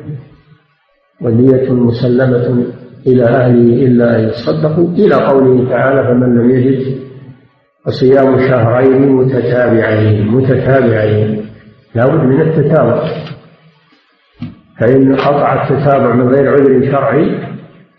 ودية 1.23 1.73
مسلمة 1.73 2.65
إلى 3.07 3.25
أهله 3.25 3.87
إلا 3.87 4.17
أن 4.17 4.29
يصدقوا. 4.29 4.89
إلى 4.89 5.15
قوله 5.15 5.71
تعالى 5.71 6.03
فمن 6.03 6.39
لم 6.39 6.51
يجد 6.51 7.01
فصيام 7.87 8.49
شهرين 8.49 9.13
متتابعين. 9.13 10.29
متتابعين. 10.29 11.47
لا 11.95 12.07
بد 12.07 12.25
من 12.25 12.41
التتابع. 12.41 13.09
فإن 14.81 15.17
قطع 15.17 15.63
التتابع 15.63 16.15
من 16.15 16.29
غير 16.29 16.51
عذر 16.53 16.91
شرعي 16.93 17.39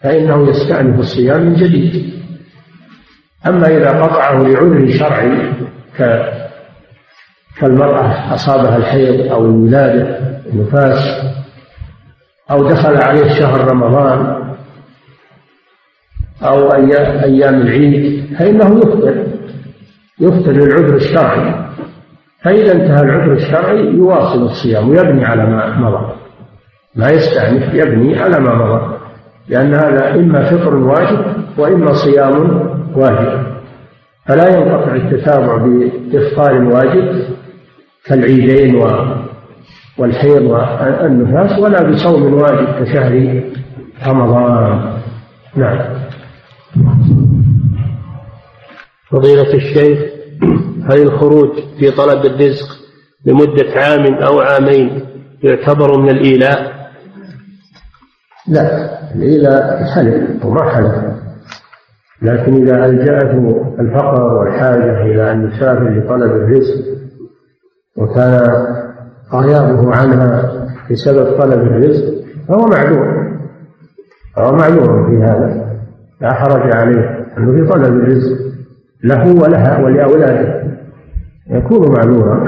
فإنه 0.01 0.49
يستأنف 0.49 0.99
الصيام 0.99 1.45
من 1.45 1.53
جديد. 1.53 2.13
أما 3.47 3.67
إذا 3.67 3.89
قطعه 3.89 4.43
لعذر 4.43 4.91
شرعي 4.91 5.51
كالمرأة 7.59 8.33
أصابها 8.33 8.77
الحيض 8.77 9.31
أو 9.31 9.45
الولادة 9.45 10.19
النفاس 10.53 11.30
أو 12.51 12.69
دخل 12.69 12.97
عليه 12.97 13.39
شهر 13.39 13.71
رمضان 13.71 14.41
أو 16.43 16.73
أيام 17.23 17.61
العيد 17.61 18.25
فإنه 18.39 18.77
يفطر. 18.77 19.25
يفطر 20.19 20.51
للعذر 20.51 20.95
الشرعي. 20.95 21.65
فإذا 22.43 22.71
انتهى 22.71 23.01
العذر 23.01 23.33
الشرعي 23.33 23.85
يواصل 23.85 24.43
الصيام 24.43 24.89
ويبني 24.89 25.25
على 25.25 25.45
ما 25.45 25.79
مضى. 25.79 26.13
ما 26.95 27.09
يستأنف 27.09 27.73
يبني 27.73 28.19
على 28.19 28.39
ما 28.39 28.55
مضى. 28.55 28.97
لأن 29.49 29.73
هذا 29.73 30.15
إما 30.15 30.43
فطر 30.51 30.75
واجب 30.75 31.25
وإما 31.57 31.93
صيام 31.93 32.59
واجب. 32.95 33.43
فلا 34.25 34.57
ينقطع 34.57 34.95
التتابع 34.95 35.57
بإفطار 35.57 36.53
واجب 36.53 37.23
كالعيدين 38.05 38.75
والحيض 39.97 40.41
والنفاس 40.41 41.59
ولا 41.59 41.83
بصوم 41.83 42.33
واجب 42.33 42.83
كشهر 42.83 43.43
رمضان. 44.07 44.93
نعم. 45.55 45.79
فضيلة 49.11 49.53
الشيخ 49.53 49.99
هل 50.91 51.01
الخروج 51.01 51.49
في 51.79 51.91
طلب 51.91 52.25
الرزق 52.25 52.67
لمدة 53.25 53.71
عام 53.75 54.13
أو 54.13 54.39
عامين 54.39 55.05
يعتبر 55.43 55.99
من 55.99 56.09
الإيلاء؟ 56.09 56.71
لا 58.47 58.89
الإيلاء 59.15 59.83
حلف 59.95 60.45
وما 60.45 60.71
حلف. 60.71 61.21
لكن 62.21 62.53
إذا 62.53 62.85
ألجأته 62.85 63.75
الفقر 63.79 64.33
والحاجة 64.33 65.01
إلى 65.01 65.31
أن 65.31 65.47
يسافر 65.47 65.89
لطلب 65.89 66.31
الرزق 66.31 66.85
وكان 67.97 68.90
غيابه 69.33 69.95
عنها 69.95 70.51
بسبب 70.91 71.37
طلب 71.41 71.61
الرزق 71.61 72.05
فهو 72.47 72.65
معذور. 72.65 73.31
فهو 74.35 74.51
معذور 74.51 75.09
في 75.09 75.23
هذا. 75.23 75.71
لا 76.21 76.33
حرج 76.33 76.75
عليه 76.75 77.27
أنه 77.37 77.51
في 77.51 77.71
طلب 77.71 77.93
الرزق 77.93 78.37
له 79.03 79.35
ولها 79.43 79.83
ولأولاده. 79.83 80.61
يكون 81.49 81.91
معذورا 81.91 82.45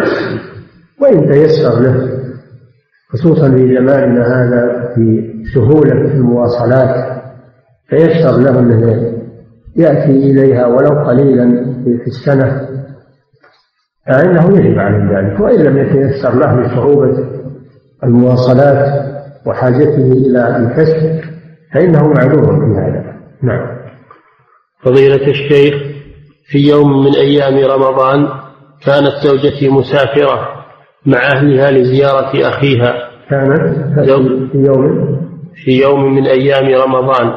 وإن 1.02 1.32
تيسر 1.32 1.80
له 1.80 2.10
خصوصا 3.10 3.52
في 3.52 3.76
زماننا 3.76 4.26
هذا 4.28 4.92
في 4.96 5.34
سهولة 5.54 5.92
المواصلات 5.92 7.22
تيسر 7.90 8.40
له 8.42 8.60
أنه 8.60 9.14
يأتي 9.76 10.12
إليها 10.12 10.68
ولو 10.68 10.90
قليلا 10.90 11.66
في 11.84 12.08
السنة 12.08 12.68
فإنه 14.08 14.58
يجب 14.58 14.80
عليه 14.80 15.20
ذلك 15.20 15.40
وإن 15.40 15.64
لم 15.64 15.78
يتيسر 15.78 16.36
له 16.36 16.62
لصعوبة 16.62 17.18
المواصلات 18.04 19.04
وحاجته 19.46 20.12
إلى 20.12 20.58
الكسب 20.58 21.22
فإنه 21.74 22.08
معذور 22.08 22.46
في 22.46 22.80
هذا 22.80 23.04
نعم. 23.44 23.68
فضيلة 24.84 25.28
الشيخ 25.28 25.74
في 26.46 26.70
يوم 26.70 27.06
من 27.06 27.16
أيام 27.16 27.72
رمضان 27.72 28.28
كانت 28.86 29.14
زوجتي 29.24 29.70
مسافرة 29.70 30.50
مع 31.06 31.20
أهلها 31.36 31.72
لزيارة 31.72 32.50
أخيها. 32.50 32.94
كانت 33.30 33.62
في 34.52 34.58
يوم 34.58 35.20
في 35.56 35.82
يوم؟ 35.82 36.16
من 36.16 36.28
أيام 36.28 36.82
رمضان 36.82 37.34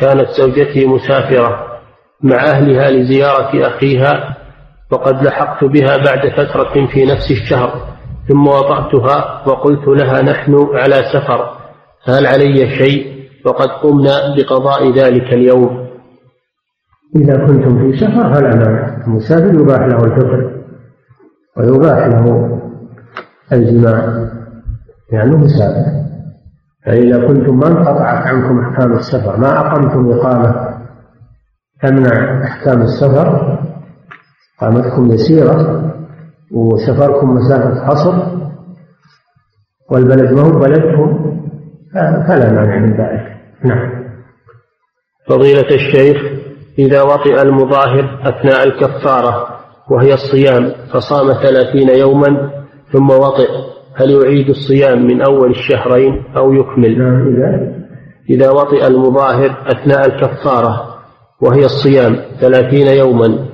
كانت 0.00 0.28
زوجتي 0.38 0.86
مسافرة 0.86 1.66
مع 2.22 2.36
أهلها 2.36 2.90
لزيارة 2.90 3.66
أخيها 3.66 4.37
وقد 4.92 5.22
لحقت 5.22 5.64
بها 5.64 5.96
بعد 5.96 6.28
فترة 6.28 6.86
في 6.86 7.04
نفس 7.04 7.30
الشهر 7.30 7.72
ثم 8.28 8.46
وضعتها 8.46 9.42
وقلت 9.46 9.88
لها 9.88 10.22
نحن 10.22 10.68
على 10.72 10.94
سفر 11.12 11.58
هل 12.04 12.26
علي 12.26 12.78
شيء؟ 12.78 13.18
وقد 13.46 13.68
قمنا 13.68 14.34
بقضاء 14.36 14.92
ذلك 14.92 15.32
اليوم. 15.32 15.88
إذا 17.16 17.46
كنتم 17.46 17.78
في 17.78 17.98
سفر 17.98 18.34
فلا 18.34 18.56
مانع 18.56 19.04
المسافر 19.06 19.54
يباح 19.60 19.80
له 19.80 20.04
الفطر 20.04 20.50
ويباح 21.56 22.06
له 22.06 22.58
الجماع. 23.52 24.28
لأنه 25.12 25.36
مسافر. 25.36 25.98
فإذا 26.86 27.26
كنتم 27.26 27.58
ما 27.58 27.68
انقطعت 27.68 28.26
عنكم 28.26 28.60
أحكام 28.60 28.92
السفر 28.92 29.36
ما 29.36 29.58
أقمتم 29.60 30.10
إقامة 30.10 30.78
تمنع 31.82 32.44
أحكام 32.44 32.82
السفر 32.82 33.57
قامتكم 34.60 35.12
يسيرة 35.12 35.84
وسفركم 36.52 37.30
مسافة 37.30 37.86
حصر 37.86 38.14
والبلد 39.90 40.32
ما 40.32 40.42
هو 40.42 40.60
بلدكم 40.60 41.34
فلا 42.28 42.52
مانع 42.52 42.78
من 42.78 42.90
ذلك. 42.92 43.36
نعم. 43.64 44.08
فضيلة 45.28 45.74
الشيخ 45.74 46.22
إذا 46.78 47.02
وطئ 47.02 47.42
المظاهر 47.42 48.20
أثناء 48.22 48.66
الكفارة 48.66 49.48
وهي 49.90 50.14
الصيام 50.14 50.72
فصام 50.92 51.32
ثلاثين 51.32 51.88
يوما 51.88 52.50
ثم 52.92 53.10
وطئ 53.10 53.48
هل 53.94 54.10
يعيد 54.10 54.48
الصيام 54.48 55.06
من 55.06 55.22
أول 55.22 55.50
الشهرين 55.50 56.24
أو 56.36 56.52
يكمل؟ 56.52 56.98
نعم 56.98 57.28
إذا؟ 57.28 57.78
إذا 58.30 58.50
وطئ 58.50 58.86
المظاهر 58.86 59.64
أثناء 59.66 60.06
الكفارة 60.06 60.98
وهي 61.40 61.64
الصيام 61.64 62.16
ثلاثين 62.40 62.86
يوما 62.86 63.47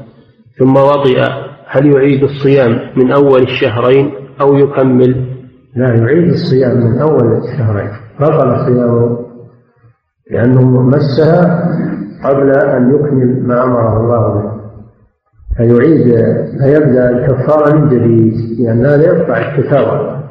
ثم 0.58 0.76
وطئ 0.76 1.20
هل 1.66 1.86
يعيد 1.86 2.22
الصيام 2.22 2.78
من 2.96 3.12
أول 3.12 3.42
الشهرين 3.42 4.12
أو 4.40 4.54
يكمل؟ 4.54 5.34
لا 5.76 5.88
يعيد 5.88 6.32
الصيام 6.32 6.76
من 6.76 6.98
أول 6.98 7.36
الشهرين. 7.36 7.90
بطل 8.20 8.66
صيامه 8.66 9.18
لأنه 10.30 10.82
مسها 10.82 11.70
قبل 12.24 12.50
أن 12.50 12.94
يكمل 12.94 13.46
ما 13.46 13.64
أمره 13.64 14.00
الله 14.00 14.34
به. 14.34 14.54
فيعيد 15.56 16.14
فيبدأ 16.62 17.10
الكفارة 17.10 17.76
من 17.76 17.88
جديد 17.88 18.60
لأن 18.60 18.86
هذا 18.86 19.04
يقطع 19.04 19.38
الكتابة 19.38 20.24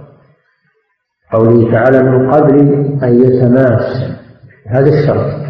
قوله 1.33 1.71
تعالى 1.71 2.03
من 2.03 2.31
قبل 2.31 2.59
أن 3.03 3.23
يتماس. 3.23 4.13
هذا 4.67 4.89
الشرط. 4.89 5.43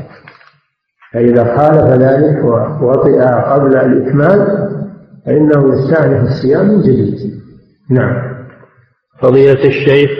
فإذا 1.14 1.58
خالف 1.58 2.02
ذلك 2.02 2.44
ووطئ 2.82 3.22
قبل 3.22 3.78
الإكمال 3.78 4.63
فإنه 5.26 5.74
يستأنف 5.74 6.30
الصيام 6.30 6.68
من 6.68 6.82
جديد. 6.82 7.16
نعم. 7.90 8.34
فضيلة 9.22 9.66
الشيخ 9.66 10.12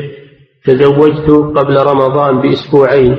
تزوجت 0.66 1.30
قبل 1.30 1.78
رمضان 1.78 2.42
بأسبوعين 2.42 3.16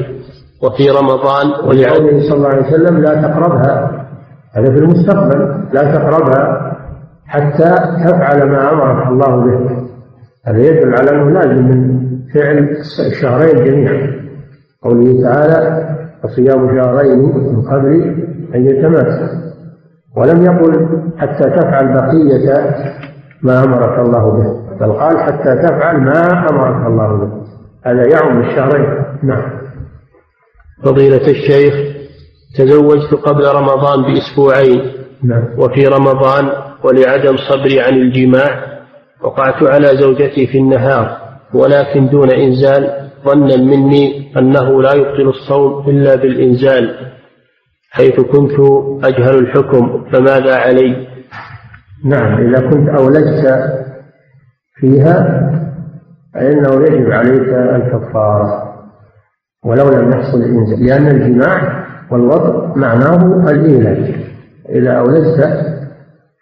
وفي 0.63 0.91
رمضان 0.91 1.47
ولقوله 1.69 2.29
صلى 2.29 2.37
الله 2.37 2.49
عليه 2.49 2.67
وسلم 2.67 2.99
لا 2.99 3.23
تقربها. 3.23 4.07
هذا 4.55 4.73
في 4.73 4.79
المستقبل. 4.79 5.65
لا 5.73 5.83
تقربها 5.83 6.73
حتى 7.27 7.75
تفعل 8.05 8.51
ما 8.51 8.73
أمرك 8.73 9.07
الله 9.07 9.37
به. 9.37 9.87
هذا 10.47 10.59
يدل 10.59 10.95
على 10.95 11.11
أنه 11.11 11.31
لازم 11.31 11.65
من 11.65 12.09
فعل 12.35 12.77
الشهرين 13.07 13.65
جميعا. 13.65 14.25
قوله 14.83 15.23
تعالى 15.23 15.89
فصيام 16.23 16.77
شهرين 16.77 17.19
من 17.19 17.63
قبل 17.63 18.25
أن 18.55 18.67
يتماسا 18.67 19.44
ولم 20.17 20.45
يقل 20.45 21.03
حتى 21.19 21.51
تفعل 21.51 21.95
بقية 21.95 22.75
ما 23.43 23.65
أمرك 23.65 23.99
الله 23.99 24.31
به 24.31 24.65
بل 24.81 24.93
قال 24.93 25.19
حتى 25.19 25.55
تفعل 25.57 25.97
ما 25.97 26.49
أمرك 26.51 26.87
الله 26.87 27.17
به. 27.17 27.33
هذا 27.85 28.09
يعم 28.09 28.41
الشهرين. 28.41 29.05
نعم. 29.23 29.43
فضيلة 30.85 31.31
الشيخ 31.31 31.75
تزوجت 32.59 33.15
قبل 33.15 33.45
رمضان 33.55 34.03
بأسبوعين 34.03 34.93
نعم. 35.23 35.45
وفي 35.59 35.87
رمضان 35.87 36.51
ولعدم 36.85 37.37
صبري 37.37 37.81
عن 37.81 37.95
الجماع 37.95 38.65
وقعت 39.23 39.63
على 39.63 39.87
زوجتي 39.87 40.47
في 40.47 40.59
النهار 40.59 41.17
ولكن 41.55 42.09
دون 42.09 42.31
إنزال 42.31 43.11
ظنا 43.25 43.57
مني 43.57 44.33
أنه 44.39 44.83
لا 44.83 44.95
يبطل 44.95 45.29
الصوم 45.29 45.89
إلا 45.89 46.15
بالإنزال. 46.15 47.14
حيث 47.95 48.21
كنت 48.21 48.53
أجهل 49.05 49.39
الحكم 49.39 50.05
فماذا 50.13 50.55
علي؟ 50.57 51.07
نعم 52.05 52.39
إذا 52.49 52.71
كنت 52.71 52.89
أولجت 52.89 53.73
فيها 54.75 55.51
فإنه 56.35 56.83
يجب 56.83 57.11
عليك 57.13 57.49
الكفارة 57.49 58.75
ولو 59.65 59.89
لم 59.89 60.11
يحصل 60.13 60.39
الإنزال 60.39 60.87
لأن 60.87 61.07
الجماع 61.07 61.85
والوضع 62.11 62.75
معناه 62.77 63.51
الإيلاج. 63.51 64.15
إذا 64.69 64.93
أولجت 64.93 65.41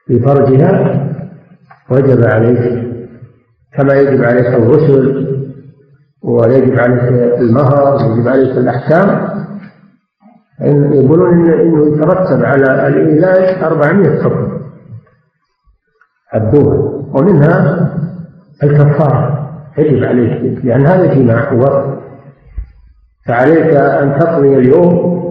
في 0.07 0.20
فرجها 0.20 1.03
وجب 1.90 2.24
عليك 2.24 2.92
كما 3.76 3.94
يجب 3.94 4.24
عليك 4.24 4.46
الغسل 4.46 5.26
ويجب 6.22 6.78
عليك 6.78 7.03
المهر 7.40 7.94
ويجب 7.94 8.28
عليك 8.28 8.57
الأحكام 8.57 9.28
يقولون 10.61 11.50
إنه 11.50 11.86
يترتب 11.86 12.44
على 12.44 12.88
الإيلاج 12.88 13.62
400 13.62 14.22
حكم 14.22 14.62
الدول 16.34 17.03
ومنها 17.14 17.88
الكفارة. 18.62 19.50
يجب 19.78 20.05
عليك. 20.05 20.64
لأن 20.64 20.86
هذا 20.86 21.14
جماع 21.14 21.53
ووطن 21.53 21.96
فعليك 23.26 23.74
أن 23.76 24.18
تقضي 24.18 24.57
اليوم 24.57 25.22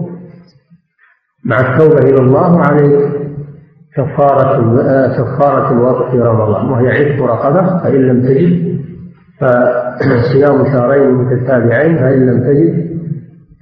مع 1.44 1.60
التوبة 1.60 1.98
إلى 1.98 2.18
الله 2.18 2.54
وعليك 2.54 3.12
كفارة 3.96 4.58
كفارة 5.16 5.72
الوضع 5.72 6.10
في 6.10 6.20
رمضان. 6.20 6.66
وهي 6.70 6.88
عتق 6.88 7.24
رقبة. 7.24 7.78
فإن 7.82 8.08
لم 8.08 8.20
تجد 8.22 8.80
فصيام 9.40 10.64
شهرين 10.64 11.12
متتابعين. 11.12 11.98
فإن 11.98 12.26
لم 12.26 12.40
تجد 12.40 12.91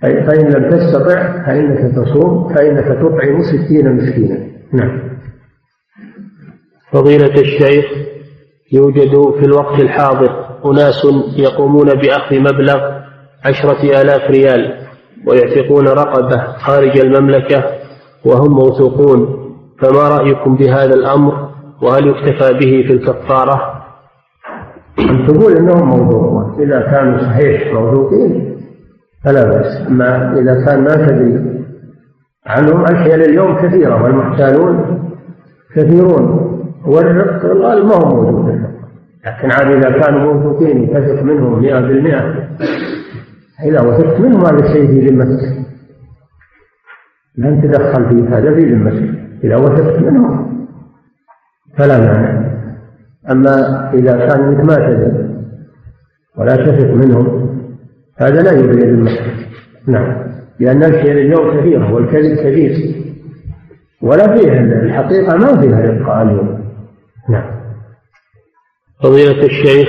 فإن 0.00 0.48
لم 0.48 0.70
تستطع 0.70 1.44
فإنك 1.46 1.94
تصوم 1.94 2.54
فإنك 2.54 2.84
تطعم 2.84 3.42
ستين 3.42 3.96
مسكينا. 3.96 4.46
نعم. 4.72 5.00
فضيلة 6.92 7.40
الشيخ 7.40 7.84
يوجد 8.72 9.10
في 9.40 9.46
الوقت 9.46 9.80
الحاضر 9.80 10.46
أناس 10.64 11.06
يقومون 11.38 11.86
بأخذ 11.86 12.40
مبلغ 12.40 13.00
عشرة 13.44 14.00
آلاف 14.00 14.30
ريال 14.30 14.74
ويعتقون 15.26 15.88
رقبة 15.88 16.52
خارج 16.58 16.98
المملكة 16.98 17.64
وهم 18.24 18.52
موثوقون. 18.52 19.40
فما 19.82 20.08
رأيكم 20.08 20.56
بهذا 20.56 20.94
الأمر؟ 20.94 21.50
وهل 21.82 22.06
يكتفى 22.06 22.52
به 22.52 22.84
في 22.86 22.92
الكفارة؟ 22.92 23.82
تقول 25.28 25.56
إنهم 25.56 25.88
موثوقون 25.88 26.62
إذا 26.62 26.80
كانوا 26.80 27.18
صحيح 27.18 27.72
موثوقين. 27.74 28.49
فلا 29.24 29.44
بأس. 29.44 29.86
اما 29.88 30.38
إذا 30.40 30.64
كان 30.64 30.80
ما 30.80 30.94
تدري 31.06 31.60
عنهم 32.46 32.84
الحيل 32.84 33.22
اليوم 33.22 33.56
كثيرة 33.56 34.02
والمحتالون 34.02 35.00
كثيرون 35.74 36.50
والرق 36.86 37.44
الغالب 37.44 37.86
ما 37.86 37.94
هو 37.94 38.22
موجود 38.22 38.70
لكن 39.26 39.50
عاد 39.50 39.66
إذا 39.66 39.90
كانوا 40.00 40.34
موثوقين 40.34 40.94
تثق 40.94 41.22
منهم 41.22 41.62
100% 41.62 41.66
إذا 43.64 43.80
وثقت 43.80 44.20
منهم 44.20 44.46
هذا 44.46 44.58
الشيء 44.58 44.86
في 44.86 45.06
ذمتك 45.06 45.60
لن 47.38 47.62
تدخل 47.62 48.08
في 48.08 48.34
هذا 48.34 48.54
في 48.54 48.74
ذمتك 48.74 49.20
إذا 49.44 49.56
وثقت 49.56 49.98
منهم 49.98 50.66
فلا 51.78 51.98
مانع. 51.98 52.50
أما 53.30 53.54
إذا 53.94 54.26
كان 54.26 54.66
ما 54.66 54.74
تدري 54.74 55.30
ولا 56.38 56.56
تثق 56.56 56.94
منهم 56.94 57.50
هذا 58.20 58.42
لا 58.42 58.52
يبرئ 58.52 58.84
المسلم 58.84 59.46
نعم. 59.86 60.30
لأن 60.60 60.84
الخير 60.84 61.18
اليوم 61.18 61.60
كثيرة 61.60 61.92
والكذب 61.92 62.36
كثير. 62.36 62.94
ولا 64.02 64.36
فيها 64.36 64.60
الحقيقة 64.60 65.36
ما 65.36 65.60
فيها 65.60 65.80
رفقة 65.80 66.22
اليوم. 66.22 66.64
نعم. 67.28 67.50
فضيلة 69.02 69.46
الشيخ 69.46 69.88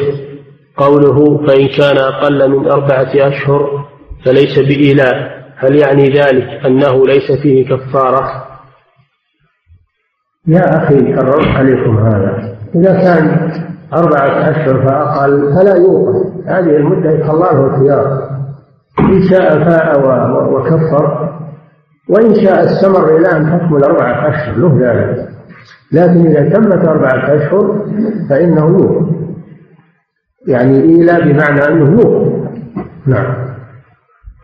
قوله 0.78 1.48
فإن 1.48 1.68
كان 1.68 1.98
أقل 1.98 2.52
من 2.52 2.72
أربعة 2.72 3.12
أشهر 3.16 3.86
فليس 4.26 4.60
بإيلاء. 4.60 5.42
هل 5.56 5.76
يعني 5.76 6.04
ذلك 6.04 6.66
أنه 6.66 7.08
ليس 7.08 7.32
فيه 7.44 7.66
كفارة؟ 7.66 8.48
يا 10.48 10.78
أخي 10.78 10.96
كررت 10.96 11.48
عليكم 11.48 11.98
هذا. 11.98 12.58
إذا 12.76 12.94
كان 13.02 13.52
أربعة 13.94 14.50
أشهر 14.50 14.88
فأقل 14.88 15.54
فلا 15.56 15.76
يوقف. 15.76 16.48
هذه 16.48 16.76
المدة 16.76 17.12
يخلى 17.12 17.39
له 17.39 17.66
الخيار. 17.66 18.30
إن 19.00 19.22
شاء 19.30 19.64
فاء 19.64 20.00
وكفر. 20.54 21.30
وإن 22.10 22.36
شاء 22.36 22.66
استمر 22.66 23.18
إلى 23.18 23.28
أن 23.28 23.60
تكمل 23.60 23.84
أربعة 23.84 24.30
أشهر 24.30 24.58
له 24.58 24.80
ذلك. 24.82 25.30
لكن 25.92 26.28
إذا 26.28 26.50
تمت 26.50 26.88
أربعة 26.88 27.36
أشهر 27.36 27.86
فإنه 28.30 28.68
يوقف. 28.68 29.16
يعني 30.48 30.82
إيلى 30.82 31.22
بمعنى 31.22 31.68
أنه 31.68 32.02
يوقف. 32.02 32.52
نعم. 33.06 33.36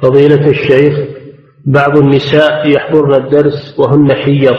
فضيلة 0.02 0.50
الشيخ 0.50 1.18
بعض 1.66 1.98
النساء 1.98 2.70
يحضرن 2.70 3.14
الدرس 3.14 3.80
وهن 3.80 4.14
حيض 4.14 4.56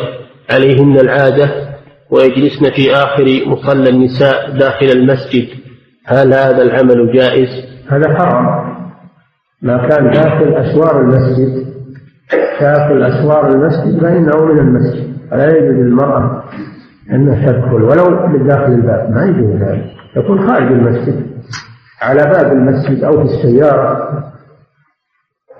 عليهن 0.50 0.98
العادة 0.98 1.67
ويجلسن 2.10 2.70
في 2.76 2.92
آخر 2.92 3.24
مصلى 3.46 3.90
النساء 3.90 4.58
داخل 4.58 4.86
المسجد. 4.86 5.48
هل 6.06 6.34
هذا 6.34 6.62
العمل 6.62 7.12
جائز؟ 7.12 7.48
هذا 7.88 8.18
حرام. 8.18 8.68
ما 9.62 9.88
كان 9.88 10.10
داخل 10.10 10.54
أسوار 10.54 11.00
المسجد 11.00 11.66
داخل 12.60 13.02
أسوار 13.02 13.48
المسجد 13.48 14.00
فإنه 14.00 14.44
من 14.44 14.58
المسجد. 14.58 15.16
فلا 15.30 15.56
يجوز 15.56 15.76
للمرأة 15.76 16.44
أنها 17.10 17.52
تدخل 17.52 17.82
ولو 17.82 18.26
من 18.26 18.46
داخل 18.46 18.72
الباب. 18.72 19.10
ما 19.10 19.24
يجوز 19.24 19.62
ذلك 19.62 19.84
يكون 20.16 20.48
خارج 20.48 20.72
المسجد 20.72 21.26
على 22.02 22.24
باب 22.24 22.52
المسجد 22.52 23.04
أو 23.04 23.12
في 23.12 23.34
السيارة. 23.34 24.08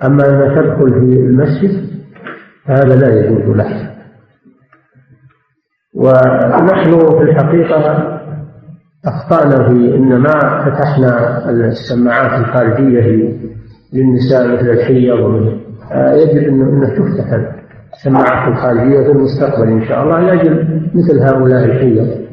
أما 0.04 0.28
أنها 0.28 0.62
تدخل 0.62 0.90
في 0.90 1.20
المسجد 1.20 1.88
هذا 2.66 2.96
لا 2.96 3.20
يجوز 3.20 3.56
له. 3.56 3.97
ونحن 5.94 6.98
في 6.98 7.22
الحقيقة 7.22 8.18
أخطأنا 9.06 9.68
في 9.68 9.96
إن 9.96 10.18
ما 10.18 10.64
فتحنا 10.64 11.44
السماعات 11.50 12.40
الخارجية 12.40 13.32
للنساء 13.92 14.48
مثل 14.48 14.70
الحيض 14.70 15.58
آه، 15.92 16.14
يجب 16.14 16.48
أنه 16.48 16.88
تفتح 16.88 17.38
السماعات 17.92 18.48
الخارجية 18.48 19.02
في 19.02 19.10
المستقبل 19.10 19.68
إن 19.68 19.88
شاء 19.88 20.02
الله. 20.02 20.20
لأجل 20.20 20.80
مثل 20.94 21.18
هؤلاء 21.20 21.64
الحيض 21.64 22.28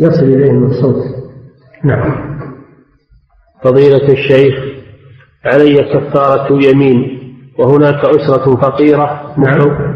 يصل 0.00 0.24
إليهم 0.24 0.64
الصوت. 0.64 1.04
نعم. 1.84 2.38
فضيلة 3.62 4.12
الشيخ 4.12 4.54
علي 5.44 5.74
كفارة 5.94 6.62
يمين 6.62 7.18
وهناك 7.58 8.04
أسرة 8.04 8.56
فقيرة. 8.56 9.34
نعم. 9.38 9.87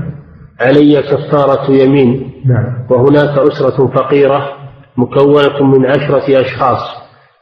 علي 0.63 1.03
كفارة 1.03 1.71
يمين. 1.71 2.33
نعم. 2.47 2.87
وهناك 2.91 3.39
أسرة 3.39 3.87
فقيرة 3.87 4.53
مكونة 4.97 5.63
من 5.63 5.87
عشرة 5.87 6.41
أشخاص 6.41 6.81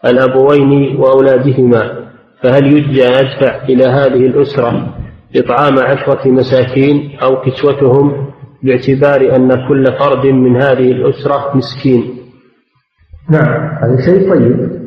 الأبوين 0.04 0.96
وأولادهما. 0.96 2.10
فهل 2.42 2.66
يجزى 2.76 3.08
أدفع 3.08 3.64
إلى 3.68 3.84
هذه 3.84 4.26
الأسرة 4.26 4.94
إطعام 5.36 5.78
عشرة 5.78 6.28
مساكين 6.28 7.18
أو 7.22 7.40
كسوتهم 7.40 8.26
باعتبار 8.62 9.36
أن 9.36 9.68
كل 9.68 9.84
فرد 9.98 10.26
من 10.26 10.62
هذه 10.62 10.92
الأسرة 10.92 11.56
مسكين؟ 11.56 12.16
نعم. 13.30 13.78
هذا 13.82 13.96
شيء 14.04 14.30
طيب. 14.30 14.80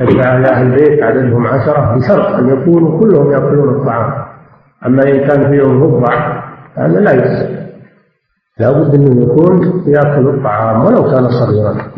تدفع 0.00 0.28
على 0.28 0.46
أهل 0.48 0.66
البيت 0.66 1.02
عددهم 1.02 1.46
عشرة 1.46 1.96
بشرط 1.96 2.26
أن 2.26 2.48
يكونوا 2.48 3.00
كلهم 3.00 3.32
يأكلون 3.32 3.74
الطعام. 3.80 4.12
أما 4.86 5.02
إن 5.02 5.28
كان 5.28 5.50
فيهم 5.50 5.82
ربع 5.82 6.41
هذا 6.76 7.00
لا 7.00 7.12
يجزي 7.12 7.62
لابد 8.60 8.94
أنه 8.94 9.22
يكون 9.24 9.84
يأكل 9.86 10.28
الطعام 10.28 10.84
ولو 10.84 11.10
كان 11.10 11.30
صغيرا. 11.30 11.92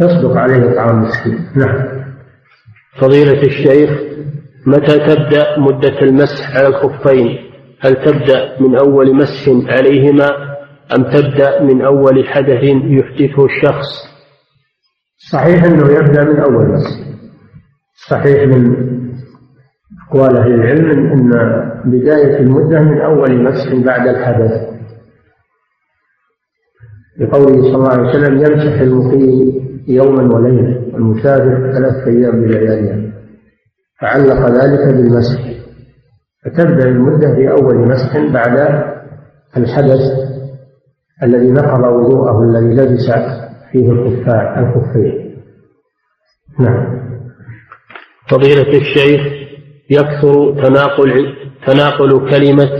يصدق 0.00 0.36
عليه 0.36 0.74
طعام 0.74 1.02
مسكين. 1.02 1.46
نعم. 1.56 2.00
فضيلة 2.98 3.42
الشيخ 3.42 3.90
متى 4.66 4.98
تبدأ 4.98 5.58
مدة 5.58 6.00
المسح 6.02 6.56
على 6.56 6.66
الخفين؟ 6.66 7.38
هل 7.80 7.94
تبدأ 7.94 8.60
من 8.60 8.76
أول 8.76 9.16
مسح 9.16 9.48
عليهما 9.48 10.30
أم 10.96 11.02
تبدأ 11.02 11.62
من 11.62 11.82
أول 11.82 12.28
حدث 12.28 12.62
يحدثه 12.64 13.44
الشخص؟ 13.44 14.10
صحيح 15.32 15.64
أنه 15.64 15.92
يبدأ 15.92 16.24
من 16.24 16.40
أول 16.40 16.68
مسح. 16.68 16.96
صحيح 18.08 18.42
من 18.42 18.99
أقوال 20.10 20.36
أهل 20.36 20.54
العلم 20.54 20.90
أن 20.90 21.30
بداية 21.84 22.38
المدة 22.40 22.80
من 22.80 23.00
أول 23.00 23.42
مسح 23.42 23.74
بعد 23.84 24.08
الحدث. 24.08 24.70
لقوله 27.20 27.62
صلى 27.62 27.74
الله 27.74 27.88
عليه 27.88 28.08
وسلم 28.08 28.36
يمسح 28.38 28.80
المقيم 28.80 29.60
يوما 29.88 30.34
وليلة 30.34 30.94
والمسافر 30.94 31.72
ثلاثة 31.72 32.06
أيام 32.06 32.40
بلياليها. 32.40 33.12
فعلق 34.00 34.48
ذلك 34.48 34.94
بالمسح. 34.94 35.50
فتبدأ 36.44 36.88
المدة 36.88 37.34
بأول 37.34 37.88
مسح 37.88 38.32
بعد 38.32 38.84
الحدث 39.56 40.00
الذي 41.22 41.50
نقض 41.50 41.80
وضوءه 41.92 42.42
الذي 42.42 42.74
لبس 42.74 43.10
فيه 43.72 43.92
الخفين 44.58 45.36
نعم. 46.60 47.00
فضيلة 48.30 48.78
الشيخ 48.78 49.39
يكثر 49.90 50.62
تناقل 50.62 51.34
تناقل 51.66 52.30
كلمة 52.30 52.70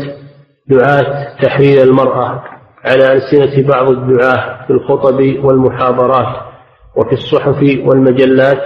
دعاة 0.68 1.36
تحرير 1.42 1.82
المرأة 1.82 2.42
على 2.84 3.12
ألسنة 3.12 3.68
بعض 3.68 3.90
الدعاة 3.90 4.66
في 4.66 4.72
الخطب 4.72 5.44
والمحاضرات 5.44 6.36
وفي 6.96 7.12
الصحف 7.12 7.62
والمجلات 7.84 8.62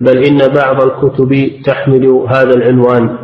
بل 0.00 0.24
إن 0.24 0.38
بعض 0.38 0.82
الكتب 0.82 1.50
تحمل 1.64 2.06
هذا 2.28 2.54
العنوان 2.54 3.18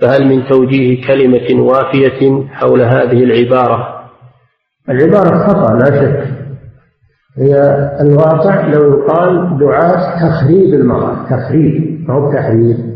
فهل 0.00 0.26
من 0.28 0.46
توجيه 0.48 1.06
كلمة 1.06 1.62
وافية 1.62 2.46
حول 2.48 2.82
هذه 2.82 3.24
العبارة؟ 3.24 4.02
العبارة 4.88 5.48
خطأ 5.48 5.74
لا 5.74 5.84
شك. 5.86 6.28
هي 7.38 7.54
الواقع 8.00 8.66
لو 8.66 8.98
يقال 8.98 9.58
دعاة 9.58 10.28
تخريب 10.28 10.74
المرأة 10.74 11.26
تخريب 11.30 12.06
هو 12.10 12.32
تحرير 12.32 12.91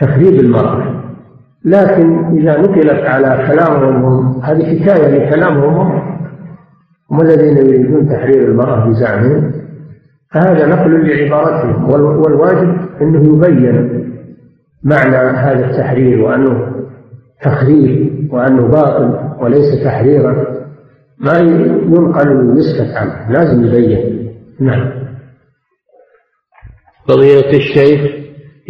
تخريب 0.00 0.40
المرأة. 0.40 1.00
لكن 1.64 2.24
إذا 2.38 2.60
نقلت 2.60 3.06
على 3.06 3.46
كلامهم 3.46 4.04
هم 4.04 4.40
هذه 4.42 4.64
حكاية 4.64 5.08
لكلامهم 5.08 5.74
هم 5.74 6.20
هم 7.10 7.20
الذين 7.20 7.56
يريدون 7.56 8.08
تحرير 8.08 8.48
المرأة 8.48 8.88
بزعمهم 8.88 9.52
فهذا 10.32 10.66
نقل 10.66 11.08
لعبارتهم 11.08 11.90
والواجب 11.90 12.76
أنه 13.00 13.34
يبين 13.34 14.00
معنى 14.84 15.16
هذا 15.16 15.70
التحرير 15.70 16.20
وأنه 16.20 16.72
تخريب 17.42 18.28
وأنه 18.32 18.66
باطل 18.66 19.34
وليس 19.40 19.84
تحريرا. 19.84 20.46
ما 21.18 21.38
ينقل 21.38 22.50
ويسكت 22.50 22.96
عنه 22.96 23.30
لازم 23.30 23.64
يبين. 23.64 24.30
نعم. 24.60 24.90
فضيلة 27.08 27.50
الشيخ 27.50 28.19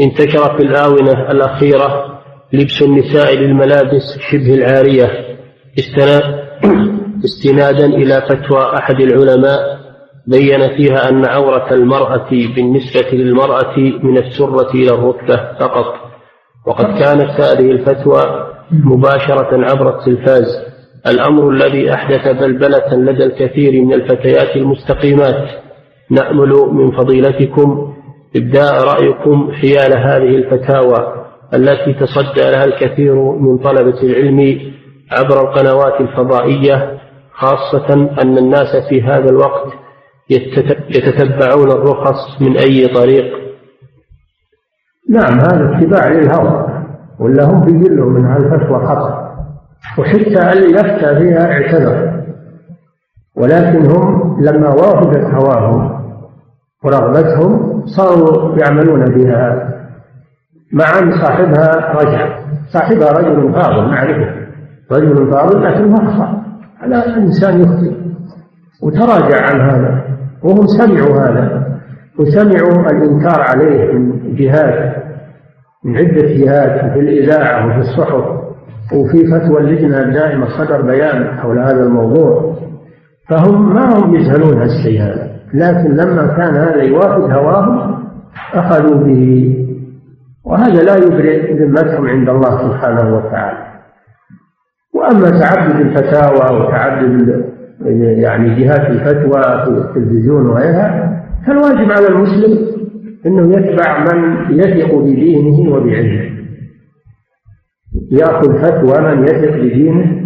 انتشر 0.00 0.56
في 0.56 0.62
الآونة 0.62 1.30
الأخيرة 1.30 2.20
لبس 2.52 2.82
النساء 2.82 3.34
للملابس 3.34 4.18
شبه 4.30 4.54
العارية 4.54 5.36
استنادا 7.24 7.86
إلى 7.86 8.22
فتوى 8.28 8.74
أحد 8.78 9.00
العلماء 9.00 9.80
بين 10.26 10.76
فيها 10.76 11.08
أن 11.08 11.24
عورة 11.24 11.74
المرأة 11.74 12.30
بالنسبة 12.30 13.10
للمرأة 13.12 13.78
من 13.78 14.18
السرة 14.18 14.70
إلى 14.74 14.94
الركبة 14.94 15.36
فقط. 15.60 15.94
وقد 16.66 16.84
كانت 16.84 17.30
هذه 17.40 17.70
الفتوى 17.70 18.22
مباشرة 18.70 19.70
عبر 19.70 19.98
التلفاز. 19.98 20.46
الأمر 21.06 21.50
الذي 21.50 21.94
أحدث 21.94 22.28
بلبلة 22.28 22.94
لدى 22.94 23.24
الكثير 23.24 23.82
من 23.82 23.92
الفتيات 23.92 24.56
المستقيمات. 24.56 25.48
نأمل 26.10 26.48
من 26.72 26.90
فضيلتكم 26.90 27.94
إبداء 28.36 28.84
رأيكم 28.84 29.52
حيال 29.52 29.98
هذه 29.98 30.36
الفتاوى 30.36 31.24
التي 31.54 31.92
تصدى 31.92 32.50
لها 32.50 32.64
الكثير 32.64 33.14
من 33.14 33.58
طلبة 33.58 34.02
العلم 34.02 34.60
عبر 35.12 35.40
القنوات 35.40 36.00
الفضائية 36.00 36.98
خاصة 37.32 37.94
أن 38.22 38.38
الناس 38.38 38.88
في 38.88 39.02
هذا 39.02 39.30
الوقت 39.30 39.72
يتتبعون 40.90 41.70
الرخص 41.70 42.42
من 42.42 42.56
أي 42.56 42.86
طريق. 42.86 43.40
نعم 45.10 45.40
هذا 45.40 45.78
اتباع 45.78 46.08
للهوى 46.08 46.84
ولا 47.20 47.44
هم 47.44 47.64
بيجلوا 47.64 48.10
من 48.10 48.24
هالفتوى 48.24 48.86
خطأ 48.86 49.30
وحتى 49.98 50.52
اللي 50.52 50.70
يفتى 50.70 51.18
فيها 51.18 51.52
اعتذر. 51.52 52.20
ولكن 53.36 53.86
هم 53.86 54.36
لما 54.44 54.68
وافقت 54.68 55.34
هواهم 55.34 55.99
ورغبتهم 56.84 57.82
صاروا 57.86 58.58
يعملون 58.58 59.04
بها. 59.04 59.68
مع 60.72 60.98
أن 60.98 61.12
صاحبها 61.12 61.92
رجع. 62.02 62.38
صاحبها 62.72 63.08
رجل 63.08 63.52
فاضل 63.52 63.86
معرفة 63.88 64.34
رجل 64.92 65.32
فاضل 65.32 65.64
لكنه 65.64 65.94
أخطأ 65.94 66.42
هذا 66.78 67.06
الإنسان 67.06 67.60
يخطئ. 67.60 67.92
وتراجع 68.82 69.42
عن 69.50 69.60
هذا. 69.60 70.04
وهم 70.42 70.66
سمعوا 70.66 71.20
هذا. 71.20 71.66
وسمعوا 72.18 72.90
الإنكار 72.90 73.40
عليه 73.40 73.92
من 73.92 74.34
جهات 74.34 74.96
من 75.84 75.96
عدة 75.96 76.22
جهات 76.22 76.92
في 76.92 77.00
الإذاعة 77.00 77.66
وفي 77.66 77.78
الصحف. 77.78 78.24
وفي 78.92 79.26
فتوى 79.26 79.60
اللجنة 79.60 80.00
الدائمة 80.00 80.46
صدر 80.48 80.82
بيان 80.82 81.38
حول 81.38 81.58
هذا 81.58 81.82
الموضوع. 81.82 82.56
فهم 83.28 83.74
ما 83.74 83.98
هم 83.98 84.14
يجهلون 84.14 84.62
هالشيء 84.62 85.02
هذا. 85.02 85.29
لكن 85.54 85.90
لما 85.96 86.26
كان 86.36 86.54
هذا 86.54 86.82
يوافق 86.82 87.32
هواهم 87.32 88.04
أخذوا 88.54 89.04
به. 89.04 89.56
وهذا 90.44 90.82
لا 90.82 90.96
يبرئ 90.96 91.64
ذمتهم 91.64 92.08
عند 92.08 92.28
الله 92.28 92.58
سبحانه 92.58 93.16
وتعالى. 93.16 93.58
وأما 94.94 95.30
تعدد 95.30 95.80
الفتاوى 95.80 96.60
وتعدد 96.60 97.44
يعني 98.20 98.54
جهات 98.54 98.90
الفتوى 98.90 99.42
في 99.42 99.68
التلفزيون 99.68 100.46
وغيرها 100.46 101.22
فالواجب 101.46 101.92
على 101.92 102.08
المسلم 102.08 102.66
إنه 103.26 103.52
يتبع 103.58 104.04
من 104.04 104.34
يثق 104.50 104.94
بدينه 104.94 105.74
وبعلمه. 105.74 106.30
يأخذ 108.10 108.58
فتوى 108.58 109.00
من 109.00 109.22
يثق 109.24 109.56
بدينه 109.56 110.22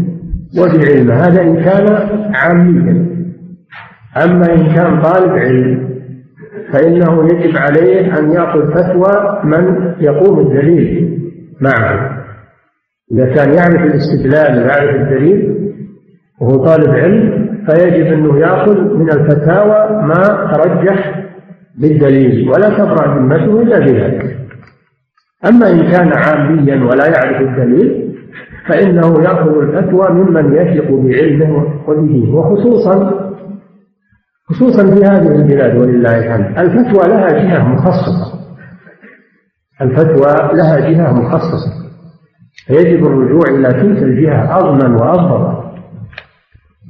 وبعلمه. 0.58 1.14
هذا 1.14 1.42
إن 1.42 1.56
كان 1.56 1.86
عاميا. 2.34 3.13
أما 4.16 4.54
إن 4.54 4.74
كان 4.74 5.02
طالب 5.02 5.32
علم 5.32 5.88
فإنه 6.72 7.24
يجب 7.24 7.56
عليه 7.56 8.18
أن 8.18 8.30
ياخذ 8.32 8.72
فتوى 8.72 9.40
من 9.44 9.94
يقوم 10.00 10.40
الدليل 10.40 11.18
معه. 11.60 12.24
إذا 13.12 13.34
كان 13.34 13.54
يعرف 13.54 13.82
الاستدلال 13.82 14.58
ويعرف 14.58 14.94
الدليل 14.94 15.54
وهو 16.40 16.64
طالب 16.64 16.90
علم 16.90 17.48
فيجب 17.66 18.06
أنه 18.12 18.38
يأخذ 18.38 18.96
من 18.96 19.10
الفتاوى 19.10 20.02
ما 20.02 20.50
ترجح 20.52 21.24
بالدليل 21.78 22.48
ولا 22.48 22.68
تبرأ 22.78 23.18
ذمته 23.18 23.62
إلا 23.62 23.78
بذلك. 23.78 24.36
أما 25.48 25.70
إن 25.70 25.90
كان 25.90 26.12
عاميا 26.12 26.84
ولا 26.84 27.06
يعرف 27.06 27.40
الدليل 27.40 28.14
فإنه 28.68 29.22
يأخذ 29.22 29.58
الفتوى 29.58 30.08
ممن 30.10 30.54
يثق 30.54 30.90
بعلمه 30.90 31.66
وبه 31.88 32.34
وخصوصا 32.34 33.23
خصوصا 34.48 34.94
في 34.94 35.04
هذه 35.04 35.28
البلاد 35.28 35.76
ولله 35.76 36.18
الحمد. 36.18 36.58
الفتوى 36.58 37.08
لها 37.08 37.28
جهة 37.28 37.68
مخصصة. 37.68 38.40
الفتوى 39.82 40.56
لها 40.56 40.90
جهة 40.90 41.12
مخصصة. 41.12 41.84
فيجب 42.66 43.06
الرجوع 43.06 43.42
إلى 43.48 43.68
تلك 43.68 44.02
الجهة 44.02 44.58
أضمن 44.58 44.94
وأضبط 44.94 45.64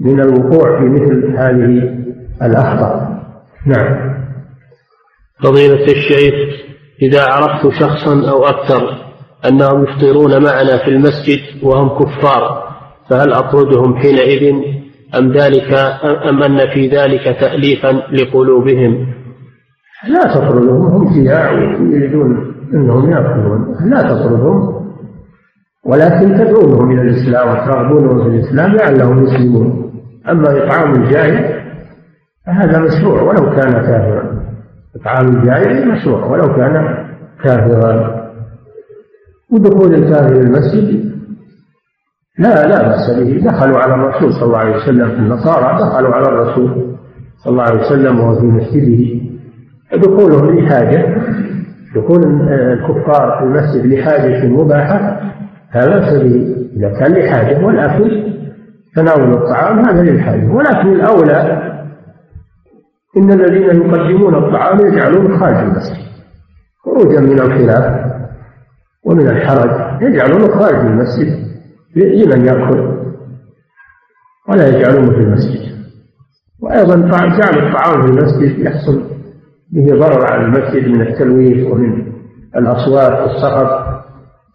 من 0.00 0.20
الوقوع 0.20 0.78
في 0.78 0.84
مثل 0.84 1.36
هذه 1.36 1.94
الأخطاء. 2.42 3.24
نعم. 3.66 4.14
فضيلة 5.44 5.84
الشيخ 5.84 6.34
إذا 7.02 7.24
عرفت 7.24 7.68
شخصا 7.80 8.30
أو 8.30 8.44
أكثر 8.44 9.04
أنهم 9.48 9.84
يفطرون 9.84 10.42
معنا 10.44 10.84
في 10.84 10.90
المسجد 10.90 11.40
وهم 11.62 11.88
كفار 11.88 12.74
فهل 13.10 13.32
أطردهم 13.32 13.96
حينئذ؟ 13.96 14.74
أم 15.18 15.32
ذلك 15.32 15.72
أم 16.28 16.42
أن 16.42 16.58
في 16.74 16.88
ذلك 16.88 17.36
تأليفا 17.40 17.92
لقلوبهم؟ 18.12 19.06
لا 20.08 20.34
تطردهم 20.34 20.86
هم 20.86 21.12
جياع 21.14 21.52
يريدون 21.80 22.54
أنهم 22.74 23.10
يأكلون 23.10 23.76
لا 23.90 24.02
تطردهم 24.02 24.84
ولكن 25.86 26.34
تدعونهم 26.34 26.90
إلى 26.90 27.02
الإسلام 27.02 27.48
وترغبونهم 27.48 28.22
في 28.22 28.36
الإسلام 28.36 28.72
لعلهم 28.72 29.24
يسلمون. 29.24 29.92
أما 30.28 30.64
إطعام 30.64 30.92
الجاهل 30.92 31.64
فهذا 32.46 32.78
مشروع 32.78 33.22
ولو 33.22 33.50
كان 33.50 33.72
كافرا. 33.72 34.44
إطعام 34.96 35.36
الجاهل 35.36 35.88
مشروع 35.88 36.26
ولو 36.26 36.56
كان 36.56 37.04
كافرا. 37.44 38.24
ودخول 39.52 39.94
الكافر 39.94 40.40
المسجد 40.40 41.03
لا 42.38 42.66
لا 42.66 42.88
بأس 42.88 43.10
به. 43.10 43.50
دخلوا 43.50 43.78
على 43.78 43.94
الرسول 43.94 44.32
صلى 44.32 44.42
الله 44.42 44.58
عليه 44.58 44.76
وسلم. 44.76 45.10
النصارى 45.10 45.78
دخلوا 45.78 46.14
على 46.14 46.28
الرسول 46.28 46.96
صلى 47.44 47.50
الله 47.52 47.62
عليه 47.62 47.80
وسلم 47.80 48.20
وهو 48.20 48.40
في 48.40 48.46
مسجده. 48.46 49.24
دخولهم 49.96 50.58
لحاجة 50.58 51.22
دخول 51.96 52.50
الكفار 52.52 53.38
في 53.38 53.44
المسجد 53.44 53.86
لحاجة 53.86 54.46
مباحة 54.46 55.20
هذا 55.70 56.10
سبيل 56.10 56.70
إذا 56.76 56.98
كان 56.98 57.12
لحاجة 57.12 57.64
والأكل 57.64 58.34
تناول 58.96 59.34
الطعام 59.34 59.78
هذا 59.88 60.02
للحاجة. 60.02 60.46
ولكن 60.46 60.88
الأولى 60.88 61.70
إن 63.16 63.32
الذين 63.32 63.62
يقدمون 63.62 64.34
الطعام 64.34 64.86
يجعلون 64.86 65.38
خارج 65.38 65.56
المسجد. 65.56 66.04
خروجا 66.84 67.20
من 67.20 67.40
الخلاف 67.40 68.12
ومن 69.04 69.26
الحرج 69.26 70.02
يجعلونه 70.02 70.46
خارج 70.46 70.86
المسجد. 70.86 71.53
لمن 71.96 72.46
يأكل 72.46 73.04
ولا 74.48 74.68
يجعلونه 74.68 75.10
في 75.10 75.18
المسجد. 75.18 75.74
وأيضا 76.62 76.96
جعل 77.10 77.66
الطعام 77.66 78.02
في 78.02 78.10
المسجد 78.10 78.58
يحصل 78.58 79.02
به 79.72 79.86
ضرر 79.86 80.32
على 80.32 80.44
المسجد 80.44 80.88
من 80.88 81.00
التلويث 81.00 81.66
ومن 81.66 82.12
الأصوات 82.56 83.12
والصخب 83.12 83.94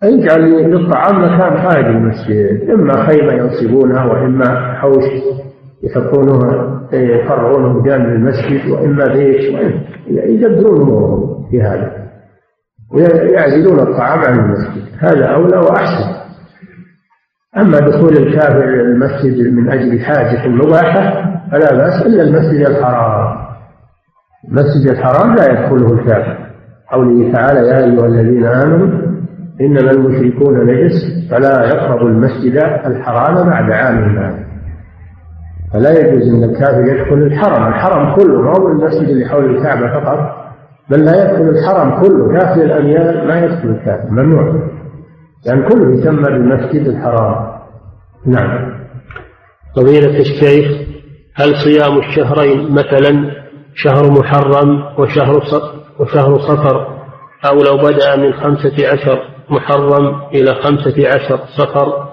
يجعل 0.03 0.41
للطعام 0.71 1.23
مكان 1.23 1.69
خارج 1.69 1.85
المسجد 1.85 2.69
إما 2.69 3.07
خيمة 3.07 3.33
ينصبونها 3.33 4.05
وإما 4.05 4.73
حوش 4.73 5.03
يحطونه 5.83 6.39
يفرعونه 6.93 7.81
بجانب 7.81 8.05
المسجد 8.05 8.71
وإما 8.71 9.05
بيت 9.05 9.41
يدبرون 10.07 10.81
أمورهم 10.81 11.49
في 11.51 11.61
هذا. 11.61 12.09
ويعزلون 12.93 13.79
الطعام 13.79 14.19
عن 14.19 14.39
المسجد. 14.39 14.83
هذا 14.99 15.25
أولى 15.25 15.57
وأحسن. 15.57 16.18
أما 17.57 17.79
دخول 17.79 18.17
الكافر 18.17 18.63
المسجد 18.63 19.53
من 19.53 19.71
أجل 19.71 19.99
حاجة 19.99 20.47
مباحة 20.47 21.25
فلا 21.51 21.77
بأس 21.77 22.05
إلا 22.05 22.23
المسجد 22.23 22.67
الحرام. 22.67 23.37
المسجد 24.49 24.89
الحرام 24.89 25.35
لا 25.35 25.51
يدخله 25.51 25.93
الكافر. 25.93 26.37
قوله 26.91 27.31
تعالى 27.33 27.67
يا 27.67 27.77
أيها 27.77 28.05
الذين 28.05 28.45
آمنوا 28.45 28.87
إنما 29.61 29.91
المشركون 29.91 30.65
نجس 30.65 30.93
فلا 31.31 31.65
يقربوا 31.65 32.09
المسجد 32.09 32.55
الحرام 32.85 33.49
بعد 33.49 33.71
عامهم 33.71 34.17
هذا 34.17 34.39
فلا 35.73 35.99
يجوز 35.99 36.33
أن 36.33 36.43
الكافر 36.43 36.81
يدخل 36.81 37.13
الحرم. 37.13 37.67
الحرم 37.67 38.15
كله 38.15 38.41
ما 38.41 38.49
هو 38.49 38.67
المسجد 38.67 39.09
اللي 39.09 39.25
حول 39.25 39.55
الكعبة 39.55 39.99
فقط 39.99 40.19
بل 40.89 41.05
لا 41.05 41.23
يدخل 41.23 41.49
الحرم 41.49 42.01
كله. 42.01 42.39
كافر 42.39 42.61
الأميال 42.61 43.27
ما 43.27 43.39
يدخل 43.39 43.69
الكافر 43.69 44.11
ممنوع. 44.11 44.69
يعني 45.45 45.69
كله 45.69 45.99
يسمى 45.99 46.23
بالمسجد 46.23 46.87
الحرام. 46.87 47.59
نعم. 48.25 48.79
فضيلة 49.75 50.19
الشيخ 50.19 50.89
هل 51.35 51.55
صيام 51.63 51.97
الشهرين 51.97 52.71
مثلا 52.71 53.31
شهر 53.75 54.11
محرم 54.11 54.83
وشهر 54.99 55.41
وشهر 55.99 56.39
صفر 56.39 56.99
أو 57.45 57.55
لو 57.63 57.77
بدأ 57.77 58.15
من 58.15 58.33
خمسة 58.33 58.87
عشر 58.87 59.19
محرم 59.49 60.21
إلى 60.33 60.53
خمسة 60.55 61.07
عشر 61.07 61.39
صفر 61.57 62.09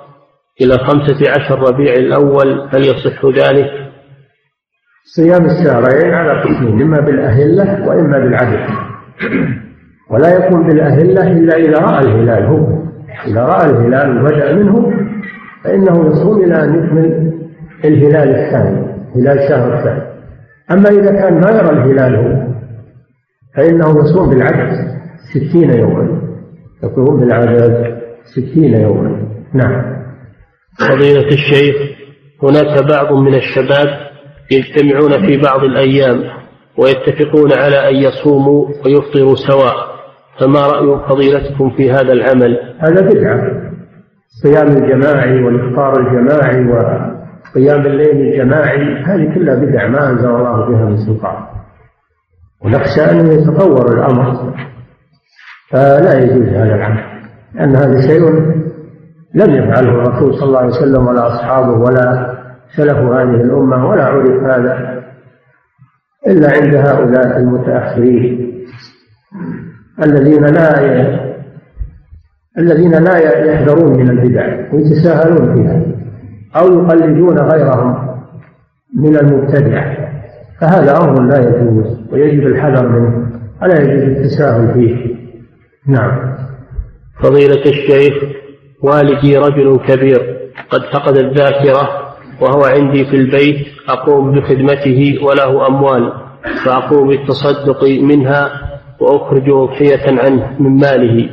إلى 0.60 0.78
خمسة 0.78 1.30
عشر 1.30 1.58
ربيع 1.58 1.92
الأول 1.92 2.68
هل 2.74 2.80
يصح 2.80 3.26
ذلك؟ 3.26 3.70
صيام 5.14 5.44
الشهرين 5.44 6.14
على 6.14 6.42
قسمين 6.42 6.82
إما 6.82 7.00
بالأهلة 7.00 7.88
وإما 7.88 8.18
بالعدد 8.18 8.68
ولا 10.10 10.28
يكون 10.28 10.66
بالأهلة 10.66 11.32
إلا 11.32 11.56
إذا 11.56 11.78
رأى 11.78 12.04
الهلال 12.04 12.46
هو. 12.46 12.85
إذا 13.26 13.40
رأى 13.40 13.70
الهلال 13.70 14.22
وبدأ 14.22 14.54
منه 14.54 14.92
فإنه 15.64 16.06
يصوم 16.06 16.44
إلى 16.44 16.64
أن 16.64 16.74
يكمل 16.74 17.32
الهلال 17.84 18.34
الثاني 18.34 18.96
هلال 19.16 19.38
الشهر 19.38 19.78
الثاني. 19.78 20.02
أما 20.70 20.88
إذا 20.88 21.12
كان 21.12 21.40
ما 21.40 21.50
يرى 21.50 21.70
الهلال 21.70 22.16
هو 22.16 22.46
فإنه 23.56 24.04
يصوم 24.04 24.30
بالعدد 24.30 24.72
ستين 25.34 25.70
يوما. 25.70 26.22
يصوم 26.82 27.20
بالعدد 27.20 27.96
ستين 28.24 28.74
يوما. 28.74 29.28
نعم. 29.54 29.96
فضيلة 30.78 31.28
الشيخ 31.28 31.76
هناك 32.42 32.84
بعض 32.88 33.12
من 33.12 33.34
الشباب 33.34 33.88
يجتمعون 34.50 35.26
في 35.26 35.36
بعض 35.36 35.64
الأيام 35.64 36.24
ويتفقون 36.78 37.52
على 37.52 37.88
أن 37.90 37.94
يصوموا 37.96 38.68
ويفطروا 38.86 39.34
سواء. 39.48 39.95
فما 40.40 40.66
رأي 40.66 41.08
فضيلتكم 41.08 41.70
في 41.70 41.92
هذا 41.92 42.12
العمل؟ 42.12 42.58
هذا 42.78 43.00
بدعة. 43.00 43.66
الصيام 44.26 44.76
الجماعي 44.76 45.42
والإفطار 45.44 46.00
الجماعي 46.00 46.66
وقيام 46.66 47.86
الليل 47.86 48.16
الجماعي 48.16 49.04
هذه 49.04 49.34
كلها 49.34 49.54
بدع 49.54 49.86
ما 49.86 50.10
أنزل 50.10 50.28
الله 50.28 50.68
بها 50.68 50.84
من 50.84 50.96
سلطان. 50.96 51.36
ونخشى 52.64 53.10
أن 53.10 53.26
يتطور 53.26 53.94
الأمر. 53.94 54.54
فلا 55.70 56.18
يجوز 56.18 56.48
هذا 56.48 56.74
العمل 56.74 57.04
لأن 57.54 57.76
هذا 57.76 58.00
شيء 58.00 58.20
لم 59.34 59.54
يفعله 59.54 59.90
الرسول 59.90 60.34
صلى 60.34 60.48
الله 60.48 60.58
عليه 60.58 60.68
وسلم 60.68 61.06
ولا 61.06 61.26
أصحابه 61.26 61.72
ولا 61.72 62.36
سلف 62.76 62.96
هذه 62.96 63.40
الأمة 63.40 63.88
ولا 63.88 64.04
عرف 64.04 64.42
هذا 64.42 65.02
إلا 66.26 66.50
عند 66.52 66.74
هؤلاء 66.74 67.36
المتأخرين. 67.36 68.52
الذين 70.04 70.44
لا 70.44 70.80
الذين 72.58 73.04
لا 73.04 73.16
يحذرون 73.46 73.96
من 74.00 74.10
البدع 74.10 74.72
ويتساهلون 74.72 75.54
فيها 75.54 75.82
أو 76.56 76.82
يقلدون 76.82 77.38
غيرهم 77.38 78.16
من 78.94 79.16
المبتدع. 79.16 79.94
فهذا 80.60 80.96
أمر 80.96 81.22
لا 81.22 81.38
يجوز 81.38 82.00
ويجب 82.12 82.46
الحذر 82.46 82.88
منه 82.88 83.26
ولا 83.62 83.80
يجوز 83.80 84.02
التساهل 84.02 84.74
فيه. 84.74 85.16
نعم. 85.86 86.36
فضيلة 87.22 87.62
الشيخ 87.66 88.14
والدي 88.82 89.36
رجل 89.36 89.78
كبير 89.88 90.36
قد 90.70 90.80
فقد 90.92 91.16
الذاكرة 91.16 91.88
وهو 92.40 92.64
عندي 92.64 93.04
في 93.04 93.16
البيت 93.16 93.66
أقوم 93.88 94.32
بخدمته 94.32 95.18
وله 95.22 95.66
أموال 95.66 96.12
فأقوم 96.64 97.08
بالتصدق 97.08 97.84
منها 98.02 98.65
وأخرج 99.00 99.50
أضحية 99.50 100.20
عنه 100.20 100.56
من 100.62 100.70
ماله 100.70 101.30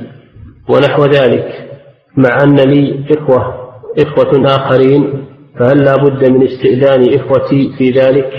ونحو 0.70 1.06
ذلك 1.06 1.70
مع 2.18 2.44
أن 2.44 2.56
لي 2.56 3.06
إخوة 3.18 3.54
إخوة 4.00 4.56
آخرين 4.56 5.26
فهل 5.60 5.84
لا 5.84 5.96
بد 5.96 6.30
من 6.32 6.44
استئذان 6.48 7.14
إخوتي 7.20 7.72
في 7.78 7.92
ذلك؟ 7.92 8.30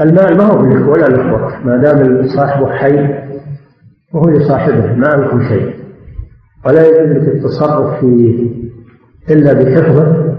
المال 0.00 0.36
ما 0.36 0.44
هو 0.44 0.58
بالإخوة 0.58 0.88
ولا 0.90 1.06
الإخوة 1.06 1.66
ما 1.66 1.76
دام 1.82 2.28
صاحبه 2.36 2.70
حي 2.76 2.94
وهو 4.14 4.30
لصاحبه 4.30 4.92
ما 4.94 5.06
لكم 5.06 5.48
شيء 5.48 5.74
ولا 6.66 6.86
يجوز 6.86 7.16
لك 7.16 7.28
التصرف 7.34 8.00
فيه 8.00 8.48
إلا 9.30 9.52
بحفظه 9.52 10.34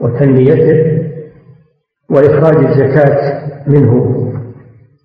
وتنميته 0.00 1.02
وإخراج 2.10 2.56
الزكاة 2.64 3.42
منه 3.66 4.25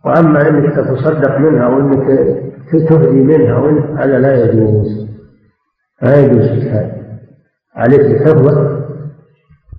وأما 0.05 0.49
أنك 0.49 0.75
تتصدق 0.75 1.37
منها 1.37 1.65
أو 1.65 1.79
أنك 1.79 2.07
تهدي 2.89 3.23
منها 3.23 3.83
هذا 3.97 4.19
لا 4.19 4.45
يجوز. 4.45 5.07
لا 6.01 6.19
يجوز 6.19 6.67
هذا 6.67 6.91
عليك 7.75 8.21
حفظه 8.21 8.85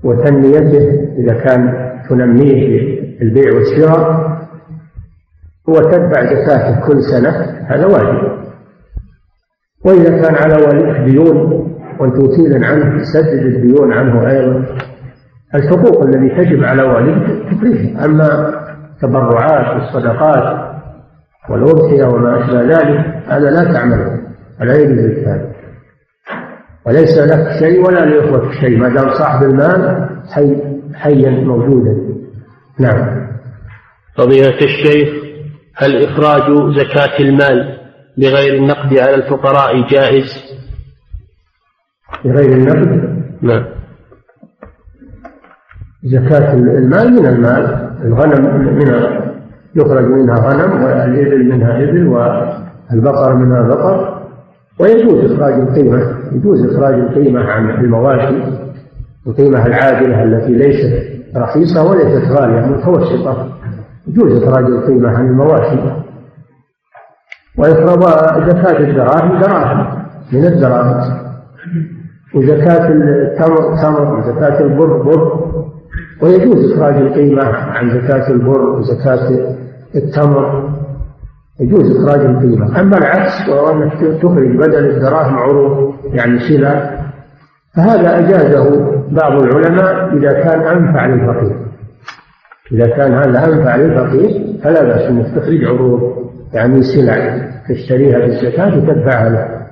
وتنميته 0.05 1.13
إذا 1.19 1.35
كان 1.35 1.91
تنميه 2.09 2.69
في 3.19 3.25
البيع 3.25 3.55
والشراء 3.55 4.33
وتتبع 5.69 6.25
زكاته 6.25 6.87
كل 6.87 7.03
سنة. 7.03 7.31
هذا 7.67 7.87
واجب. 7.87 8.43
وإذا 9.85 10.23
كان 10.23 10.35
على 10.35 10.55
والدك 10.65 11.11
ديون 11.11 11.69
وأنت 11.99 12.19
وكيلا 12.19 12.67
عنه 12.67 12.99
تسدد 12.99 13.47
الديون 13.47 13.93
عنه 13.93 14.31
أيضا. 14.31 14.67
الحقوق 15.55 16.03
الذي 16.03 16.29
تجب 16.29 16.65
على 16.65 16.83
والدك 16.83 17.43
تكريه 17.51 18.05
أما 18.05 18.55
التبرعات 19.03 19.75
والصدقات 19.75 20.73
والأضحية 21.51 22.05
وما 22.05 22.45
أشبه 22.45 22.63
ذلك 22.63 23.23
هذا 23.29 23.51
لا 23.51 23.73
تعمله 23.73 24.21
ولا 24.61 24.75
يجوز 24.75 24.99
لك 24.99 25.53
وليس 26.87 27.19
لك 27.19 27.59
شيء 27.59 27.87
ولا 27.87 28.05
لإخوتك 28.05 28.53
شيء 28.53 28.79
ما 28.79 28.89
دام 28.89 29.11
صاحب 29.11 29.43
المال 29.43 30.09
حي 30.31 30.57
حيا 30.95 31.31
موجودا. 31.31 31.97
نعم. 32.79 33.29
فضيلة 34.17 34.59
الشيخ 34.63 35.09
هل 35.77 36.05
إخراج 36.05 36.43
زكاة 36.77 37.19
المال 37.21 37.79
بغير 38.19 38.55
النقد 38.55 38.99
على 38.99 39.15
الفقراء 39.15 39.89
جائز؟ 39.89 40.27
بغير 42.25 42.53
النقد؟ 42.53 43.23
نعم. 43.43 43.65
زكاة 46.05 46.55
المال 46.55 47.13
من 47.13 47.27
المال. 47.27 47.92
الغنم 48.05 48.57
من 48.57 48.93
يخرج 49.75 50.05
منها 50.05 50.37
غنم 50.37 50.85
والإبل 50.85 51.49
منها 51.49 51.83
إبل 51.83 52.09
والبقر 52.09 53.35
منها 53.35 53.63
بقر. 53.63 54.23
ويجوز 54.81 55.33
إخراج 55.33 55.53
القيمة 55.53 56.17
يجوز 56.33 56.75
إخراج 56.75 56.95
القيمة 56.95 57.45
عن 57.45 57.71
المواشي 57.71 58.43
القيمة 59.27 59.67
العادلة 59.67 60.23
التي 60.23 60.53
ليست 60.53 61.13
رخيصة 61.37 61.91
وليست 61.91 62.31
غالية 62.31 62.61
متوسطة. 62.61 63.49
يجوز 64.07 64.43
إخراج 64.43 64.65
القيمة 64.65 65.09
عن 65.09 65.27
المواشي. 65.27 65.79
ويفرض 67.59 68.03
زكاة 68.49 68.79
الدراهم 68.79 69.41
دراهم 69.41 70.03
من 70.33 70.45
الدراهم. 70.45 71.23
وزكاة 72.35 72.89
التمر 72.89 73.77
تمر 73.83 74.19
وزكاة 74.19 74.61
البر 74.61 75.03
بر. 75.03 75.62
ويجوز 76.23 76.73
إخراج 76.73 76.95
القيمة 76.95 77.45
عن 77.45 77.91
زكاة 77.91 78.31
البر 78.31 78.61
وزكاة 78.61 79.57
التمر. 79.95 80.73
يجوز 81.61 81.97
إخراج 81.97 82.21
القيمة. 82.21 82.81
أما 82.81 82.99
العكس 82.99 83.49
وهو 83.49 83.73
أنك 83.73 83.93
تخرج 84.23 84.57
بدل 84.57 84.91
الدراهم 84.91 85.35
عروض 85.35 85.95
يعني 86.05 86.39
سلع 86.39 87.03
فهذا 87.77 88.19
أجازه 88.19 88.93
بعض 89.11 89.43
العلماء 89.43 90.17
إذا 90.17 90.33
كان 90.33 90.61
أنفع 90.61 91.07
للفقير. 91.07 91.57
إذا 92.73 92.87
كان 92.87 93.13
هذا 93.13 93.45
أنفع 93.53 93.77
للفقير 93.77 94.61
فلا 94.65 94.83
بأس 94.83 95.11
أنك 95.11 95.27
تخرج 95.27 95.65
عروض 95.65 96.13
يعني 96.53 96.83
سلع 96.83 97.49
تشتريها 97.69 98.19
بالزكاة 98.19 98.79
وتدفعها 98.79 99.29
له. 99.29 99.63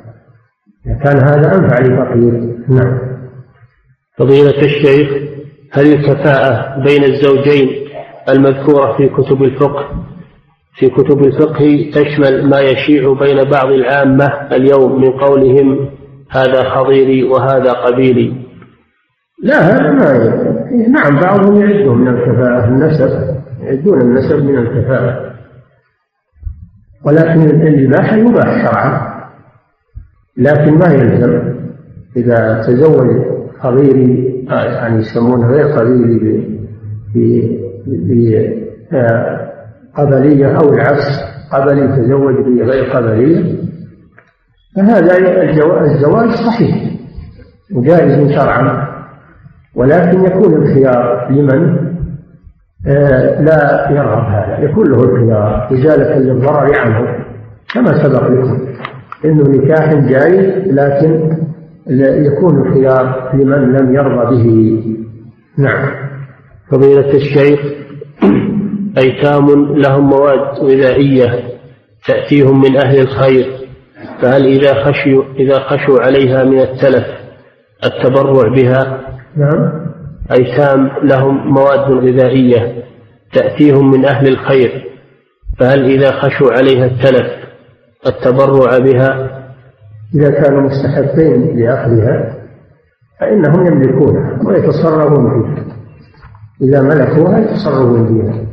إذا 0.87 0.95
كان 1.05 1.17
هذا 1.17 1.55
أنفع 1.55 1.79
للفقير 1.79 2.57
نعم. 2.69 2.99
فضيلة 4.19 4.63
الشيخ 4.63 5.31
هل 5.73 5.93
الكفاءة 5.93 6.81
بين 6.83 7.05
الزوجين 7.05 7.69
المذكورة 8.29 8.97
في 8.97 9.09
كتب 9.09 9.43
الفقه؟ 9.43 10.05
في 10.75 10.89
كتب 10.89 11.25
الفقه 11.25 11.91
تشمل 11.95 12.49
ما 12.51 12.61
يشيع 12.61 13.13
بين 13.13 13.51
بعض 13.51 13.67
العامة 13.71 14.27
اليوم 14.53 15.01
من 15.01 15.11
قولهم 15.11 15.91
هذا 16.31 16.71
خضيري 16.71 17.23
وهذا 17.23 17.73
قبيلي. 17.73 18.33
لا 19.43 19.61
هذا 19.61 19.91
ما 19.91 20.61
نعم 20.89 21.21
بعضهم 21.21 21.61
يعدون 21.61 21.99
من 21.99 22.09
الكفاءة 22.09 22.69
النسب 22.69 23.37
يعدون 23.63 24.01
النسب 24.01 24.45
من 24.45 24.59
الكفاءة. 24.59 25.31
ولكن 27.05 27.41
الإباحة 27.41 28.17
يباح 28.17 28.67
شرعا 28.67 29.21
لكن 30.37 30.75
ما 30.75 30.87
يلزم 30.95 31.55
إذا 32.17 32.63
تزوج 32.67 33.09
خضيري 33.61 34.30
يعني 34.49 34.99
يسمونه 34.99 35.47
غير 35.47 35.67
قبيلي 35.67 36.61
بقبلية 39.95 40.47
أو 40.57 40.75
العكس 40.75 41.21
قبلي 41.53 41.89
تزوج 41.89 42.35
بغير 42.35 42.85
قبلية 42.85 43.57
فهذا 44.77 45.19
الزواج 45.85 46.31
صحيح 46.31 46.91
وجائز 47.75 48.33
شرعا 48.33 48.91
ولكن 49.75 50.25
يكون 50.25 50.55
الخيار 50.55 51.31
لمن؟ 51.31 51.91
آه، 52.87 53.43
لا 53.43 53.91
يرغب 53.91 54.25
هذا 54.25 54.59
يكون 54.59 54.91
له 54.91 55.05
الخيار 55.05 55.69
إزالة 55.73 56.19
للضرر 56.19 56.79
عنه 56.79 57.25
كما 57.75 58.03
سبق 58.03 58.29
لكم. 58.29 58.59
إنه 59.25 59.43
نكاح 59.43 59.95
جائز 59.95 60.73
لكن 60.73 61.40
يكون 62.27 62.67
الخيار 62.67 63.31
لمن 63.35 63.73
لم 63.73 63.95
يرضى 63.95 64.37
به. 64.37 64.83
نعم. 65.59 66.11
فضيلة 66.71 67.15
الشيخ 67.15 67.61
أيتام 68.99 69.75
لهم 69.77 70.11
مواد 70.11 70.59
غذائية 70.59 71.43
تأتيهم 72.07 72.61
من 72.61 72.77
أهل 72.77 73.01
الخير 73.01 73.47
فهل 74.23 74.47
إذا 74.47 74.85
خشوا 74.85 75.25
إذا 75.39 75.59
خشوا 75.59 76.01
عليها 76.01 76.45
من 76.45 76.61
التلف 76.61 77.07
التبرع 77.85 78.49
بها؟ 78.49 79.01
نعم. 79.37 79.91
أيتام 80.33 80.91
لهم 81.03 81.53
مواد 81.53 81.91
غذائية 81.91 82.85
تأتيهم 83.33 83.91
من 83.91 84.05
أهل 84.05 84.29
الخير 84.29 84.85
فهل 85.59 85.85
إذا 85.85 86.13
خشوا 86.13 86.53
عليها 86.53 86.87
التلف 86.87 87.31
التبرع 88.07 88.79
بها؟ 88.79 89.40
إذا 90.15 90.31
كانوا 90.31 90.61
مستحقين 90.61 91.59
لأخذها 91.59 92.35
فإنهم 93.21 93.67
يملكونها 93.67 94.39
ويتصرفون 94.45 95.45
فيها. 95.45 95.65
إذا 96.63 96.83
ملكوها 96.83 97.39
يتصرفون 97.39 98.07
فيها. 98.09 98.45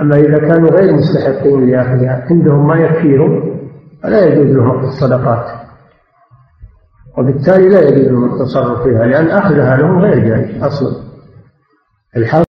أما 0.00 0.16
إذا 0.16 0.38
كانوا 0.38 0.70
غير 0.70 0.92
مستحقين 0.92 1.70
لأخذها 1.70 2.26
عندهم 2.30 2.66
ما 2.66 2.76
يكفيهم 2.76 3.60
فلا 4.02 4.26
يجوز 4.26 4.56
لهم 4.56 4.80
الصدقات. 4.84 5.46
وبالتالي 7.18 7.68
لا 7.68 7.80
يجوز 7.80 8.08
لهم 8.08 8.24
التصرف 8.24 8.82
فيها 8.82 9.06
لأن 9.06 9.26
أخذها 9.26 9.76
لهم 9.76 9.98
غير 9.98 10.18
جائز 10.18 10.62
أصلا. 10.62 11.02
الحق 12.16 12.44